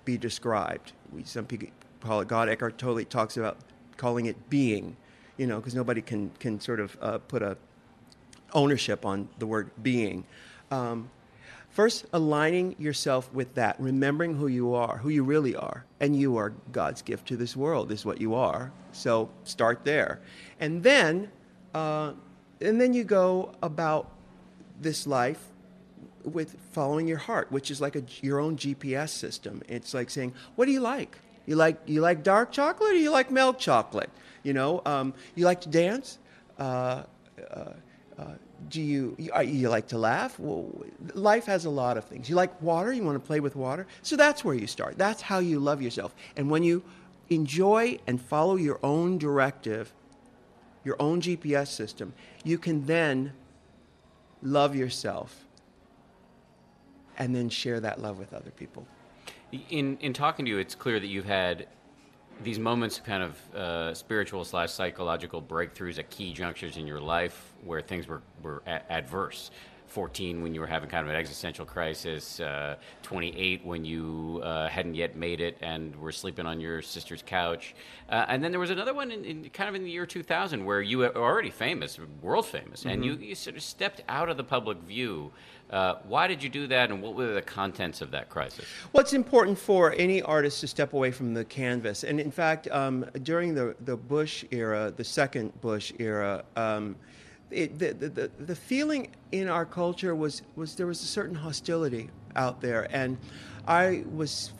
be 0.05 0.17
described. 0.17 0.93
We, 1.11 1.25
some 1.25 1.45
people 1.45 1.67
call 2.01 2.21
it 2.21 2.27
God. 2.27 2.49
Eckhart 2.49 2.77
Tolle 2.77 3.03
talks 3.05 3.37
about 3.37 3.57
calling 3.97 4.25
it 4.25 4.49
being, 4.49 4.97
you 5.37 5.47
know, 5.47 5.57
because 5.57 5.75
nobody 5.75 6.01
can 6.01 6.31
can 6.39 6.59
sort 6.59 6.79
of 6.79 6.97
uh, 7.01 7.17
put 7.19 7.41
a 7.41 7.57
ownership 8.53 9.05
on 9.05 9.29
the 9.39 9.45
word 9.45 9.71
being. 9.81 10.25
Um, 10.71 11.09
first, 11.69 12.05
aligning 12.11 12.75
yourself 12.79 13.31
with 13.33 13.55
that, 13.55 13.79
remembering 13.79 14.35
who 14.35 14.47
you 14.47 14.73
are, 14.73 14.97
who 14.97 15.09
you 15.09 15.23
really 15.23 15.55
are, 15.55 15.85
and 15.99 16.15
you 16.15 16.37
are 16.37 16.53
God's 16.71 17.01
gift 17.01 17.27
to 17.27 17.37
this 17.37 17.55
world. 17.55 17.91
Is 17.91 18.05
what 18.05 18.19
you 18.19 18.35
are. 18.35 18.71
So 18.91 19.29
start 19.43 19.85
there, 19.85 20.19
and 20.59 20.83
then, 20.83 21.31
uh, 21.73 22.13
and 22.59 22.81
then 22.81 22.93
you 22.93 23.03
go 23.03 23.53
about 23.61 24.11
this 24.79 25.05
life 25.05 25.47
with 26.23 26.55
following 26.71 27.07
your 27.07 27.17
heart, 27.17 27.51
which 27.51 27.71
is 27.71 27.81
like 27.81 27.95
a, 27.95 28.03
your 28.21 28.39
own 28.39 28.55
GPS 28.57 29.09
system. 29.09 29.61
It's 29.67 29.93
like 29.93 30.09
saying, 30.09 30.33
"What 30.55 30.65
do 30.65 30.71
you 30.71 30.81
like?" 30.81 31.19
You 31.45 31.55
like 31.55 31.81
you 31.85 32.01
like 32.01 32.23
dark 32.23 32.51
chocolate 32.51 32.91
or 32.91 32.95
you 32.95 33.11
like 33.11 33.31
milk 33.31 33.59
chocolate? 33.59 34.09
You 34.43 34.53
know, 34.53 34.81
um, 34.85 35.13
you 35.35 35.45
like 35.45 35.61
to 35.61 35.69
dance. 35.69 36.17
Uh, 36.57 37.03
uh, 37.49 37.73
uh, 38.17 38.25
do 38.69 38.81
you, 38.81 39.15
you, 39.17 39.31
uh, 39.35 39.41
you 39.41 39.69
like 39.69 39.87
to 39.87 39.97
laugh? 39.97 40.39
Well, 40.39 40.69
life 41.13 41.45
has 41.45 41.65
a 41.65 41.69
lot 41.69 41.97
of 41.97 42.05
things. 42.05 42.29
You 42.29 42.35
like 42.35 42.61
water. 42.61 42.93
You 42.93 43.03
want 43.03 43.15
to 43.15 43.25
play 43.25 43.39
with 43.39 43.55
water. 43.55 43.87
So 44.03 44.15
that's 44.15 44.45
where 44.45 44.55
you 44.55 44.67
start. 44.67 44.97
That's 44.97 45.21
how 45.21 45.39
you 45.39 45.59
love 45.59 45.81
yourself. 45.81 46.13
And 46.35 46.49
when 46.49 46.63
you 46.63 46.83
enjoy 47.29 47.97
and 48.05 48.21
follow 48.21 48.55
your 48.55 48.79
own 48.83 49.17
directive, 49.17 49.91
your 50.83 50.95
own 50.99 51.21
GPS 51.21 51.67
system, 51.67 52.13
you 52.43 52.57
can 52.57 52.85
then 52.85 53.33
love 54.43 54.75
yourself 54.75 55.45
and 57.17 57.35
then 57.35 57.49
share 57.49 57.79
that 57.79 58.01
love 58.01 58.17
with 58.17 58.33
other 58.33 58.51
people. 58.51 58.85
In 59.69 59.97
in 59.99 60.13
talking 60.13 60.45
to 60.45 60.51
you, 60.51 60.57
it's 60.57 60.75
clear 60.75 60.99
that 60.99 61.07
you've 61.07 61.25
had 61.25 61.67
these 62.43 62.59
moments 62.59 62.97
of 62.97 63.03
kind 63.03 63.23
of 63.23 63.55
uh, 63.55 63.93
spiritual 63.93 64.43
slash 64.45 64.71
psychological 64.71 65.41
breakthroughs 65.41 65.99
at 65.99 66.09
key 66.09 66.33
junctures 66.33 66.77
in 66.77 66.87
your 66.87 66.99
life 66.99 67.53
where 67.63 67.81
things 67.81 68.07
were, 68.07 68.21
were 68.41 68.63
a- 68.65 68.91
adverse. 68.91 69.51
14 69.91 70.41
when 70.41 70.53
you 70.53 70.61
were 70.61 70.67
having 70.67 70.89
kind 70.89 71.03
of 71.03 71.09
an 71.09 71.19
existential 71.19 71.65
crisis, 71.65 72.39
uh, 72.39 72.75
28 73.03 73.65
when 73.65 73.85
you 73.85 74.41
uh, 74.43 74.67
hadn't 74.69 74.95
yet 74.95 75.15
made 75.15 75.41
it 75.41 75.57
and 75.61 75.95
were 75.97 76.11
sleeping 76.11 76.45
on 76.45 76.59
your 76.59 76.81
sister's 76.81 77.23
couch. 77.25 77.75
Uh, 78.09 78.25
and 78.27 78.43
then 78.43 78.51
there 78.51 78.59
was 78.59 78.69
another 78.69 78.93
one 78.93 79.11
in, 79.11 79.25
in, 79.25 79.49
kind 79.49 79.69
of 79.69 79.75
in 79.75 79.83
the 79.83 79.91
year 79.91 80.05
2000 80.05 80.63
where 80.63 80.81
you 80.81 80.99
were 80.99 81.15
already 81.15 81.49
famous, 81.49 81.99
world 82.21 82.45
famous, 82.45 82.81
mm-hmm. 82.81 82.89
and 82.89 83.05
you, 83.05 83.13
you, 83.15 83.35
sort 83.35 83.55
of 83.55 83.63
stepped 83.63 84.01
out 84.07 84.29
of 84.29 84.37
the 84.37 84.43
public 84.43 84.77
view 84.79 85.31
uh, 85.71 85.95
why 86.03 86.27
did 86.27 86.43
you 86.43 86.49
do 86.49 86.67
that, 86.67 86.91
and 86.91 87.01
what 87.01 87.15
were 87.15 87.33
the 87.33 87.41
contents 87.41 88.01
of 88.01 88.11
that 88.11 88.29
crisis? 88.29 88.65
Well, 88.91 89.01
it's 89.01 89.13
important 89.13 89.57
for 89.57 89.93
any 89.93 90.21
artist 90.21 90.59
to 90.61 90.67
step 90.67 90.91
away 90.91 91.11
from 91.11 91.33
the 91.33 91.45
canvas. 91.45 92.03
And 92.03 92.19
in 92.19 92.29
fact, 92.29 92.67
um, 92.71 93.05
during 93.23 93.55
the, 93.55 93.75
the 93.79 93.95
Bush 93.95 94.43
era, 94.51 94.93
the 94.95 95.05
second 95.05 95.59
Bush 95.61 95.93
era, 95.97 96.43
um, 96.57 96.97
it, 97.51 97.79
the, 97.79 97.93
the, 97.93 98.31
the 98.39 98.55
feeling 98.55 99.09
in 99.31 99.47
our 99.47 99.65
culture 99.65 100.15
was, 100.15 100.41
was 100.55 100.75
there 100.75 100.87
was 100.87 101.01
a 101.01 101.07
certain 101.07 101.35
hostility 101.35 102.09
out 102.35 102.61
there. 102.61 102.87
And 102.91 103.17
I 103.67 104.03
was, 104.11 104.51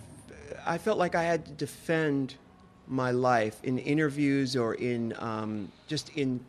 I 0.65 0.77
felt 0.77 0.97
like 0.97 1.15
I 1.15 1.23
had 1.23 1.45
to 1.45 1.51
defend 1.51 2.35
my 2.87 3.11
life 3.11 3.59
in 3.63 3.77
interviews 3.79 4.55
or 4.55 4.73
in 4.75 5.13
um, 5.19 5.71
just 5.87 6.09
in, 6.17 6.43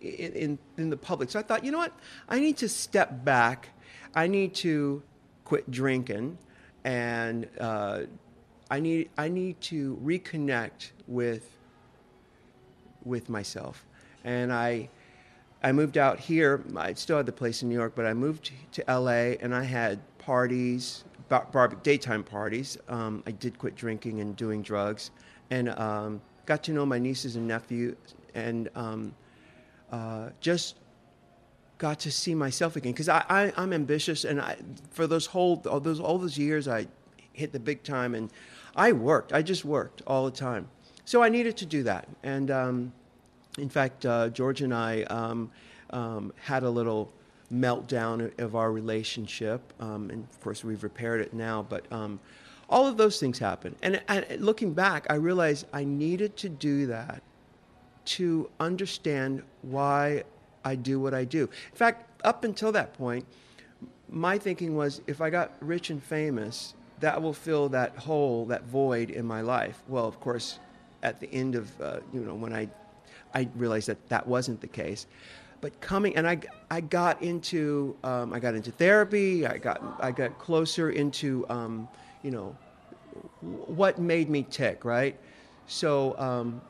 in, 0.00 0.58
in 0.76 0.90
the 0.90 0.96
public. 0.96 1.30
So 1.30 1.38
I 1.38 1.42
thought, 1.42 1.64
you 1.64 1.70
know 1.70 1.78
what? 1.78 1.92
I 2.28 2.40
need 2.40 2.56
to 2.58 2.68
step 2.68 3.24
back 3.24 3.68
I 4.14 4.26
need 4.26 4.54
to 4.56 5.02
quit 5.44 5.70
drinking, 5.70 6.38
and 6.84 7.48
uh, 7.60 8.02
I 8.70 8.80
need 8.80 9.10
I 9.16 9.28
need 9.28 9.60
to 9.62 9.96
reconnect 10.02 10.90
with 11.06 11.50
with 13.04 13.28
myself. 13.28 13.84
And 14.24 14.52
I 14.52 14.88
I 15.62 15.72
moved 15.72 15.98
out 15.98 16.20
here. 16.20 16.62
I 16.76 16.94
still 16.94 17.16
had 17.16 17.26
the 17.26 17.32
place 17.32 17.62
in 17.62 17.68
New 17.68 17.74
York, 17.74 17.92
but 17.94 18.06
I 18.06 18.14
moved 18.14 18.52
to 18.72 18.90
L.A. 18.90 19.36
and 19.38 19.54
I 19.54 19.64
had 19.64 20.00
parties, 20.18 21.04
bar- 21.28 21.48
bar- 21.50 21.68
daytime 21.68 22.22
parties. 22.22 22.78
Um, 22.88 23.22
I 23.26 23.32
did 23.32 23.58
quit 23.58 23.74
drinking 23.74 24.20
and 24.20 24.36
doing 24.36 24.62
drugs, 24.62 25.10
and 25.50 25.70
um, 25.70 26.20
got 26.46 26.62
to 26.64 26.72
know 26.72 26.86
my 26.86 26.98
nieces 26.98 27.34
and 27.36 27.48
nephews, 27.48 27.96
and 28.34 28.68
um, 28.76 29.14
uh, 29.90 30.30
just 30.40 30.76
got 31.78 32.00
to 32.00 32.10
see 32.10 32.34
myself 32.34 32.76
again 32.76 32.92
because 32.92 33.08
I, 33.08 33.24
I 33.28 33.62
am 33.62 33.72
ambitious 33.72 34.24
and 34.24 34.40
I 34.40 34.56
for 34.90 35.06
those 35.06 35.26
whole 35.26 35.62
all 35.70 35.78
those 35.78 36.00
all 36.00 36.18
those 36.18 36.36
years 36.36 36.66
I 36.66 36.88
hit 37.32 37.52
the 37.52 37.60
big 37.60 37.84
time 37.84 38.16
and 38.16 38.30
I 38.74 38.90
worked 38.90 39.32
I 39.32 39.42
just 39.42 39.64
worked 39.64 40.02
all 40.04 40.24
the 40.24 40.36
time 40.36 40.68
so 41.04 41.22
I 41.22 41.28
needed 41.28 41.56
to 41.58 41.66
do 41.66 41.84
that 41.84 42.08
and 42.24 42.50
um, 42.50 42.92
in 43.60 43.68
fact 43.68 44.06
uh, 44.06 44.28
George 44.28 44.62
and 44.62 44.74
I 44.74 45.02
um, 45.04 45.50
um, 45.90 46.32
had 46.36 46.62
a 46.62 46.70
little 46.70 47.12
meltdown 47.52 48.38
of 48.38 48.54
our 48.54 48.70
relationship 48.70 49.72
um, 49.80 50.10
and 50.10 50.26
of 50.30 50.40
course 50.40 50.64
we've 50.64 50.82
repaired 50.82 51.20
it 51.20 51.32
now 51.32 51.64
but 51.68 51.90
um, 51.92 52.20
all 52.68 52.86
of 52.86 52.96
those 52.96 53.18
things 53.18 53.38
happened 53.38 53.76
and, 53.82 54.02
and 54.08 54.26
looking 54.40 54.74
back 54.74 55.06
I 55.08 55.14
realized 55.14 55.66
I 55.72 55.84
needed 55.84 56.36
to 56.38 56.48
do 56.48 56.86
that 56.86 57.22
to 58.08 58.48
understand 58.58 59.42
why 59.62 60.24
I 60.64 60.74
do 60.74 60.98
what 60.98 61.14
I 61.14 61.24
do. 61.24 61.42
In 61.42 61.76
fact, 61.76 62.22
up 62.24 62.44
until 62.44 62.72
that 62.72 62.94
point, 62.94 63.26
my 64.08 64.38
thinking 64.38 64.74
was 64.74 65.02
if 65.06 65.20
I 65.20 65.30
got 65.30 65.52
rich 65.60 65.90
and 65.90 66.02
famous, 66.02 66.74
that 67.00 67.20
will 67.20 67.34
fill 67.34 67.68
that 67.70 67.96
hole, 67.96 68.46
that 68.46 68.64
void 68.64 69.10
in 69.10 69.26
my 69.26 69.42
life. 69.42 69.82
Well, 69.88 70.06
of 70.06 70.18
course, 70.20 70.58
at 71.02 71.20
the 71.20 71.32
end 71.32 71.54
of, 71.54 71.80
uh, 71.80 72.00
you 72.12 72.20
know, 72.20 72.34
when 72.34 72.52
I, 72.52 72.68
I 73.34 73.48
realized 73.56 73.88
that 73.88 74.08
that 74.08 74.26
wasn't 74.26 74.60
the 74.60 74.66
case. 74.68 75.06
But 75.60 75.80
coming, 75.80 76.16
and 76.16 76.28
I, 76.28 76.40
I 76.70 76.80
got 76.80 77.20
into, 77.22 77.96
um, 78.04 78.32
I 78.32 78.38
got 78.38 78.54
into 78.54 78.70
therapy. 78.70 79.46
I 79.46 79.58
got, 79.58 79.82
I 80.00 80.12
got 80.12 80.38
closer 80.38 80.90
into, 80.90 81.44
um, 81.48 81.88
you 82.22 82.30
know, 82.30 82.56
what 83.40 83.98
made 83.98 84.30
me 84.30 84.46
tick, 84.48 84.84
right? 84.84 85.18
So, 85.66 86.16
um, 86.18 86.60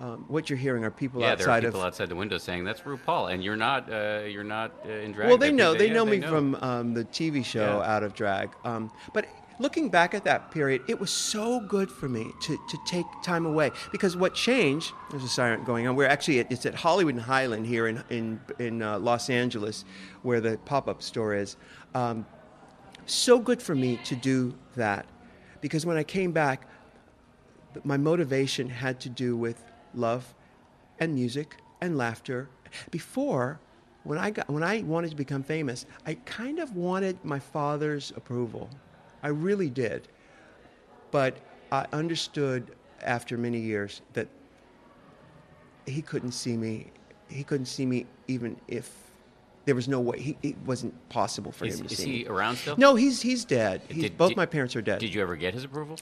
um, 0.00 0.24
what 0.28 0.48
you're 0.48 0.58
hearing 0.58 0.84
are 0.84 0.90
people 0.92 1.24
outside 1.24 1.26
yeah, 1.26 1.32
outside 1.32 1.44
there 1.44 1.56
are 1.56 1.72
people 1.72 1.80
of. 1.80 1.86
outside 1.86 2.08
the 2.08 2.14
window 2.14 2.38
saying 2.38 2.62
that's 2.62 2.82
RuPaul, 2.82 3.32
and 3.32 3.42
you're 3.42 3.56
not. 3.56 3.92
Uh, 3.92 4.22
you're 4.28 4.44
not 4.44 4.72
uh, 4.86 4.90
in 4.90 5.10
drag. 5.12 5.28
Well, 5.28 5.38
they 5.38 5.50
know. 5.50 5.74
They 5.74 5.88
yeah, 5.88 5.94
know 5.94 6.04
me 6.04 6.20
from 6.20 6.54
um, 6.56 6.94
the 6.94 7.04
TV 7.04 7.44
show 7.44 7.80
Yeah. 7.80 7.94
Out 7.94 8.04
of 8.04 8.14
Drag. 8.14 8.50
Um, 8.64 8.92
but 9.12 9.26
looking 9.58 9.88
back 9.88 10.14
at 10.14 10.24
that 10.24 10.50
period, 10.50 10.82
it 10.88 10.98
was 10.98 11.10
so 11.10 11.60
good 11.60 11.90
for 11.90 12.08
me 12.08 12.32
to, 12.42 12.58
to 12.68 12.78
take 12.86 13.06
time 13.22 13.46
away 13.46 13.70
because 13.92 14.16
what 14.16 14.34
changed. 14.34 14.92
There's 15.10 15.24
a 15.24 15.28
siren 15.28 15.64
going 15.64 15.86
on. 15.86 15.96
We're 15.96 16.08
actually 16.08 16.40
at, 16.40 16.50
it's 16.50 16.66
at 16.66 16.74
Hollywood 16.74 17.14
and 17.14 17.22
Highland 17.22 17.66
here 17.66 17.86
in 17.88 18.02
in 18.10 18.40
in 18.58 18.82
uh, 18.82 18.98
Los 18.98 19.30
Angeles, 19.30 19.84
where 20.22 20.40
the 20.40 20.58
pop-up 20.58 21.02
store 21.02 21.34
is. 21.34 21.56
Um, 21.94 22.26
so 23.06 23.38
good 23.38 23.62
for 23.62 23.74
me 23.74 23.98
to 24.04 24.14
do 24.14 24.54
that 24.76 25.06
because 25.60 25.86
when 25.86 25.96
I 25.96 26.04
came 26.04 26.32
back, 26.32 26.66
my 27.84 27.96
motivation 27.96 28.68
had 28.68 29.00
to 29.00 29.08
do 29.08 29.36
with 29.36 29.64
love 29.94 30.34
and 30.98 31.14
music 31.14 31.56
and 31.80 31.96
laughter. 31.96 32.48
Before, 32.90 33.60
when 34.04 34.18
I 34.18 34.30
got 34.30 34.48
when 34.50 34.62
I 34.62 34.82
wanted 34.82 35.10
to 35.10 35.16
become 35.16 35.42
famous, 35.42 35.86
I 36.06 36.14
kind 36.14 36.58
of 36.58 36.76
wanted 36.76 37.24
my 37.24 37.38
father's 37.38 38.12
approval. 38.16 38.68
I 39.22 39.28
really 39.28 39.70
did. 39.70 40.08
But 41.10 41.36
I 41.72 41.86
understood 41.92 42.70
after 43.02 43.36
many 43.38 43.58
years 43.58 44.02
that 44.12 44.28
he 45.86 46.02
couldn't 46.02 46.32
see 46.32 46.56
me. 46.56 46.90
He 47.28 47.44
couldn't 47.44 47.66
see 47.66 47.86
me 47.86 48.06
even 48.26 48.58
if 48.68 48.90
there 49.64 49.74
was 49.74 49.86
no 49.88 50.00
way. 50.00 50.18
He, 50.20 50.36
it 50.42 50.56
wasn't 50.64 50.94
possible 51.08 51.52
for 51.52 51.66
Is, 51.66 51.80
him 51.80 51.86
to 51.86 51.92
is 51.92 51.98
see 51.98 52.04
he 52.04 52.24
me. 52.24 52.26
around 52.26 52.56
still? 52.56 52.76
No, 52.78 52.94
he's 52.94 53.20
he's 53.20 53.44
dead. 53.44 53.82
He's, 53.88 54.04
Did- 54.04 54.18
both 54.18 54.28
did- 54.30 54.36
my 54.36 54.46
parents 54.46 54.74
are 54.76 54.82
dead. 54.82 54.98
Did 55.00 55.12
you 55.14 55.20
ever 55.22 55.36
get 55.36 55.54
his 55.54 55.64
approval? 55.64 55.98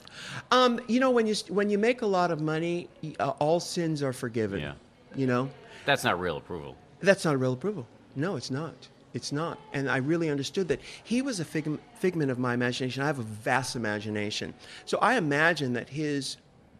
Um, 0.51 0.79
you 0.87 0.99
know, 0.99 1.11
when 1.11 1.27
you 1.27 1.35
when 1.49 1.69
you 1.69 1.77
make 1.77 2.01
a 2.01 2.05
lot 2.05 2.31
of 2.31 2.39
money, 2.41 2.89
uh, 3.19 3.29
all 3.39 3.59
sins 3.59 4.01
are 4.03 4.13
forgiven. 4.13 4.59
Yeah. 4.59 4.73
You 5.15 5.27
know, 5.27 5.49
That's 5.85 6.03
not 6.03 6.19
real 6.19 6.37
approval. 6.37 6.75
that's 7.01 7.25
not 7.25 7.39
real 7.39 7.53
approval. 7.53 7.87
No, 8.15 8.35
it's 8.35 8.51
not. 8.51 8.75
It's 9.13 9.31
not. 9.31 9.59
And 9.73 9.89
I 9.89 9.97
really 9.97 10.29
understood 10.29 10.67
that 10.67 10.79
he 11.03 11.21
was 11.21 11.39
a 11.39 11.45
fig- 11.45 11.79
figment 11.95 12.29
of 12.29 12.39
my 12.39 12.53
imagination. 12.53 13.03
I 13.03 13.07
have 13.07 13.19
a 13.19 13.23
vast 13.23 13.75
imagination, 13.75 14.53
so 14.85 14.97
I 14.99 15.15
imagine 15.15 15.73
that 15.73 15.89
his 15.89 16.37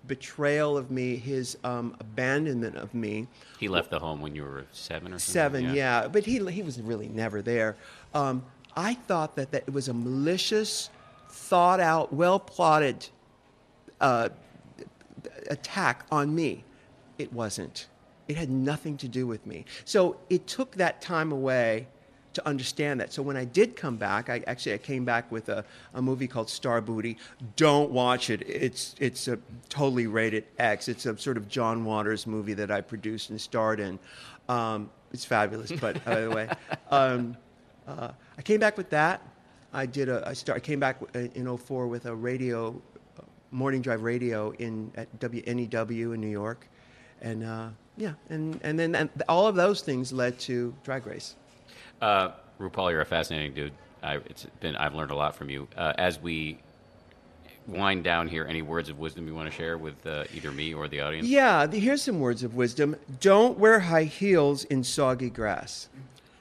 betrayal 0.07 0.77
of 0.77 0.89
me, 0.89 1.17
his 1.17 1.57
um, 1.63 1.95
abandonment 1.99 2.75
of 2.77 2.93
me, 2.93 3.27
He 3.59 3.67
left 3.67 3.91
the 3.91 3.99
home 3.99 4.21
when 4.21 4.35
you 4.35 4.43
were 4.43 4.65
seven 4.71 5.13
or 5.13 5.19
something. 5.19 5.33
Seven, 5.33 5.75
yeah. 5.75 6.07
But 6.07 6.25
he, 6.25 6.39
he 6.49 6.63
was 6.63 6.81
really 6.81 7.09
never 7.09 7.41
there. 7.41 7.75
Um, 8.13 8.43
I 8.75 8.93
thought 8.93 9.35
that, 9.35 9.51
that 9.51 9.63
it 9.67 9.73
was 9.73 9.87
a 9.87 9.93
malicious, 9.93 10.89
thought 11.29 11.79
out, 11.79 12.13
well 12.13 12.39
plotted 12.39 13.09
uh, 13.99 14.29
attack 15.49 16.05
on 16.11 16.33
me. 16.33 16.63
It 17.17 17.33
wasn't. 17.33 17.87
It 18.27 18.37
had 18.37 18.49
nothing 18.49 18.97
to 18.97 19.07
do 19.07 19.25
with 19.25 19.45
me. 19.45 19.65
So 19.85 20.17
it 20.29 20.47
took 20.47 20.75
that 20.75 21.01
time 21.01 21.31
away 21.31 21.87
to 22.37 22.47
understand 22.47 23.01
that. 23.01 23.11
So 23.11 23.23
when 23.23 23.35
I 23.35 23.45
did 23.45 23.75
come 23.75 23.97
back, 23.97 24.29
I 24.29 24.43
actually 24.45 24.75
I 24.75 24.77
came 24.77 25.05
back 25.05 25.31
with 25.31 25.49
a, 25.49 25.65
a 25.95 26.01
movie 26.01 26.27
called 26.27 26.47
Starrbooty. 26.47 27.17
Don't 27.55 27.91
watch 27.91 28.29
it. 28.29 28.43
It's 28.47 28.95
it's 28.99 29.27
a 29.27 29.39
totally 29.69 30.05
rated 30.05 30.45
X. 30.59 30.87
It's 30.87 31.07
a 31.07 31.17
sort 31.17 31.37
of 31.37 31.49
John 31.49 31.83
Waters 31.83 32.27
movie 32.27 32.53
that 32.53 32.69
I 32.69 32.81
produced 32.81 33.31
and 33.31 33.41
starred 33.41 33.79
in. 33.79 33.97
Um, 34.47 34.91
it's 35.11 35.25
fabulous, 35.25 35.71
but 35.71 36.03
by 36.05 36.21
the 36.21 36.29
way, 36.29 36.49
um, 36.91 37.35
uh, 37.87 38.11
I 38.37 38.41
came 38.43 38.59
back 38.59 38.77
with 38.77 38.91
that. 38.91 39.21
I 39.73 39.87
did 39.87 40.07
a 40.07 40.23
I 40.27 40.33
start 40.33 40.57
I 40.57 40.59
came 40.59 40.79
back 40.79 41.01
in 41.15 41.57
04 41.57 41.87
with 41.87 42.05
a 42.05 42.15
radio 42.15 42.79
uh, 43.17 43.23
morning 43.49 43.81
drive 43.81 44.03
radio 44.03 44.51
in 44.59 44.91
at 44.95 45.07
WNEW 45.19 46.13
in 46.13 46.21
New 46.21 46.27
York, 46.27 46.67
and 47.19 47.43
uh, 47.43 47.69
yeah, 47.97 48.13
and 48.29 48.59
and 48.61 48.77
then 48.77 48.93
and 48.93 49.09
all 49.27 49.47
of 49.47 49.55
those 49.55 49.81
things 49.81 50.13
led 50.13 50.37
to 50.41 50.75
Drag 50.83 51.07
Race. 51.07 51.35
Uh, 52.01 52.29
RuPaul, 52.59 52.91
you're 52.91 53.01
a 53.01 53.05
fascinating 53.05 53.53
dude. 53.53 53.73
I, 54.03 54.15
it's 54.15 54.45
been 54.59 54.75
I've 54.75 54.93
learned 54.95 55.11
a 55.11 55.15
lot 55.15 55.35
from 55.35 55.49
you. 55.49 55.67
Uh, 55.75 55.93
as 55.97 56.19
we 56.21 56.59
wind 57.67 58.03
down 58.03 58.27
here, 58.27 58.45
any 58.47 58.61
words 58.61 58.89
of 58.89 58.97
wisdom 58.99 59.27
you 59.27 59.35
want 59.35 59.49
to 59.49 59.55
share 59.55 59.77
with 59.77 60.05
uh, 60.05 60.23
either 60.33 60.51
me 60.51 60.73
or 60.73 60.87
the 60.87 61.01
audience? 61.01 61.27
Yeah, 61.27 61.65
the, 61.65 61.79
here's 61.79 62.01
some 62.01 62.19
words 62.19 62.43
of 62.43 62.55
wisdom. 62.55 62.95
Don't 63.19 63.57
wear 63.57 63.79
high 63.79 64.05
heels 64.05 64.63
in 64.65 64.83
soggy 64.83 65.29
grass. 65.29 65.89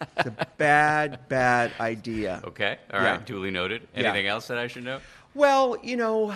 It's 0.01 0.27
a 0.27 0.47
bad, 0.59 1.19
bad 1.29 1.73
idea. 1.81 2.43
Okay. 2.45 2.79
All 2.93 3.01
right. 3.01 3.15
Yeah. 3.15 3.21
Duly 3.25 3.51
noted. 3.51 3.83
Yeah. 3.95 4.05
Anything 4.05 4.27
else 4.27 4.47
that 4.49 4.59
I 4.59 4.67
should 4.67 4.85
know? 4.85 5.01
Well, 5.35 5.77
you 5.83 5.97
know, 5.97 6.35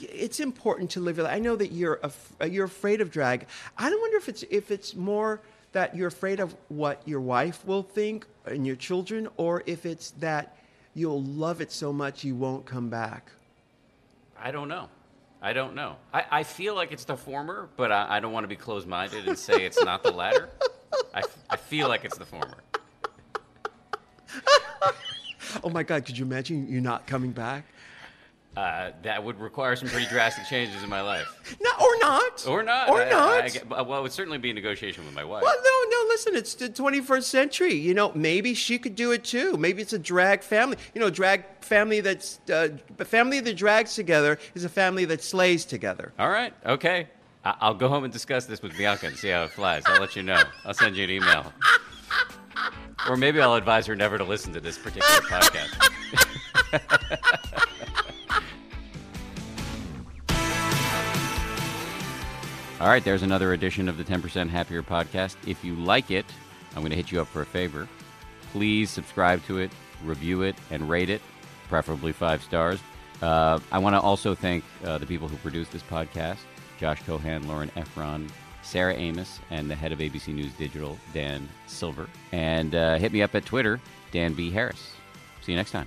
it's 0.00 0.40
important 0.40 0.90
to 0.92 1.00
live. 1.00 1.16
your 1.16 1.24
life. 1.24 1.34
I 1.34 1.38
know 1.38 1.56
that 1.56 1.72
you're 1.72 1.98
af- 2.02 2.32
you're 2.46 2.66
afraid 2.66 3.00
of 3.00 3.10
drag. 3.10 3.46
I 3.78 3.88
don't 3.88 4.00
wonder 4.00 4.18
if 4.18 4.28
it's 4.28 4.42
if 4.50 4.70
it's 4.70 4.94
more 4.94 5.40
that 5.74 5.94
you're 5.94 6.08
afraid 6.08 6.40
of 6.40 6.56
what 6.68 7.06
your 7.06 7.20
wife 7.20 7.64
will 7.66 7.82
think 7.82 8.26
and 8.46 8.66
your 8.66 8.76
children, 8.76 9.28
or 9.36 9.62
if 9.66 9.84
it's 9.84 10.12
that 10.12 10.56
you'll 10.94 11.22
love 11.22 11.60
it 11.60 11.70
so 11.70 11.92
much 11.92 12.24
you 12.24 12.34
won't 12.34 12.64
come 12.64 12.88
back. 12.88 13.30
I 14.40 14.50
don't 14.50 14.68
know. 14.68 14.88
I 15.42 15.52
don't 15.52 15.74
know. 15.74 15.96
I, 16.12 16.24
I 16.30 16.42
feel 16.42 16.74
like 16.74 16.90
it's 16.90 17.04
the 17.04 17.16
former, 17.16 17.68
but 17.76 17.92
I, 17.92 18.16
I 18.16 18.20
don't 18.20 18.32
want 18.32 18.44
to 18.44 18.48
be 18.48 18.56
closed 18.56 18.88
minded 18.88 19.28
and 19.28 19.38
say 19.38 19.64
it's 19.64 19.82
not 19.84 20.02
the 20.02 20.10
latter. 20.10 20.48
I, 21.14 21.22
I 21.50 21.56
feel 21.56 21.88
like 21.88 22.04
it's 22.04 22.16
the 22.16 22.24
former. 22.24 22.62
Oh 25.62 25.70
my 25.70 25.84
God! 25.84 26.04
Could 26.04 26.18
you 26.18 26.24
imagine 26.24 26.68
you 26.68 26.80
not 26.80 27.06
coming 27.06 27.30
back? 27.30 27.64
Uh, 28.56 28.92
that 29.02 29.22
would 29.24 29.40
require 29.40 29.74
some 29.74 29.88
pretty 29.88 30.06
drastic 30.06 30.44
changes 30.46 30.80
in 30.84 30.88
my 30.88 31.00
life. 31.00 31.56
No, 31.60 31.70
or 31.84 31.98
not, 32.00 32.46
Or 32.46 32.62
not. 32.62 32.88
or 32.88 33.02
I- 33.02 33.10
not. 33.10 33.42
I 33.42 33.48
get- 33.48 33.68
well, 33.68 33.98
it 33.98 34.02
would 34.02 34.12
certainly 34.12 34.38
be 34.38 34.50
a 34.50 34.54
negotiation 34.54 35.04
with 35.04 35.12
my 35.12 35.24
wife. 35.24 35.42
Well, 35.42 35.56
no, 35.56 35.90
no. 35.90 36.06
Listen, 36.08 36.36
it's 36.36 36.54
the 36.54 36.68
21st 36.68 37.24
century. 37.24 37.74
You 37.74 37.94
know, 37.94 38.12
maybe 38.14 38.54
she 38.54 38.78
could 38.78 38.94
do 38.94 39.10
it 39.10 39.24
too. 39.24 39.56
Maybe 39.56 39.82
it's 39.82 39.92
a 39.92 39.98
drag 39.98 40.44
family. 40.44 40.76
You 40.94 41.00
know, 41.00 41.10
drag 41.10 41.42
family 41.62 42.00
that's 42.00 42.38
uh, 42.48 42.68
family 43.04 43.40
that 43.40 43.54
drags 43.56 43.96
together 43.96 44.38
is 44.54 44.64
a 44.64 44.68
family 44.68 45.04
that 45.06 45.20
slays 45.24 45.64
together. 45.64 46.12
All 46.20 46.30
right. 46.30 46.54
Okay. 46.64 47.08
I- 47.44 47.56
I'll 47.60 47.74
go 47.74 47.88
home 47.88 48.04
and 48.04 48.12
discuss 48.12 48.46
this 48.46 48.62
with 48.62 48.76
Bianca 48.78 49.06
and 49.06 49.16
see 49.16 49.30
how 49.30 49.42
it 49.42 49.50
flies. 49.50 49.82
I'll 49.86 50.00
let 50.00 50.14
you 50.14 50.22
know. 50.22 50.40
I'll 50.64 50.74
send 50.74 50.94
you 50.96 51.02
an 51.02 51.10
email. 51.10 51.52
Or 53.08 53.16
maybe 53.16 53.40
I'll 53.40 53.54
advise 53.54 53.84
her 53.86 53.96
never 53.96 54.16
to 54.16 54.24
listen 54.24 54.52
to 54.52 54.60
this 54.60 54.78
particular 54.78 55.20
podcast. 55.22 55.90
All 62.84 62.90
right, 62.90 63.02
there's 63.02 63.22
another 63.22 63.54
edition 63.54 63.88
of 63.88 63.96
the 63.96 64.04
10% 64.04 64.50
Happier 64.50 64.82
podcast. 64.82 65.36
If 65.46 65.64
you 65.64 65.74
like 65.74 66.10
it, 66.10 66.26
I'm 66.76 66.82
going 66.82 66.90
to 66.90 66.96
hit 66.96 67.10
you 67.10 67.18
up 67.18 67.28
for 67.28 67.40
a 67.40 67.46
favor. 67.46 67.88
Please 68.52 68.90
subscribe 68.90 69.42
to 69.46 69.56
it, 69.56 69.70
review 70.04 70.42
it, 70.42 70.54
and 70.70 70.90
rate 70.90 71.08
it, 71.08 71.22
preferably 71.70 72.12
five 72.12 72.42
stars. 72.42 72.78
Uh, 73.22 73.58
I 73.72 73.78
want 73.78 73.94
to 73.94 74.00
also 74.00 74.34
thank 74.34 74.64
uh, 74.84 74.98
the 74.98 75.06
people 75.06 75.28
who 75.28 75.38
produced 75.38 75.72
this 75.72 75.80
podcast 75.80 76.40
Josh 76.78 77.02
Cohan, 77.04 77.48
Lauren 77.48 77.70
Efron, 77.70 78.28
Sarah 78.60 78.92
Amos, 78.92 79.40
and 79.48 79.70
the 79.70 79.74
head 79.74 79.90
of 79.90 80.00
ABC 80.00 80.34
News 80.34 80.52
Digital, 80.52 80.98
Dan 81.14 81.48
Silver. 81.66 82.06
And 82.32 82.74
uh, 82.74 82.98
hit 82.98 83.14
me 83.14 83.22
up 83.22 83.34
at 83.34 83.46
Twitter, 83.46 83.80
Dan 84.12 84.34
B. 84.34 84.50
Harris. 84.50 84.92
See 85.40 85.52
you 85.52 85.56
next 85.56 85.70
time. 85.70 85.86